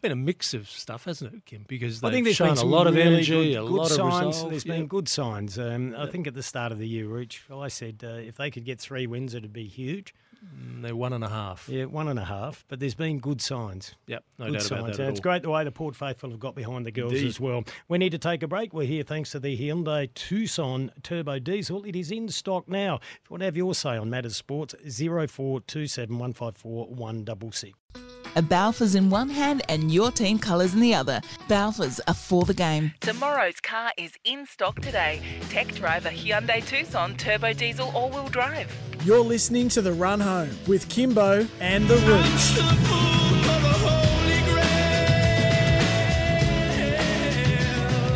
been 0.00 0.12
a 0.12 0.16
mix 0.16 0.54
of 0.54 0.68
stuff, 0.68 1.04
hasn't 1.04 1.34
it, 1.34 1.46
Kim? 1.46 1.64
Because 1.66 2.00
they've 2.00 2.10
I 2.10 2.12
think 2.12 2.24
there's 2.24 2.36
shown 2.36 2.54
been 2.54 2.64
a 2.64 2.66
lot 2.66 2.86
of 2.86 2.94
really 2.94 3.14
energy, 3.14 3.52
good, 3.54 3.58
a 3.58 3.66
good 3.66 3.70
lot 3.70 3.88
signs. 3.88 4.00
of 4.00 4.26
resolve. 4.26 4.50
There's 4.50 4.66
yeah. 4.66 4.74
been 4.74 4.86
good 4.86 5.08
signs. 5.08 5.58
Um, 5.58 5.94
I 5.96 6.06
think 6.06 6.26
at 6.26 6.34
the 6.34 6.42
start 6.42 6.72
of 6.72 6.78
the 6.78 6.88
year, 6.88 7.08
Rich, 7.08 7.44
I 7.52 7.68
said 7.68 8.02
uh, 8.04 8.08
if 8.08 8.36
they 8.36 8.50
could 8.50 8.64
get 8.64 8.80
three 8.80 9.06
wins, 9.06 9.34
it'd 9.34 9.52
be 9.52 9.66
huge. 9.66 10.14
Mm, 10.44 10.82
They're 10.82 10.94
one 10.96 11.12
and 11.12 11.24
a 11.24 11.28
half. 11.28 11.68
Yeah, 11.68 11.86
one 11.86 12.06
and 12.08 12.18
a 12.18 12.24
half. 12.24 12.64
But 12.68 12.78
there's 12.80 12.94
been 12.94 13.18
good 13.18 13.40
signs. 13.40 13.94
Yep, 14.06 14.24
no 14.38 14.46
good 14.46 14.52
doubt 14.54 14.62
signs. 14.62 14.70
about 14.70 14.86
that. 14.92 14.98
And 15.00 15.08
at 15.08 15.10
it's 15.10 15.18
all. 15.20 15.22
great 15.22 15.42
the 15.42 15.50
way 15.50 15.64
the 15.64 15.72
Port 15.72 15.96
Faithful 15.96 16.30
have 16.30 16.38
got 16.38 16.54
behind 16.54 16.86
the 16.86 16.92
girls 16.92 17.12
Indeed. 17.12 17.26
as 17.28 17.40
well. 17.40 17.64
We 17.88 17.98
need 17.98 18.10
to 18.12 18.18
take 18.18 18.42
a 18.42 18.48
break. 18.48 18.72
We're 18.72 18.86
here 18.86 19.02
thanks 19.02 19.30
to 19.32 19.40
the 19.40 19.56
Hyundai 19.58 20.12
Tucson 20.14 20.92
Turbo 21.02 21.38
Diesel. 21.40 21.84
It 21.84 21.96
is 21.96 22.10
in 22.12 22.28
stock 22.28 22.68
now. 22.68 22.96
If 22.96 23.20
you 23.28 23.30
want 23.30 23.40
to 23.40 23.44
have 23.46 23.56
your 23.56 23.74
say 23.74 23.96
on 23.96 24.10
matters 24.10 24.36
sports, 24.36 24.74
0427 24.84 26.18
154 26.18 26.86
166. 26.94 27.74
A 28.36 28.42
Balfours 28.42 28.94
in 28.94 29.10
one 29.10 29.30
hand 29.30 29.62
and 29.68 29.90
your 29.90 30.10
team 30.12 30.38
colours 30.38 30.74
in 30.74 30.80
the 30.80 30.94
other. 30.94 31.20
Balfours 31.48 31.98
are 32.06 32.14
for 32.14 32.44
the 32.44 32.54
game. 32.54 32.92
Tomorrow's 33.00 33.58
car 33.60 33.90
is 33.96 34.12
in 34.24 34.46
stock 34.46 34.80
today. 34.80 35.20
Tech 35.48 35.66
driver 35.74 36.10
Hyundai 36.10 36.64
Tucson 36.64 37.16
Turbo 37.16 37.52
Diesel 37.54 37.90
All 37.94 38.10
Wheel 38.10 38.28
Drive. 38.28 38.70
You're 39.04 39.20
listening 39.20 39.68
to 39.70 39.80
The 39.80 39.92
Run 39.92 40.20
Home 40.20 40.50
with 40.66 40.88
Kimbo 40.88 41.46
and 41.60 41.86
The 41.86 41.94
Rooch. 41.94 43.58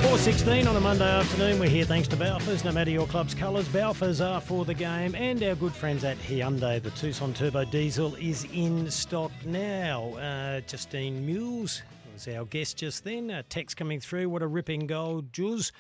416 0.03 0.67
on 0.67 0.77
a 0.77 0.81
Monday 0.81 1.09
afternoon. 1.09 1.59
We're 1.61 1.69
here 1.69 1.85
thanks 1.85 2.09
to 2.09 2.17
Balfours. 2.17 2.65
No 2.65 2.73
matter 2.73 2.91
your 2.91 3.07
club's 3.07 3.35
colours, 3.35 3.69
Balfours 3.69 4.21
are 4.21 4.41
for 4.41 4.65
the 4.65 4.75
game. 4.75 5.15
And 5.15 5.43
our 5.43 5.55
good 5.55 5.73
friends 5.73 6.05
at 6.05 6.19
Hyundai, 6.19 6.83
the 6.83 6.91
Tucson 6.91 7.33
Turbo 7.33 7.65
Diesel, 7.65 8.17
is 8.17 8.45
in 8.53 8.91
stock 8.91 9.31
now. 9.47 10.15
Uh, 10.15 10.61
Justine 10.61 11.25
Mules 11.25 11.83
was 12.13 12.29
our 12.29 12.45
guest 12.45 12.77
just 12.77 13.05
then. 13.05 13.31
A 13.31 13.43
text 13.45 13.77
coming 13.77 14.01
through. 14.01 14.29
What 14.29 14.43
a 14.43 14.47
ripping 14.47 14.87
goal, 14.87 15.23
Jules. 15.33 15.73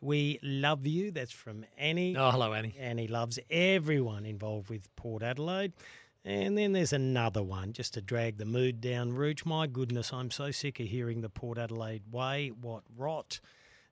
We 0.00 0.38
love 0.42 0.86
you. 0.86 1.10
That's 1.10 1.32
from 1.32 1.64
Annie. 1.76 2.16
Oh, 2.16 2.30
hello, 2.30 2.52
Annie. 2.52 2.74
Annie 2.78 3.08
loves 3.08 3.38
everyone 3.50 4.24
involved 4.24 4.70
with 4.70 4.94
Port 4.96 5.22
Adelaide. 5.22 5.72
And 6.24 6.58
then 6.58 6.72
there's 6.72 6.92
another 6.92 7.42
one 7.42 7.72
just 7.72 7.94
to 7.94 8.00
drag 8.02 8.36
the 8.38 8.44
mood 8.44 8.80
down, 8.80 9.12
Rooch. 9.12 9.46
My 9.46 9.66
goodness, 9.66 10.12
I'm 10.12 10.30
so 10.30 10.50
sick 10.50 10.78
of 10.78 10.86
hearing 10.86 11.20
the 11.20 11.28
Port 11.28 11.58
Adelaide 11.58 12.02
way. 12.10 12.52
What 12.60 12.82
rot. 12.96 13.40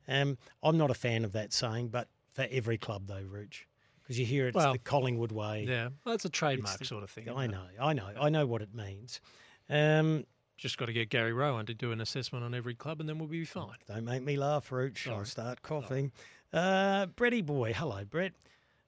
Um, 0.07 0.37
I'm 0.63 0.77
not 0.77 0.91
a 0.91 0.95
fan 0.95 1.25
of 1.25 1.33
that 1.33 1.53
saying, 1.53 1.89
but 1.89 2.09
for 2.29 2.47
every 2.51 2.79
club 2.79 3.07
though, 3.07 3.23
Rooch, 3.29 3.67
because 4.03 4.19
you 4.19 4.27
hear 4.27 4.47
it's 4.49 4.55
Well, 4.55 4.73
the 4.73 4.79
Collingwood 4.79 5.33
way. 5.33 5.65
Yeah, 5.69 5.89
well, 6.05 6.15
it's 6.15 6.25
a 6.25 6.29
trademark 6.29 6.79
the- 6.79 6.85
sort 6.85 7.03
of 7.03 7.11
thing. 7.11 7.29
I 7.29 7.47
know, 7.47 7.65
I 7.81 7.93
know, 7.93 8.11
I 8.21 8.29
know 8.29 8.47
what 8.47 8.63
it 8.63 8.75
means. 8.75 9.21
Um, 9.69 10.25
Just 10.57 10.79
got 10.79 10.87
to 10.87 10.93
get 10.93 11.11
Gary 11.11 11.33
Rowan 11.35 11.67
to 11.67 11.75
do 11.75 11.93
an 11.93 12.01
assessment 12.01 12.45
on 12.45 12.55
every 12.55 12.75
club, 12.75 13.01
and 13.01 13.09
then 13.09 13.19
we'll 13.19 13.29
be 13.29 13.45
fine. 13.45 13.77
Don't 13.87 14.05
make 14.05 14.23
me 14.23 14.37
laugh, 14.37 14.71
Rooch. 14.73 15.07
I'll 15.07 15.25
start 15.27 15.63
coughing. 15.63 16.13
Uh, 16.53 17.07
Bretty 17.07 17.45
boy, 17.45 17.73
hello, 17.75 18.05
Brett. 18.05 18.33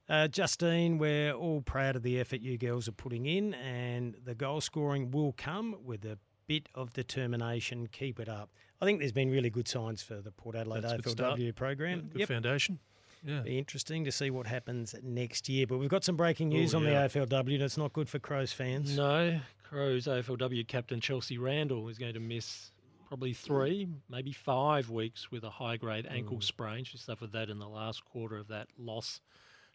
Uh, 0.07 0.27
Justine, 0.27 0.97
we're 0.97 1.31
all 1.33 1.61
proud 1.61 1.95
of 1.95 2.01
the 2.01 2.19
effort 2.19 2.41
you 2.41 2.57
girls 2.57 2.87
are 2.87 2.91
putting 2.93 3.27
in, 3.27 3.53
and 3.53 4.15
the 4.25 4.33
goal 4.33 4.61
scoring 4.61 5.11
will 5.11 5.33
come 5.37 5.75
with 5.85 6.03
a 6.05 6.17
bit 6.47 6.67
of 6.73 6.91
determination. 6.93 7.87
Keep 7.91 8.19
it 8.19 8.27
up. 8.27 8.49
I 8.81 8.85
think 8.85 8.97
there's 8.99 9.11
been 9.11 9.29
really 9.29 9.51
good 9.51 9.67
signs 9.67 10.01
for 10.01 10.15
the 10.21 10.31
Port 10.31 10.55
Adelaide 10.55 10.81
That's. 10.81 11.13
AFLW 11.13 11.55
program. 11.55 12.09
Yeah, 12.13 12.17
good 12.25 12.27
foundation. 12.33 12.79
Yeah. 13.23 13.41
Be 13.41 13.59
interesting 13.59 14.05
to 14.05 14.11
see 14.11 14.29
what 14.31 14.47
happens 14.47 14.95
next 15.03 15.49
year. 15.49 15.67
But 15.67 15.77
we've 15.77 15.89
got 15.89 16.05
some 16.05 16.15
breaking 16.15 16.49
news 16.49 16.73
Oh, 16.73 16.77
on 16.77 16.85
yeah. 16.85 17.05
the 17.05 17.19
AFLW, 17.19 17.53
and 17.55 17.63
it's 17.63 17.77
not 17.77 17.91
good 17.93 18.09
for 18.09 18.17
Crows 18.17 18.53
fans. 18.53 18.95
No, 18.97 19.39
Crows 19.69 20.07
AFLW 20.07 20.67
captain 20.67 20.99
Chelsea 20.99 21.37
Randall 21.37 21.89
is 21.89 21.99
going 21.99 22.15
to 22.15 22.19
miss 22.19 22.71
probably 23.07 23.33
three, 23.33 23.87
maybe 24.09 24.31
five 24.31 24.89
weeks 24.89 25.29
with 25.29 25.43
a 25.43 25.49
high 25.51 25.77
grade 25.77 26.07
ankle 26.07 26.37
Mm. 26.37 26.43
sprain. 26.43 26.83
She 26.85 26.97
suffered 26.97 27.33
that 27.33 27.51
in 27.51 27.59
the 27.59 27.69
last 27.69 28.03
quarter 28.03 28.37
of 28.37 28.47
that 28.47 28.67
loss 28.79 29.21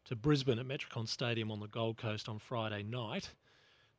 to 0.06 0.16
Brisbane 0.16 0.58
at 0.58 0.66
Metricon 0.66 1.06
Stadium 1.06 1.52
on 1.52 1.60
the 1.60 1.68
Gold 1.68 1.96
Coast 1.96 2.28
on 2.28 2.40
Friday 2.40 2.82
night. 2.82 3.34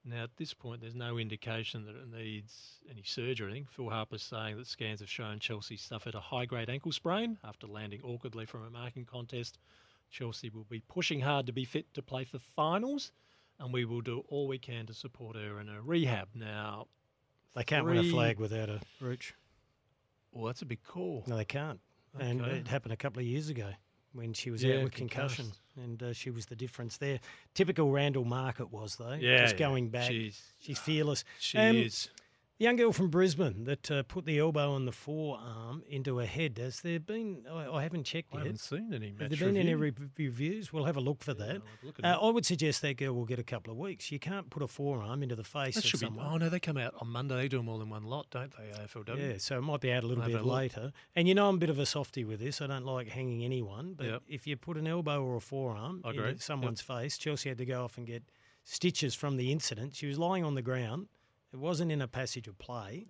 Now, 0.03 0.23
at 0.23 0.35
this 0.35 0.53
point, 0.53 0.81
there's 0.81 0.95
no 0.95 1.17
indication 1.17 1.85
that 1.85 1.95
it 1.95 2.09
needs 2.11 2.81
any 2.89 3.03
surgery. 3.03 3.47
or 3.47 3.49
anything. 3.49 3.67
Phil 3.67 3.89
Harper's 3.89 4.21
saying 4.21 4.57
that 4.57 4.67
scans 4.67 4.99
have 4.99 5.09
shown 5.09 5.39
Chelsea 5.39 5.77
suffered 5.77 6.13
a 6.13 6.19
high 6.19 6.45
grade 6.45 6.69
ankle 6.69 6.91
sprain 6.91 7.39
after 7.41 7.67
landing 7.67 8.01
awkwardly 8.03 8.45
from 8.45 8.63
a 8.63 8.69
marking 8.69 9.05
contest. 9.05 9.59
Chelsea 10.11 10.49
will 10.49 10.65
be 10.65 10.81
pushing 10.81 11.21
hard 11.21 11.45
to 11.45 11.53
be 11.53 11.63
fit 11.63 11.93
to 11.93 12.01
play 12.03 12.25
for 12.25 12.37
finals, 12.39 13.13
and 13.59 13.73
we 13.73 13.85
will 13.85 14.01
do 14.01 14.23
all 14.29 14.47
we 14.47 14.57
can 14.59 14.85
to 14.87 14.93
support 14.93 15.35
her 15.35 15.59
in 15.59 15.67
her 15.67 15.81
rehab. 15.81 16.29
Now, 16.33 16.87
They 17.55 17.63
can't 17.63 17.85
win 17.85 17.97
a 17.97 18.01
three- 18.01 18.11
flag 18.11 18.39
without 18.39 18.69
a 18.69 18.81
Rooch. 18.99 19.33
Well, 20.31 20.45
that's 20.45 20.61
a 20.61 20.65
big 20.65 20.83
call. 20.83 21.23
No, 21.27 21.37
they 21.37 21.45
can't. 21.45 21.79
And 22.19 22.41
Okay. 22.41 22.57
it 22.57 22.67
happened 22.67 22.93
a 22.93 22.97
couple 22.97 23.21
of 23.21 23.25
years 23.25 23.49
ago 23.49 23.71
when 24.13 24.33
she 24.33 24.49
was 24.51 24.63
Yeah, 24.63 24.75
out 24.77 24.83
with 24.85 24.93
concussion, 24.93 25.45
concussed. 25.45 25.61
and 25.77 26.03
uh, 26.03 26.13
she 26.13 26.29
was 26.29 26.45
the 26.47 26.55
difference 26.55 26.97
there. 26.97 27.19
Typical 27.53 27.91
Randall 27.91 28.25
Market 28.25 28.71
was 28.71 28.95
though. 28.97 29.13
Yeah, 29.13 29.41
just 29.43 29.53
yeah. 29.55 29.59
going 29.59 29.89
back. 29.89 30.09
She's- 30.11 30.53
she's 30.59 30.79
fearless. 30.79 31.23
She 31.39 31.57
Um, 31.57 31.75
is. 31.77 32.09
The 32.57 32.63
young 32.63 32.77
girl 32.77 32.93
from 32.93 33.09
Brisbane 33.09 33.65
that 33.65 33.91
uh, 33.91 34.03
put 34.03 34.25
the 34.25 34.39
elbow 34.39 34.71
on 34.71 34.85
the 34.85 34.93
forearm 34.93 35.83
into 35.89 36.19
her 36.19 36.25
head. 36.25 36.57
Has 36.57 36.79
there 36.79 37.01
been? 37.01 37.43
I, 37.51 37.67
I 37.67 37.83
haven't 37.83 38.05
checked 38.05 38.29
I 38.33 38.37
yet. 38.37 38.45
haven't 38.45 38.59
seen 38.61 38.93
any 38.93 39.13
Have 39.19 39.29
there 39.29 39.37
been 39.49 39.57
any 39.57 39.75
review. 39.75 40.07
re- 40.17 40.25
reviews? 40.27 40.71
We'll 40.71 40.85
have 40.85 40.95
a 40.95 41.01
look 41.01 41.21
for 41.21 41.33
that. 41.33 41.61
look 41.83 41.95
Uh. 42.01 42.07
I 42.21 42.29
would 42.29 42.45
suggest 42.45 42.81
that 42.83 42.95
girl 42.95 43.11
will 43.13 43.25
get 43.25 43.39
a 43.39 43.43
couple 43.43 43.73
of 43.73 43.77
weeks. 43.77 44.09
You 44.09 44.19
can't 44.19 44.49
put 44.49 44.63
a 44.63 44.67
forearm 44.67 45.21
into 45.21 45.35
the 45.35 45.43
face 45.43 45.75
That 45.75 45.83
of 45.83 45.89
should 45.89 45.99
be. 45.99 46.05
someone. 46.05 46.27
Oh 46.31 46.37
no, 46.37 46.47
they 46.47 46.61
come 46.61 46.77
out 46.77 46.93
on 47.01 47.09
Monday. 47.09 47.35
They 47.35 47.47
do 47.49 47.57
them 47.57 47.67
all 47.67 47.81
in 47.81 47.89
one 47.89 48.03
lot, 48.05 48.27
don't 48.31 48.53
they? 48.57 48.71
AFLW. 48.85 49.17
Yeah, 49.33 49.37
so 49.37 49.57
it 49.57 49.61
might 49.61 49.81
be 49.81 49.91
out 49.91 50.05
a 50.05 50.07
little 50.07 50.23
I'll 50.23 50.29
bit 50.29 50.39
a 50.39 50.43
later. 50.47 50.93
And 51.13 51.27
you 51.27 51.35
know 51.35 51.49
I'm 51.49 51.55
a 51.55 51.57
bit 51.57 51.69
of 51.69 51.77
a 51.77 51.85
softy 51.85 52.23
with 52.23 52.39
this. 52.39 52.61
I 52.61 52.67
don't 52.67 52.85
like 52.85 53.09
hanging 53.09 53.43
anyone. 53.43 53.95
But 53.97 54.05
Yep. 54.05 54.21
if 54.29 54.47
you 54.47 54.55
put 54.55 54.77
an 54.77 54.87
elbow 54.87 55.21
or 55.21 55.35
a 55.35 55.41
forearm 55.41 56.03
I 56.05 56.11
into 56.11 56.39
someone's 56.39 56.79
face, 56.79 57.17
Chelsea 57.17 57.49
had 57.49 57.57
to 57.57 57.65
go 57.65 57.83
off 57.83 57.97
and 57.97 58.07
get 58.07 58.23
stitches 58.63 59.13
from 59.13 59.35
the 59.35 59.51
incident. 59.51 59.93
She 59.95 60.07
was 60.07 60.17
lying 60.17 60.45
on 60.45 60.55
the 60.55 60.61
ground. 60.61 61.07
It 61.55 61.59
wasn't 61.61 61.89
in 61.89 62.01
a 62.01 62.07
passage 62.09 62.49
of 62.49 62.57
play. 62.57 63.05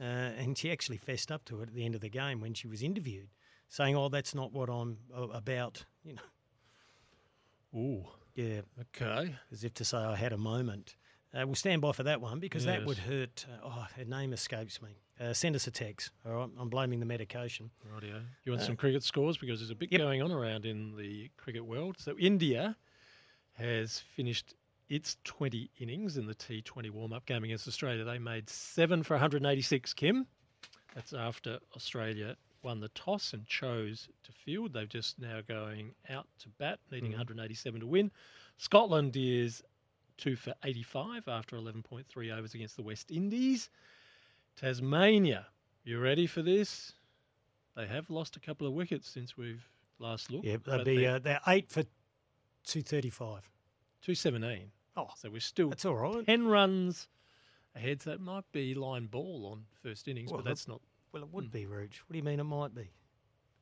Uh, 0.00 0.02
and 0.04 0.58
she 0.58 0.72
actually 0.72 0.96
fessed 0.96 1.30
up 1.30 1.44
to 1.44 1.60
it 1.60 1.68
at 1.68 1.74
the 1.74 1.84
end 1.84 1.94
of 1.94 2.00
the 2.00 2.08
game 2.08 2.40
when 2.40 2.52
she 2.52 2.66
was 2.66 2.82
interviewed, 2.82 3.28
saying, 3.68 3.94
"Oh, 3.96 4.08
that's 4.08 4.34
not 4.34 4.52
what 4.52 4.68
I'm 4.68 4.96
uh, 5.16 5.28
about." 5.28 5.84
You 6.02 6.14
know. 6.14 7.78
Ooh. 7.78 8.04
Yeah. 8.34 8.62
Okay. 8.80 9.36
As 9.52 9.62
if 9.62 9.74
to 9.74 9.84
say 9.84 9.98
I 9.98 10.16
had 10.16 10.32
a 10.32 10.38
moment. 10.38 10.96
Uh, 11.32 11.46
we'll 11.46 11.54
stand 11.54 11.80
by 11.80 11.92
for 11.92 12.02
that 12.02 12.20
one 12.20 12.40
because 12.40 12.64
that 12.64 12.84
would 12.86 12.98
hurt. 12.98 13.46
Uh, 13.48 13.66
oh, 13.66 13.86
her 13.96 14.04
name 14.04 14.32
escapes 14.32 14.82
me. 14.82 14.98
Uh, 15.20 15.32
send 15.32 15.54
us 15.54 15.66
a 15.68 15.70
text. 15.70 16.10
All 16.26 16.32
right. 16.32 16.48
I'm 16.58 16.68
blaming 16.70 16.98
the 16.98 17.06
medication. 17.06 17.70
Rightio. 17.86 18.22
You 18.44 18.50
want 18.52 18.62
Uh, 18.62 18.66
some 18.66 18.76
cricket 18.76 19.04
scores 19.04 19.36
because 19.38 19.60
there's 19.60 19.70
a 19.70 19.76
bit 19.76 19.92
Yep. 19.92 20.00
going 20.00 20.22
on 20.22 20.32
around 20.32 20.66
in 20.66 20.96
the 20.96 21.30
cricket 21.36 21.64
world. 21.64 21.96
So 22.00 22.18
India 22.18 22.76
has 23.52 24.00
finished 24.16 24.54
its 24.90 25.16
20 25.24 25.70
innings 25.78 26.16
in 26.18 26.26
the 26.26 26.34
T20 26.34 26.90
warm-up 26.90 27.24
game 27.24 27.44
against 27.44 27.66
Australia. 27.68 28.04
They 28.04 28.18
made 28.18 28.50
seven 28.50 29.02
for 29.02 29.14
186. 29.14 29.94
Kim, 29.94 30.26
that's 30.94 31.12
after 31.14 31.58
Australia 31.74 32.36
won 32.62 32.80
the 32.80 32.88
toss 32.90 33.32
and 33.32 33.46
chose 33.46 34.08
to 34.24 34.32
field. 34.32 34.72
They've 34.74 34.88
just 34.88 35.18
now 35.18 35.40
going 35.46 35.94
out 36.10 36.26
to 36.40 36.48
bat, 36.58 36.78
needing 36.90 37.12
Mhm. 37.12 37.18
187 37.18 37.80
to 37.80 37.86
win. 37.86 38.10
Scotland 38.58 39.16
is 39.16 39.62
two 40.18 40.36
for 40.36 40.52
85 40.64 41.26
after 41.28 41.56
11.3 41.56 42.30
overs 42.30 42.54
against 42.54 42.76
the 42.76 42.82
West 42.82 43.10
Indies. 43.10 43.70
Tasmania, 44.56 45.46
you 45.84 45.98
ready 46.00 46.26
for 46.26 46.42
this? 46.42 46.92
They 47.76 47.86
have 47.86 48.10
lost 48.10 48.36
a 48.36 48.40
couple 48.40 48.66
of 48.66 48.74
wickets 48.74 49.08
since 49.08 49.36
we've 49.36 49.66
last 49.98 50.30
looked. 50.30 50.44
Yeah, 50.44 50.56
they'd 50.64 50.84
be 50.84 50.96
they're 50.98 51.14
uh, 51.14 51.18
they're 51.20 51.40
eight 51.46 51.70
for 51.70 51.84
two 52.64 52.82
thirty 52.82 53.08
five. 53.10 53.48
217. 54.02 54.72
Oh, 55.08 55.12
so 55.16 55.30
we're 55.30 55.40
still 55.40 55.68
that's 55.70 55.84
all 55.84 55.94
right. 55.96 56.26
10 56.26 56.46
runs 56.46 57.08
ahead. 57.74 58.02
So 58.02 58.12
it 58.12 58.20
might 58.20 58.44
be 58.52 58.74
line 58.74 59.06
ball 59.06 59.48
on 59.52 59.64
first 59.82 60.08
innings, 60.08 60.30
Well, 60.30 60.38
but 60.42 60.44
that's 60.48 60.66
not. 60.68 60.80
Well, 61.12 61.22
it 61.22 61.32
would 61.32 61.50
be, 61.50 61.66
Rooch. 61.66 61.98
What 62.06 62.12
do 62.12 62.18
you 62.18 62.24
mean 62.24 62.38
it 62.40 62.44
might 62.44 62.74
be? 62.74 62.90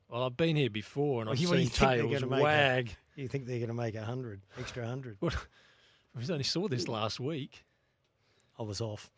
Well, 0.08 0.22
I've 0.24 0.36
been 0.36 0.56
here 0.56 0.70
before 0.70 1.20
and 1.22 1.28
Well, 1.28 1.32
I've 1.34 1.40
you- 1.40 1.48
seen 1.48 1.68
tails 1.68 2.20
gonna 2.20 2.36
a- 2.36 2.42
wag. 2.42 2.90
you 3.14 3.28
think 3.28 3.46
they're 3.46 3.58
going 3.58 3.68
to 3.68 3.74
make 3.74 3.94
a 3.94 4.04
hundred 4.04 4.40
extra 4.58 4.86
hundred? 4.86 5.16
What? 5.20 5.36
We 6.16 6.24
only 6.32 6.44
saw 6.44 6.66
this 6.68 6.88
last 6.88 7.20
week. 7.20 7.64
I 8.58 8.62
was 8.62 8.80
off. 8.80 9.10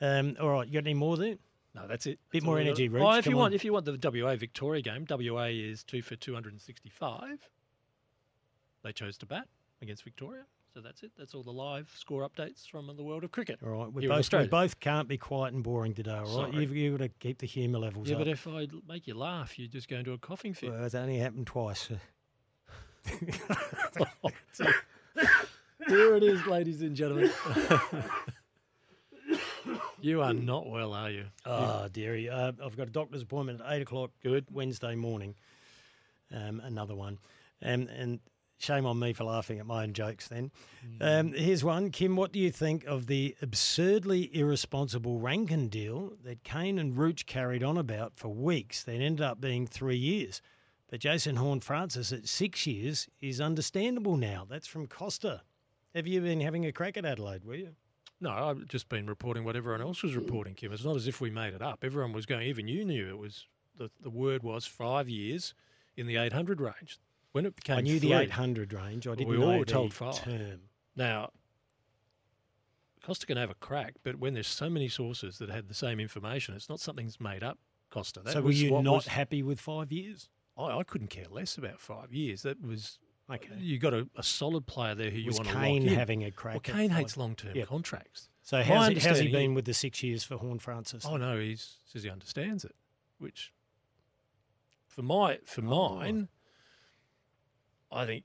Um, 0.00 0.36
all 0.40 0.50
right, 0.50 0.66
you 0.66 0.74
got 0.74 0.80
any 0.80 0.92
more 0.94 1.16
there? 1.16 1.36
No, 1.74 1.86
that's 1.86 2.04
it. 2.06 2.18
Bit 2.30 2.40
That's 2.40 2.44
more 2.44 2.54
all 2.54 2.58
we 2.58 2.64
got. 2.64 2.78
energy. 2.78 2.90
Oh, 2.98 3.10
if 3.16 3.24
Come 3.24 3.30
you 3.30 3.36
on. 3.38 3.42
want, 3.42 3.54
if 3.54 3.64
you 3.64 3.72
want 3.72 3.84
the 3.86 3.96
WA 4.22 4.36
Victoria 4.36 4.82
game, 4.82 5.06
WA 5.08 5.44
is 5.46 5.82
two 5.84 6.02
for 6.02 6.14
265. 6.16 7.38
They 8.82 8.92
chose 8.92 9.16
to 9.18 9.26
bat 9.26 9.48
against 9.80 10.02
Victoria, 10.04 10.42
so 10.72 10.80
that's 10.80 11.02
it. 11.02 11.12
That's 11.18 11.34
all 11.34 11.42
the 11.42 11.52
live 11.52 11.90
score 11.94 12.28
updates 12.28 12.66
from 12.66 12.90
the 12.96 13.02
world 13.02 13.24
of 13.24 13.32
cricket. 13.32 13.58
All 13.64 13.70
right, 13.70 13.92
we 13.92 14.06
both, 14.06 14.32
we 14.32 14.46
both 14.46 14.80
can't 14.80 15.06
be 15.06 15.18
quiet 15.18 15.52
and 15.52 15.62
boring 15.62 15.92
today, 15.92 16.12
all 16.12 16.20
right? 16.20 16.52
Sorry. 16.52 16.56
You've, 16.56 16.74
you've 16.74 16.98
got 16.98 17.04
to 17.04 17.10
keep 17.20 17.38
the 17.38 17.46
humour 17.46 17.78
levels 17.78 18.06
up. 18.06 18.10
Yeah, 18.10 18.16
up. 18.16 18.20
but 18.20 18.28
if 18.28 18.48
I 18.48 18.68
make 18.88 19.06
you 19.06 19.14
laugh, 19.14 19.58
you 19.58 19.68
just 19.68 19.88
go 19.88 19.96
into 19.96 20.12
a 20.12 20.18
coughing 20.18 20.54
fit. 20.54 20.70
Well, 20.70 20.84
it's 20.84 20.94
only 20.94 21.18
happened 21.18 21.46
twice. 21.46 21.90
Here 25.88 26.16
it 26.16 26.22
is, 26.22 26.46
ladies 26.46 26.80
and 26.82 26.96
gentlemen. 26.96 27.30
you 30.00 30.22
are 30.22 30.32
not 30.32 30.70
well, 30.70 30.94
are 30.94 31.10
you? 31.10 31.24
Oh, 31.44 31.88
dearie. 31.92 32.30
Uh, 32.30 32.52
I've 32.64 32.76
got 32.76 32.86
a 32.86 32.90
doctor's 32.90 33.22
appointment 33.22 33.60
at 33.60 33.72
8 33.72 33.82
o'clock 33.82 34.10
Good 34.22 34.46
Wednesday 34.50 34.94
morning. 34.94 35.34
Um, 36.32 36.60
another 36.60 36.94
one. 36.94 37.18
Um, 37.62 37.88
and 37.88 38.20
shame 38.62 38.86
on 38.86 38.98
me 38.98 39.12
for 39.12 39.24
laughing 39.24 39.58
at 39.58 39.66
my 39.66 39.82
own 39.82 39.92
jokes 39.92 40.28
then. 40.28 40.50
Um, 41.00 41.32
here's 41.32 41.64
one. 41.64 41.90
Kim, 41.90 42.16
what 42.16 42.32
do 42.32 42.38
you 42.38 42.50
think 42.50 42.84
of 42.84 43.06
the 43.06 43.36
absurdly 43.42 44.34
irresponsible 44.36 45.18
Rankine 45.18 45.68
deal 45.68 46.12
that 46.24 46.44
Kane 46.44 46.78
and 46.78 46.96
Rooch 46.96 47.26
carried 47.26 47.62
on 47.62 47.76
about 47.76 48.12
for 48.16 48.28
weeks 48.28 48.84
that 48.84 48.94
ended 48.94 49.20
up 49.20 49.40
being 49.40 49.66
three 49.66 49.96
years? 49.96 50.40
But 50.90 51.00
Jason 51.00 51.36
Horne-Francis 51.36 52.12
at 52.12 52.28
six 52.28 52.66
years 52.66 53.08
is 53.20 53.40
understandable 53.40 54.16
now. 54.16 54.46
That's 54.48 54.66
from 54.66 54.86
Costa. 54.86 55.42
Have 55.94 56.06
you 56.06 56.20
been 56.20 56.40
having 56.40 56.66
a 56.66 56.72
crack 56.72 56.96
at 56.96 57.04
Adelaide, 57.04 57.44
were 57.44 57.54
you? 57.54 57.70
No, 58.20 58.30
I've 58.30 58.68
just 58.68 58.88
been 58.88 59.06
reporting 59.06 59.42
what 59.44 59.56
everyone 59.56 59.80
else 59.80 60.02
was 60.02 60.14
reporting, 60.14 60.54
Kim. 60.54 60.72
It's 60.72 60.84
not 60.84 60.96
as 60.96 61.08
if 61.08 61.20
we 61.20 61.30
made 61.30 61.54
it 61.54 61.62
up. 61.62 61.80
Everyone 61.82 62.12
was 62.12 62.24
going, 62.24 62.46
even 62.46 62.68
you 62.68 62.84
knew 62.84 63.08
it 63.08 63.18
was, 63.18 63.46
the, 63.76 63.90
the 64.00 64.10
word 64.10 64.42
was 64.42 64.64
five 64.64 65.08
years 65.08 65.54
in 65.96 66.06
the 66.06 66.16
800 66.16 66.60
range. 66.60 67.00
When 67.32 67.46
it 67.46 67.56
became 67.56 67.78
I 67.78 67.80
knew 67.80 67.98
the 67.98 68.12
800 68.12 68.72
range. 68.72 69.06
I 69.08 69.14
didn't 69.14 69.28
we 69.30 69.38
know 69.38 69.50
all 69.52 69.58
were 69.58 69.64
the 69.64 69.72
told 69.72 69.94
five. 69.94 70.22
term. 70.22 70.60
Now, 70.96 71.30
Costa 73.02 73.26
can 73.26 73.36
have 73.36 73.50
a 73.50 73.54
crack, 73.54 73.94
but 74.04 74.16
when 74.16 74.34
there's 74.34 74.46
so 74.46 74.70
many 74.70 74.88
sources 74.88 75.38
that 75.38 75.48
had 75.50 75.68
the 75.68 75.74
same 75.74 75.98
information, 75.98 76.54
it's 76.54 76.68
not 76.68 76.78
something 76.78 77.06
that's 77.06 77.20
made 77.20 77.42
up, 77.42 77.58
Costa. 77.90 78.20
That 78.20 78.34
so 78.34 78.42
were 78.42 78.52
you 78.52 78.70
not 78.82 78.84
was- 78.94 79.06
happy 79.06 79.42
with 79.42 79.60
five 79.60 79.90
years? 79.90 80.28
I, 80.56 80.78
I 80.78 80.82
couldn't 80.84 81.08
care 81.08 81.24
less 81.30 81.56
about 81.56 81.80
five 81.80 82.12
years. 82.12 82.42
That 82.42 82.64
was 82.64 82.98
Okay. 83.30 83.48
You 83.58 83.78
got 83.78 83.94
a, 83.94 84.06
a 84.16 84.22
solid 84.22 84.66
player 84.66 84.94
there 84.94 85.08
who 85.10 85.18
you 85.18 85.28
Was 85.28 85.36
want 85.38 85.48
to 85.48 85.54
Kane 85.54 85.82
lock 85.84 85.92
in. 85.92 85.98
having 85.98 86.24
a 86.24 86.30
crack 86.30 86.54
Well, 86.54 86.76
Kane 86.76 86.90
hates 86.90 87.16
long-term 87.16 87.56
Yep. 87.56 87.66
contracts. 87.68 88.28
So 88.42 88.62
how's, 88.62 88.88
he, 88.88 88.94
how's 88.98 89.20
he 89.20 89.28
been 89.28 89.54
with 89.54 89.64
the 89.64 89.72
six 89.72 90.02
years 90.02 90.22
for 90.22 90.36
Horne-Francis? 90.36 91.06
Oh 91.06 91.16
no, 91.16 91.38
he 91.38 91.56
says 91.56 92.02
he 92.02 92.10
understands 92.10 92.64
it. 92.64 92.74
Which, 93.18 93.52
for 94.86 95.02
my 95.02 95.38
for 95.46 95.62
Oh. 95.64 95.94
mine, 95.96 96.28
I 97.92 98.06
think. 98.06 98.24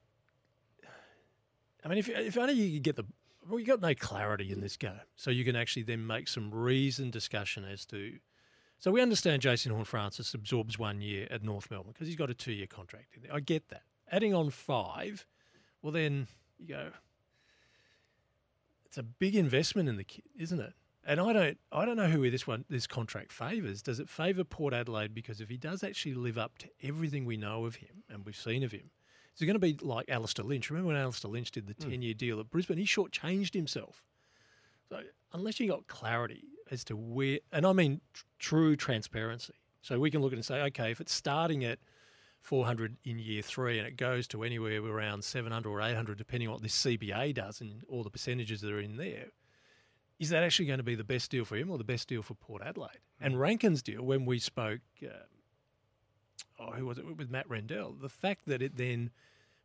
I 1.83 1.89
mean, 1.89 1.97
if 1.97 2.09
if 2.09 2.37
only 2.37 2.53
you 2.53 2.73
could 2.73 2.83
get 2.83 2.95
the 2.95 3.05
well, 3.47 3.59
you 3.59 3.65
got 3.65 3.81
no 3.81 3.93
clarity 3.93 4.51
in 4.51 4.61
this 4.61 4.75
game, 4.77 4.99
so 5.15 5.31
you 5.31 5.45
can 5.45 5.55
actually 5.55 5.83
then 5.83 6.05
make 6.05 6.27
some 6.27 6.53
reasoned 6.53 7.13
discussion 7.13 7.63
as 7.65 7.85
to. 7.85 8.19
So 8.79 8.91
we 8.91 9.01
understand 9.01 9.41
Jason 9.41 9.71
Horne-Francis 9.71 10.33
absorbs 10.35 10.77
one 10.77 11.01
year 11.01 11.27
at 11.31 11.43
North 11.43 11.71
Melbourne 11.71 11.93
because 11.93 12.07
he's 12.07 12.15
got 12.15 12.29
a 12.29 12.35
two-year 12.35 12.67
contract 12.67 13.15
in 13.15 13.23
there. 13.23 13.33
I 13.33 13.39
get 13.39 13.69
that. 13.69 13.81
Adding 14.11 14.35
on 14.35 14.51
five, 14.51 15.25
well 15.81 15.91
then 15.91 16.27
you 16.59 16.67
go. 16.67 16.89
It's 18.85 18.97
a 18.97 19.03
big 19.03 19.35
investment 19.35 19.89
in 19.89 19.97
the 19.97 20.03
kid, 20.03 20.25
isn't 20.37 20.59
it? 20.59 20.73
And 21.03 21.19
I 21.21 21.33
don't, 21.33 21.57
I 21.71 21.85
don't 21.85 21.95
know 21.95 22.07
who 22.07 22.29
this 22.29 22.45
one, 22.45 22.65
this 22.69 22.85
contract 22.85 23.31
favours. 23.31 23.81
Does 23.81 23.99
it 23.99 24.09
favour 24.09 24.43
Port 24.43 24.73
Adelaide 24.73 25.15
because 25.15 25.39
if 25.39 25.49
he 25.49 25.57
does 25.57 25.83
actually 25.83 26.13
live 26.13 26.37
up 26.37 26.57
to 26.59 26.69
everything 26.83 27.25
we 27.25 27.37
know 27.37 27.65
of 27.65 27.75
him 27.75 28.03
and 28.09 28.25
we've 28.25 28.35
seen 28.35 28.63
of 28.63 28.73
him, 28.73 28.91
is 29.37 29.41
it 29.41 29.45
going 29.45 29.53
to 29.53 29.59
be 29.59 29.77
like 29.81 30.09
Alastair 30.09 30.43
Lynch? 30.43 30.69
Remember 30.69 30.87
when 30.87 30.97
Alastair 30.97 31.31
Lynch 31.31 31.51
did 31.51 31.67
the 31.67 31.73
Hmm. 31.81 31.91
ten-year 31.91 32.13
deal 32.15 32.39
at 32.39 32.49
Brisbane? 32.49 32.77
He 32.77 32.85
shortchanged 32.85 33.53
himself. 33.53 34.03
So 34.89 35.03
unless 35.31 35.59
you 35.59 35.67
got 35.67 35.87
clarity 35.87 36.43
as 36.71 36.83
to 36.85 36.95
where, 36.97 37.39
and 37.51 37.65
I 37.65 37.71
mean 37.73 38.01
tr- 38.13 38.23
true 38.39 38.75
transparency, 38.75 39.53
so 39.81 39.99
we 39.99 40.09
can 40.11 40.21
look 40.21 40.31
at 40.31 40.35
it 40.35 40.37
and 40.37 40.45
say, 40.45 40.61
okay, 40.63 40.91
if 40.91 40.99
it's 40.99 41.13
starting 41.13 41.63
at 41.63 41.79
400 42.41 42.97
in 43.03 43.19
year 43.19 43.41
three 43.41 43.77
and 43.77 43.87
it 43.87 43.95
goes 43.97 44.27
to 44.29 44.43
anywhere 44.43 44.81
around 44.83 45.23
700 45.23 45.69
or 45.69 45.81
800, 45.81 46.17
depending 46.17 46.47
on 46.47 46.53
what 46.55 46.63
this 46.63 46.75
CBA 46.75 47.33
does 47.33 47.61
and 47.61 47.83
all 47.89 48.03
the 48.03 48.09
percentages 48.09 48.61
that 48.61 48.71
are 48.71 48.79
in 48.79 48.97
there, 48.97 49.27
is 50.19 50.29
that 50.29 50.43
actually 50.43 50.65
going 50.65 50.79
to 50.79 50.83
be 50.83 50.95
the 50.95 51.03
best 51.03 51.29
deal 51.29 51.45
for 51.45 51.55
him 51.57 51.69
or 51.69 51.77
the 51.77 51.83
best 51.83 52.07
deal 52.07 52.23
for 52.23 52.33
Port 52.35 52.61
Adelaide? 52.63 52.99
And 53.19 53.39
Rankine's 53.39 53.83
deal, 53.83 54.01
when 54.03 54.25
we 54.25 54.39
spoke, 54.39 54.79
um, 55.03 55.09
oh, 56.59 56.71
who 56.71 56.85
was 56.85 56.97
it, 56.97 57.17
with 57.17 57.29
Matt 57.29 57.49
Rendell, 57.49 57.93
the 57.93 58.09
fact 58.09 58.41
that 58.47 58.61
it 58.61 58.77
then 58.77 59.11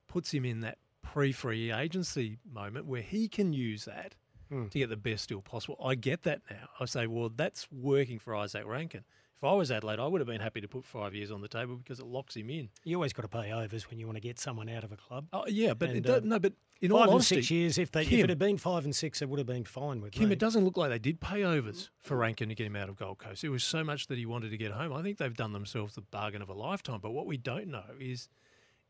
puts 0.08 0.32
him 0.32 0.44
in 0.44 0.60
that 0.60 0.78
pre-free 1.02 1.72
agency 1.72 2.38
moment 2.50 2.86
where 2.86 3.02
he 3.02 3.28
can 3.28 3.52
use 3.52 3.84
that 3.86 4.14
Hmm. 4.48 4.68
to 4.68 4.78
get 4.78 4.90
the 4.90 4.96
best 4.96 5.30
deal 5.30 5.40
possible. 5.40 5.78
I 5.82 5.94
get 5.94 6.24
that 6.24 6.42
now. 6.50 6.68
I 6.78 6.84
say, 6.84 7.06
well, 7.06 7.30
that's 7.34 7.66
working 7.72 8.18
for 8.18 8.34
Izak 8.34 8.66
Rankine. 8.66 9.04
If 9.42 9.46
I 9.46 9.54
was 9.54 9.72
Adelaide, 9.72 9.98
I 9.98 10.06
would 10.06 10.20
have 10.20 10.28
been 10.28 10.40
happy 10.40 10.60
to 10.60 10.68
put 10.68 10.84
five 10.84 11.16
years 11.16 11.32
on 11.32 11.40
the 11.40 11.48
table 11.48 11.74
because 11.74 11.98
it 11.98 12.06
locks 12.06 12.36
him 12.36 12.48
in. 12.48 12.68
You 12.84 12.94
always 12.94 13.12
got 13.12 13.22
to 13.22 13.28
pay 13.28 13.50
overs 13.50 13.90
when 13.90 13.98
you 13.98 14.06
want 14.06 14.14
to 14.14 14.20
get 14.20 14.38
someone 14.38 14.68
out 14.68 14.84
of 14.84 14.92
a 14.92 14.96
club. 14.96 15.26
Oh 15.32 15.42
yeah, 15.48 15.74
but 15.74 15.90
And, 15.90 16.08
uh, 16.08 16.20
no, 16.22 16.38
but 16.38 16.52
in 16.80 16.92
five 16.92 16.96
all 16.96 17.02
and 17.02 17.12
honesty, 17.14 17.34
six 17.34 17.50
years, 17.50 17.76
if 17.76 17.90
they 17.90 18.02
if 18.02 18.12
it 18.12 18.28
had 18.28 18.38
been 18.38 18.56
five 18.56 18.84
and 18.84 18.94
six, 18.94 19.20
it 19.20 19.28
would 19.28 19.40
have 19.40 19.46
been 19.48 19.64
fine 19.64 20.00
with 20.00 20.12
Kim, 20.12 20.28
me. 20.28 20.34
it 20.34 20.38
doesn't 20.38 20.64
look 20.64 20.76
like 20.76 20.90
they 20.90 21.00
did 21.00 21.20
pay 21.20 21.42
overs 21.42 21.90
for 21.98 22.16
Rankine 22.16 22.50
to 22.50 22.54
get 22.54 22.68
him 22.68 22.76
out 22.76 22.88
of 22.88 22.94
Gold 22.94 23.18
Coast. 23.18 23.42
It 23.42 23.48
was 23.48 23.64
so 23.64 23.82
much 23.82 24.06
that 24.06 24.16
he 24.16 24.26
wanted 24.26 24.52
to 24.52 24.56
get 24.56 24.70
home. 24.70 24.92
I 24.92 25.02
think 25.02 25.18
they've 25.18 25.36
done 25.36 25.52
themselves 25.52 25.96
the 25.96 26.02
bargain 26.02 26.40
of 26.40 26.48
a 26.48 26.54
lifetime. 26.54 27.00
But 27.02 27.10
what 27.10 27.26
we 27.26 27.36
don't 27.36 27.66
know 27.66 27.82
is, 27.98 28.28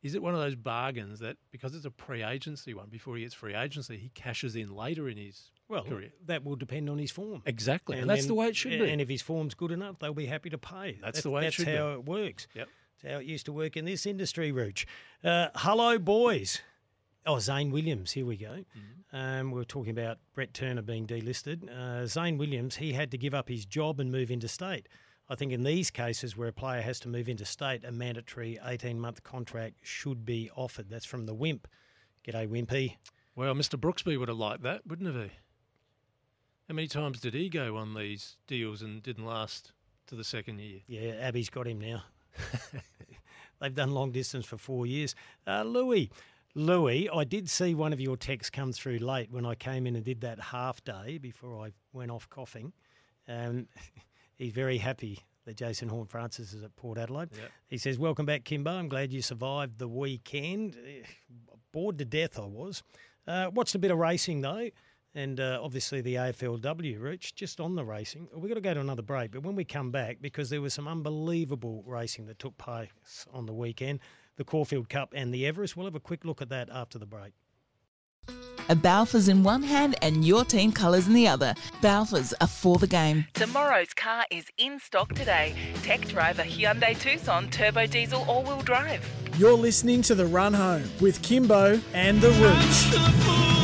is 0.03 0.15
it 0.15 0.23
one 0.23 0.35
of 0.35 0.41
those 0.41 0.57
bargains 0.57 1.21
that 1.21 1.39
because 1.51 1.75
it's 1.75 1.87
a 1.87 1.91
pre-agency 1.91 2.75
one, 2.75 2.91
before 2.91 3.17
he 3.17 3.23
gets 3.23 3.33
free 3.33 3.55
agency, 3.55 3.97
he 3.97 4.11
cashes 4.11 4.55
in 4.55 4.77
later 4.77 5.09
in 5.09 5.17
his 5.17 5.51
well, 5.73 5.85
career? 5.85 6.13
that 6.27 6.45
will 6.45 6.57
depend 6.57 6.89
on 6.89 6.99
his 6.99 7.11
form. 7.11 7.43
Exactly, 7.47 7.99
and 7.99 8.09
that's 8.09 8.27
the 8.27 8.35
way 8.35 8.49
it 8.49 8.57
should 8.57 8.79
be. 8.79 8.91
And 8.91 9.01
if 9.01 9.09
his 9.09 9.23
form's 9.23 9.55
good 9.55 9.73
enough, 9.73 9.99
they'll 9.99 10.15
be 10.15 10.27
happy 10.27 10.51
to 10.51 10.59
pay. 10.59 10.99
That's 11.03 11.23
the 11.23 11.31
way 11.31 11.43
it 11.43 11.45
That's 11.47 11.57
should 11.57 11.67
be. 11.67 11.77
how 11.77 11.93
it 11.93 12.05
works. 12.05 12.47
Yep. 12.55 12.69
That's 13.03 13.15
how 13.15 13.21
it 13.21 13.27
used 13.27 13.47
to 13.47 13.53
work 13.53 13.77
in 13.77 13.85
this 13.85 14.07
industry, 14.07 14.53
Rooch. 14.53 14.87
Uh, 15.25 15.49
hello, 15.57 15.99
boys. 15.99 16.61
Oh, 17.25 17.39
Zane 17.39 17.71
Williams. 17.71 18.13
Here 18.13 18.27
we 18.27 18.37
go. 18.37 18.51
Mm-hmm. 18.51 19.17
Um, 19.17 19.51
we 19.51 19.59
were 19.59 19.65
talking 19.65 19.97
about 19.97 20.19
Brett 20.35 20.55
Turner 20.55 20.83
being 20.83 21.07
delisted. 21.07 21.69
Uh, 21.71 22.07
Zane 22.07 22.39
Williams, 22.39 22.77
he 22.77 22.93
had 22.93 23.11
to 23.13 23.19
give 23.19 23.35
up 23.35 23.49
his 23.49 23.65
job 23.65 24.01
and 24.01 24.11
move 24.11 24.31
interstate. 24.31 24.89
I 25.29 25.35
think 25.35 25.53
in 25.53 25.63
these 25.63 25.91
cases 25.91 26.37
where 26.37 26.49
a 26.49 26.53
player 26.53 26.83
has 26.83 26.99
to 27.01 27.09
move 27.09 27.29
interstate, 27.29 27.85
a 27.85 27.93
mandatory 27.93 28.59
18 28.65 28.99
month 28.99 29.23
contract 29.23 29.77
should 29.83 30.25
be 30.25 30.51
offered. 30.57 30.91
That's 30.91 31.05
from 31.05 31.27
the 31.27 31.35
Wimp. 31.35 31.69
G'day, 32.27 32.49
Wimpy. 32.49 32.97
Well, 33.35 33.55
Mr. 33.55 33.81
Brooksby 33.81 34.19
would 34.19 34.29
have 34.29 34.39
liked 34.39 34.63
that, 34.65 34.87
wouldn't 34.87 35.15
he? 35.15 35.31
How 36.73 36.77
many 36.77 36.89
times 36.89 37.21
did 37.21 37.35
he 37.35 37.51
go 37.51 37.77
on 37.77 37.93
these 37.93 38.39
deals 38.47 38.81
and 38.81 39.03
didn't 39.03 39.27
last 39.27 39.73
to 40.07 40.15
the 40.15 40.25
second 40.25 40.59
year? 40.59 40.81
Yeah, 40.87 41.11
Abby's 41.21 41.51
got 41.51 41.67
him 41.67 41.79
now. 41.79 42.03
They've 43.61 43.75
done 43.75 43.91
long 43.91 44.11
distance 44.11 44.47
for 44.47 44.57
four 44.57 44.87
years. 44.87 45.15
Uh, 45.47 45.65
Louis, 45.65 46.09
Louis, 46.55 47.11
I 47.11 47.25
did 47.25 47.51
see 47.51 47.75
one 47.75 47.93
of 47.93 48.01
your 48.01 48.17
texts 48.17 48.49
come 48.49 48.73
through 48.73 49.01
late 49.01 49.31
when 49.31 49.45
I 49.45 49.55
came 49.55 49.87
in 49.87 49.97
and 49.97 50.03
did 50.03 50.23
that 50.23 50.41
half 50.41 50.83
day 50.83 51.19
before 51.19 51.63
I 51.63 51.73
went 51.93 52.11
off 52.11 52.31
coughing. 52.31 52.73
Um, 53.29 53.69
he's 54.39 54.55
very 54.55 54.79
happy 54.79 55.19
that 55.45 55.59
Jason 55.59 55.91
Horne-Francis 55.91 56.55
is 56.55 56.63
at 56.63 56.75
Port 56.77 56.97
Adelaide. 56.97 57.29
Yep. 57.37 57.51
He 57.69 57.77
says, 57.77 57.99
Welcome 57.99 58.25
back, 58.25 58.45
Kimbo. 58.45 58.71
I'm 58.71 58.89
glad 58.89 59.13
you 59.13 59.21
survived 59.21 59.79
the 59.79 59.89
weekend. 59.89 60.79
Bored 61.73 61.99
to 61.99 62.07
death, 62.07 62.39
I 62.39 62.47
was. 62.47 62.83
Uh, 63.29 63.51
watched 63.53 63.75
a 63.75 63.79
bit 63.79 63.91
of 63.91 63.99
racing, 63.99 64.41
though. 64.41 64.71
And 65.15 65.41
uh, 65.41 65.61
obviously 65.63 66.01
the 66.01 66.15
AFLW, 66.15 67.01
Rich, 67.01 67.35
just 67.35 67.61
on 67.61 67.75
the 67.75 67.85
racing. 67.85 68.29
We've 68.35 68.49
got 68.49 68.55
to 68.55 68.61
go 68.63 68.75
to 68.75 68.81
another 68.81 69.03
break. 69.03 69.33
But 69.33 69.43
when 69.43 69.55
we 69.55 69.65
come 69.65 69.91
back, 69.91 70.19
because 70.21 70.49
there 70.49 70.63
was 70.63 70.73
some 70.73 70.89
unbelievable 70.89 71.85
racing 71.87 72.27
that 72.27 72.39
took 72.39 72.57
place 72.57 73.27
on 73.33 73.45
the 73.45 73.53
weekend, 73.53 74.01
the 74.37 74.45
Caulfield 74.45 74.89
Cup 74.89 75.13
and 75.15 75.33
the 75.33 75.47
Everest, 75.47 75.77
we'll 75.77 75.87
have 75.87 75.95
a 75.95 76.01
quick 76.01 76.25
look 76.25 76.41
at 76.41 76.49
that 76.49 76.71
after 76.71 76.99
the 76.99 77.07
break. 77.07 77.35
A 78.69 78.77
Balfours 78.77 79.29
in 79.29 79.43
one 79.43 79.65
hand 79.65 79.97
and 80.01 80.25
your 80.25 80.45
team 80.45 80.73
colours 80.73 81.07
in 81.07 81.15
the 81.15 81.27
other. 81.27 81.55
Balfours 81.83 82.33
are 82.41 82.47
for 82.47 82.79
the 82.79 82.87
game. 82.87 83.27
Tomorrow's 83.35 83.93
car 83.93 84.25
is 84.31 84.47
in 84.57 84.79
stock 84.79 85.13
today. 85.15 85.55
Tech 85.83 86.07
driver 86.09 86.43
Hyundai 86.43 86.99
Tucson 86.99 87.51
turbo 87.51 87.87
diesel 87.87 88.25
all-wheel 88.29 88.63
drive. 88.63 89.07
You're 89.37 89.53
listening 89.53 90.01
to 90.03 90.15
The 90.15 90.27
Run 90.27 90.55
Home 90.55 90.85
with 91.01 91.21
Kimbo 91.23 91.81
and 91.93 92.21
The 92.21 92.31
Rooch. 92.31 93.62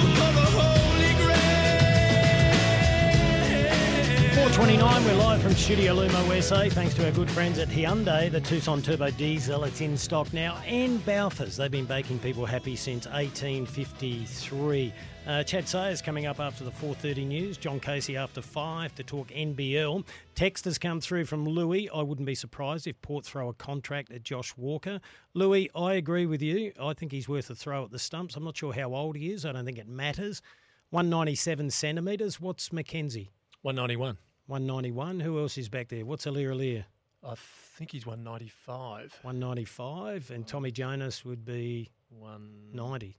429, 4.53 5.05
we're 5.05 5.23
live 5.23 5.43
from 5.43 5.53
Studio 5.53 5.95
Lumo 5.95 6.27
USA. 6.29 6.71
Thanks 6.71 6.95
to 6.95 7.05
our 7.05 7.13
good 7.13 7.31
friends 7.31 7.59
at 7.59 7.69
Hyundai, 7.69 8.33
the 8.33 8.41
Tucson 8.41 8.81
Turbo 8.81 9.11
Diesel. 9.11 9.65
It's 9.65 9.83
in 9.83 9.95
stock 9.95 10.33
now. 10.33 10.57
And 10.65 11.05
Balfours, 11.05 11.57
they've 11.57 11.71
been 11.71 11.85
baking 11.85 12.19
people 12.21 12.47
happy 12.47 12.75
since 12.75 13.07
1853. 13.09 14.93
Uh, 15.27 15.43
Chad 15.43 15.69
Sayers 15.69 16.01
coming 16.01 16.25
up 16.25 16.41
after 16.41 16.65
the 16.65 16.71
4.30 16.71 17.27
news. 17.27 17.59
John 17.59 17.79
Casey 17.79 18.17
after 18.17 18.41
5 18.41 18.95
to 18.95 19.03
talk 19.03 19.29
NBL. 19.29 20.07
Text 20.35 20.65
has 20.65 20.79
come 20.79 21.03
through 21.03 21.27
from 21.27 21.45
Louis. 21.45 21.91
I 21.91 22.01
wouldn't 22.01 22.27
be 22.27 22.35
surprised 22.35 22.87
if 22.87 22.99
Port 23.03 23.27
throw 23.27 23.51
a 23.51 23.55
contract 23.55 24.11
at 24.11 24.23
Josh 24.23 24.57
Walker. 24.57 24.99
Louis, 25.35 25.69
I 25.77 25.95
agree 25.95 26.25
with 26.25 26.41
you. 26.41 26.73
I 26.81 26.95
think 26.95 27.13
he's 27.13 27.29
worth 27.29 27.51
a 27.51 27.55
throw 27.55 27.85
at 27.85 27.91
the 27.91 27.99
stumps. 27.99 28.35
I'm 28.35 28.45
not 28.45 28.57
sure 28.57 28.73
how 28.73 28.95
old 28.95 29.15
he 29.17 29.31
is. 29.31 29.45
I 29.45 29.53
don't 29.53 29.67
think 29.67 29.79
it 29.79 29.89
matters. 29.89 30.41
197 30.89 31.71
centimetres. 31.71 32.41
What's 32.41 32.71
McKenzie? 32.71 33.29
191. 33.61 34.17
191. 34.49 35.21
Who 35.21 35.39
else 35.39 35.59
is 35.59 35.69
back 35.69 35.89
there? 35.89 36.07
What's 36.07 36.25
Aliir 36.25 36.55
Aliir? 36.55 36.85
I 37.23 37.35
think 37.77 37.93
he's 37.93 38.07
195. 38.07 39.19
195. 39.21 40.31
And 40.31 40.47
Tommy 40.47 40.71
Jonas 40.71 41.23
would 41.23 41.45
be 41.45 41.91
190. 42.09 43.19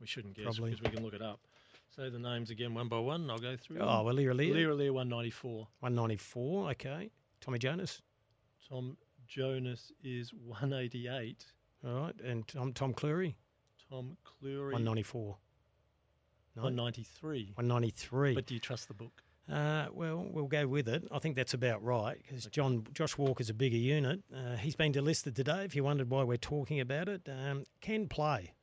We 0.00 0.06
shouldn't 0.08 0.34
guess 0.34 0.44
Probably. 0.44 0.70
because 0.72 0.82
we 0.82 0.90
can 0.90 1.04
look 1.04 1.14
it 1.14 1.22
up. 1.22 1.38
Say 1.94 2.10
the 2.10 2.18
names 2.18 2.50
again 2.50 2.74
one 2.74 2.88
by 2.88 2.98
one. 2.98 3.30
I'll 3.30 3.38
go 3.38 3.56
through. 3.56 3.78
Oh. 3.78 4.04
Aliir 4.04 4.34
Aliir. 4.34 4.54
Aliir 4.54 4.70
Aliir 4.74 4.92
194. 4.92 5.68
194. 5.78 6.70
Okay. 6.70 7.10
Tommy 7.40 7.60
Jonas. 7.60 8.02
Tom 8.68 8.96
Jonas 9.28 9.92
is 10.02 10.34
188. 10.34 11.46
All 11.86 11.94
right. 11.94 12.20
And 12.22 12.48
Tom, 12.48 12.72
Tom 12.72 12.92
Clurey. 12.92 13.34
Tom 13.88 14.16
Clurey 14.26 14.72
194. 14.72 15.36
No? 16.56 16.62
193. 16.62 17.52
193. 17.54 18.34
But 18.34 18.46
do 18.46 18.54
you 18.54 18.60
trust 18.60 18.88
the 18.88 18.94
book? 18.94 19.22
Uh, 19.50 19.86
well, 19.92 20.26
we'll 20.30 20.46
go 20.46 20.66
with 20.66 20.88
it. 20.88 21.04
I 21.12 21.18
think 21.18 21.36
that's 21.36 21.52
about 21.52 21.82
right 21.84 22.16
because 22.16 22.46
John 22.46 22.86
Josh 22.94 23.18
Walker's 23.18 23.50
a 23.50 23.54
bigger 23.54 23.76
unit. 23.76 24.20
Uh, 24.34 24.56
he's 24.56 24.74
been 24.74 24.92
delisted 24.92 25.34
today. 25.34 25.64
If 25.64 25.76
you 25.76 25.84
wondered 25.84 26.08
why 26.08 26.22
we're 26.22 26.38
talking 26.38 26.80
about 26.80 27.08
it, 27.10 27.28
um, 27.28 27.64
can 27.82 28.08
play, 28.08 28.54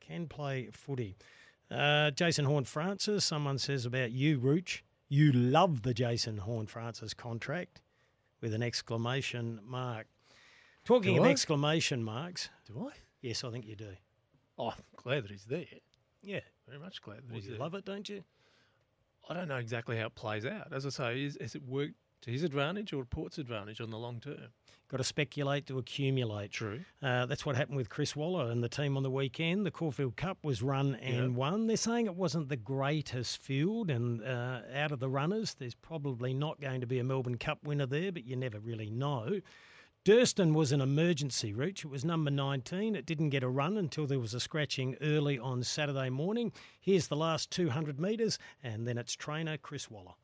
can 0.00 0.26
play 0.28 0.68
footy. 0.72 1.16
Uh, 1.70 2.10
Jason 2.12 2.46
Horne-Francis. 2.46 3.22
Someone 3.24 3.58
says 3.58 3.84
about 3.84 4.12
you, 4.12 4.38
Rooch. 4.38 4.82
You 5.10 5.30
love 5.32 5.82
the 5.82 5.92
Jason 5.92 6.38
Horne-Francis 6.38 7.12
contract 7.14 7.82
with 8.40 8.54
an 8.54 8.62
exclamation 8.62 9.60
mark. 9.64 10.06
Talking 10.84 11.16
Do 11.16 11.20
of 11.20 11.26
I? 11.26 11.30
exclamation 11.30 12.02
marks. 12.02 12.48
Do 12.66 12.88
I? 12.88 12.94
Yes, 13.20 13.44
I 13.44 13.50
think 13.50 13.66
you 13.66 13.76
do. 13.76 13.90
Oh, 14.58 14.68
I'm 14.70 14.74
glad 14.96 15.24
that 15.24 15.30
he's 15.30 15.44
there. 15.44 15.66
Yeah. 16.22 16.40
Very 16.66 16.78
much 16.80 17.02
glad 17.02 17.18
that 17.18 17.26
Well, 17.26 17.34
he's 17.34 17.44
you 17.44 17.50
there. 17.52 17.60
love 17.60 17.74
it, 17.74 17.84
don't 17.84 18.08
you? 18.08 18.24
I 19.28 19.34
don't 19.34 19.48
know 19.48 19.56
exactly 19.56 19.96
how 19.96 20.06
it 20.06 20.14
plays 20.14 20.46
out. 20.46 20.72
As 20.72 20.86
I 20.86 20.88
say, 20.88 21.22
is, 21.22 21.38
has 21.40 21.54
it 21.54 21.62
worked 21.62 21.94
to 22.22 22.30
his 22.30 22.42
advantage 22.42 22.92
or 22.92 23.04
Port's 23.04 23.38
advantage 23.38 23.80
on 23.80 23.90
the 23.90 23.98
long 23.98 24.20
term? 24.20 24.48
Got 24.88 24.96
to 24.96 25.04
speculate 25.04 25.66
to 25.68 25.78
accumulate. 25.78 26.50
True. 26.50 26.80
Uh, 27.00 27.24
that's 27.26 27.46
what 27.46 27.54
happened 27.54 27.76
with 27.76 27.88
Chris 27.88 28.16
Waller 28.16 28.50
and 28.50 28.62
the 28.62 28.68
team 28.68 28.96
on 28.96 29.04
the 29.04 29.10
weekend. 29.10 29.64
The 29.64 29.70
Caulfield 29.70 30.16
Cup 30.16 30.38
was 30.42 30.62
run 30.62 30.96
and 30.96 31.36
won. 31.36 31.68
They're 31.68 31.76
saying 31.76 32.06
it 32.06 32.16
wasn't 32.16 32.48
the 32.48 32.56
greatest 32.56 33.40
field, 33.40 33.88
and 33.88 34.20
uh, 34.24 34.62
out 34.74 34.90
of 34.90 34.98
the 34.98 35.08
runners, 35.08 35.54
there's 35.54 35.76
probably 35.76 36.34
not 36.34 36.60
going 36.60 36.80
to 36.80 36.88
be 36.88 36.98
a 36.98 37.04
Melbourne 37.04 37.38
Cup 37.38 37.62
winner 37.62 37.86
there, 37.86 38.10
but 38.10 38.24
you 38.24 38.34
never 38.34 38.58
really 38.58 38.90
know. 38.90 39.40
Durston 40.10 40.54
was 40.54 40.72
an 40.72 40.80
emergency 40.80 41.52
reach. 41.52 41.84
It 41.84 41.88
was 41.88 42.04
number 42.04 42.32
19. 42.32 42.96
It 42.96 43.06
didn't 43.06 43.30
get 43.30 43.44
a 43.44 43.48
run 43.48 43.76
until 43.76 44.08
there 44.08 44.18
was 44.18 44.34
a 44.34 44.40
scratching 44.40 44.96
early 45.00 45.38
on 45.38 45.62
Saturday 45.62 46.10
morning. 46.10 46.50
Here's 46.80 47.06
the 47.06 47.14
last 47.14 47.52
200 47.52 48.00
metres, 48.00 48.36
and 48.60 48.88
then 48.88 48.98
it's 48.98 49.14
trainer 49.14 49.56
Chris 49.56 49.88
Waller. 49.88 50.14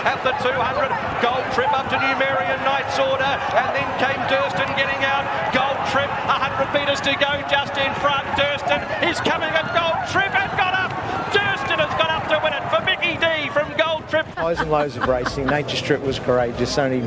At 0.00 0.24
the 0.24 0.34
200, 0.42 1.22
Gold 1.22 1.46
Trip 1.54 1.70
up 1.70 1.88
to 1.90 1.94
Numerian 2.02 2.64
Knight's 2.66 2.98
Order, 2.98 3.22
and 3.22 3.70
then 3.78 3.86
came 4.02 4.18
Durston 4.26 4.74
getting 4.74 5.06
out. 5.06 5.22
Gold 5.54 5.78
Trip, 5.94 6.10
100 6.26 6.74
metres 6.74 7.00
to 7.02 7.14
go, 7.14 7.38
just 7.46 7.78
in 7.78 7.94
front. 8.02 8.26
Durston 8.34 8.82
is 9.08 9.20
coming 9.20 9.54
at 9.54 9.70
Gold 9.70 10.02
Trip 10.10 10.34
and 10.34 10.50
got 10.58 10.74
up. 10.74 10.90
Durston 11.30 11.78
has 11.78 11.94
got 11.94 12.10
up 12.10 12.26
to 12.26 12.40
win 12.42 12.54
it 12.54 12.66
for 12.74 12.82
Mickey 12.82 13.14
D 13.22 13.50
from 13.54 13.70
Gold 13.78 14.08
Trip. 14.08 14.26
Loads 14.36 14.58
and 14.58 14.70
loads 14.72 14.96
of 14.96 15.06
racing. 15.06 15.46
Nature 15.46 15.76
Strip 15.76 16.00
was 16.02 16.18
great 16.18 16.56
just 16.56 16.76
only 16.76 17.02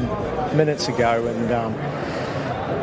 minutes 0.56 0.88
ago, 0.88 1.28
and 1.28 1.52
um, 1.52 1.74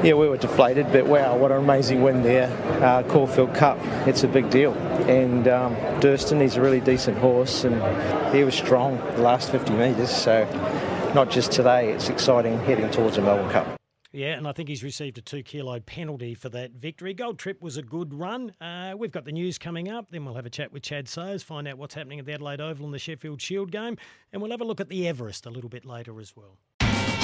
yeah, 0.05 0.15
we 0.15 0.29
were 0.29 0.37
deflated, 0.37 0.93
but 0.93 1.07
wow, 1.07 1.37
what 1.37 1.51
an 1.51 1.59
amazing 1.59 2.03
win 2.03 2.23
there. 2.23 2.49
Uh, 2.85 3.03
Caulfield 3.05 3.55
Cup, 3.55 3.79
it's 4.07 4.23
a 4.23 4.29
big 4.29 4.49
deal. 4.49 4.73
And 5.09 5.49
um, 5.49 5.75
Durston, 6.01 6.41
he's 6.41 6.57
a 6.57 6.61
really 6.61 6.81
decent 6.81 7.19
horse, 7.19 7.65
and 7.65 7.75
he 8.35 8.45
was 8.45 8.55
strong 8.55 8.97
the 9.17 9.23
last 9.23 9.51
50 9.51 9.73
metres, 9.73 10.11
so 10.11 10.45
not 11.15 11.31
just 11.31 11.51
today, 11.51 11.93
it's 11.93 12.09
exciting 12.09 12.59
heading 12.61 12.91
towards 12.91 13.17
the 13.17 13.23
Melbourne 13.23 13.51
Cup. 13.51 13.79
Yeah, 14.13 14.39
and 14.39 14.49
I 14.49 14.53
think 14.53 14.69
he's 14.69 14.83
received 14.83 15.19
a 15.19 15.21
two 15.21 15.43
kilo 15.43 15.81
penalty 15.81 16.35
for 16.35 16.49
that 16.51 16.73
victory. 16.73 17.13
Gold 17.13 17.39
Trip 17.39 17.61
was 17.61 17.77
a 17.77 17.83
good 17.83 18.15
run. 18.15 18.55
Uh, 18.61 18.95
we've 18.97 19.13
got 19.13 19.25
the 19.27 19.33
news 19.33 19.59
coming 19.59 19.91
up. 19.91 20.11
Then 20.11 20.25
we'll 20.25 20.35
have 20.35 20.47
a 20.47 20.51
chat 20.51 20.73
with 20.73 20.83
Chad 20.83 21.09
Sayers, 21.09 21.43
find 21.43 21.69
out 21.69 21.77
what's 21.77 21.95
happening 21.95 22.19
at 22.19 22.25
the 22.25 22.33
Adelaide 22.33 22.61
Oval 22.61 22.87
and 22.87 22.95
the 22.95 22.99
Sheffield 22.99 23.43
Shield 23.43 23.71
game. 23.71 23.99
And 24.33 24.41
we'll 24.41 24.51
have 24.51 24.63
a 24.63 24.65
look 24.65 24.81
at 24.81 24.89
the 24.89 25.07
Everest 25.07 25.45
a 25.45 25.51
little 25.51 25.69
bit 25.69 25.85
later 25.85 26.21
as 26.21 26.35
well. 26.35 26.57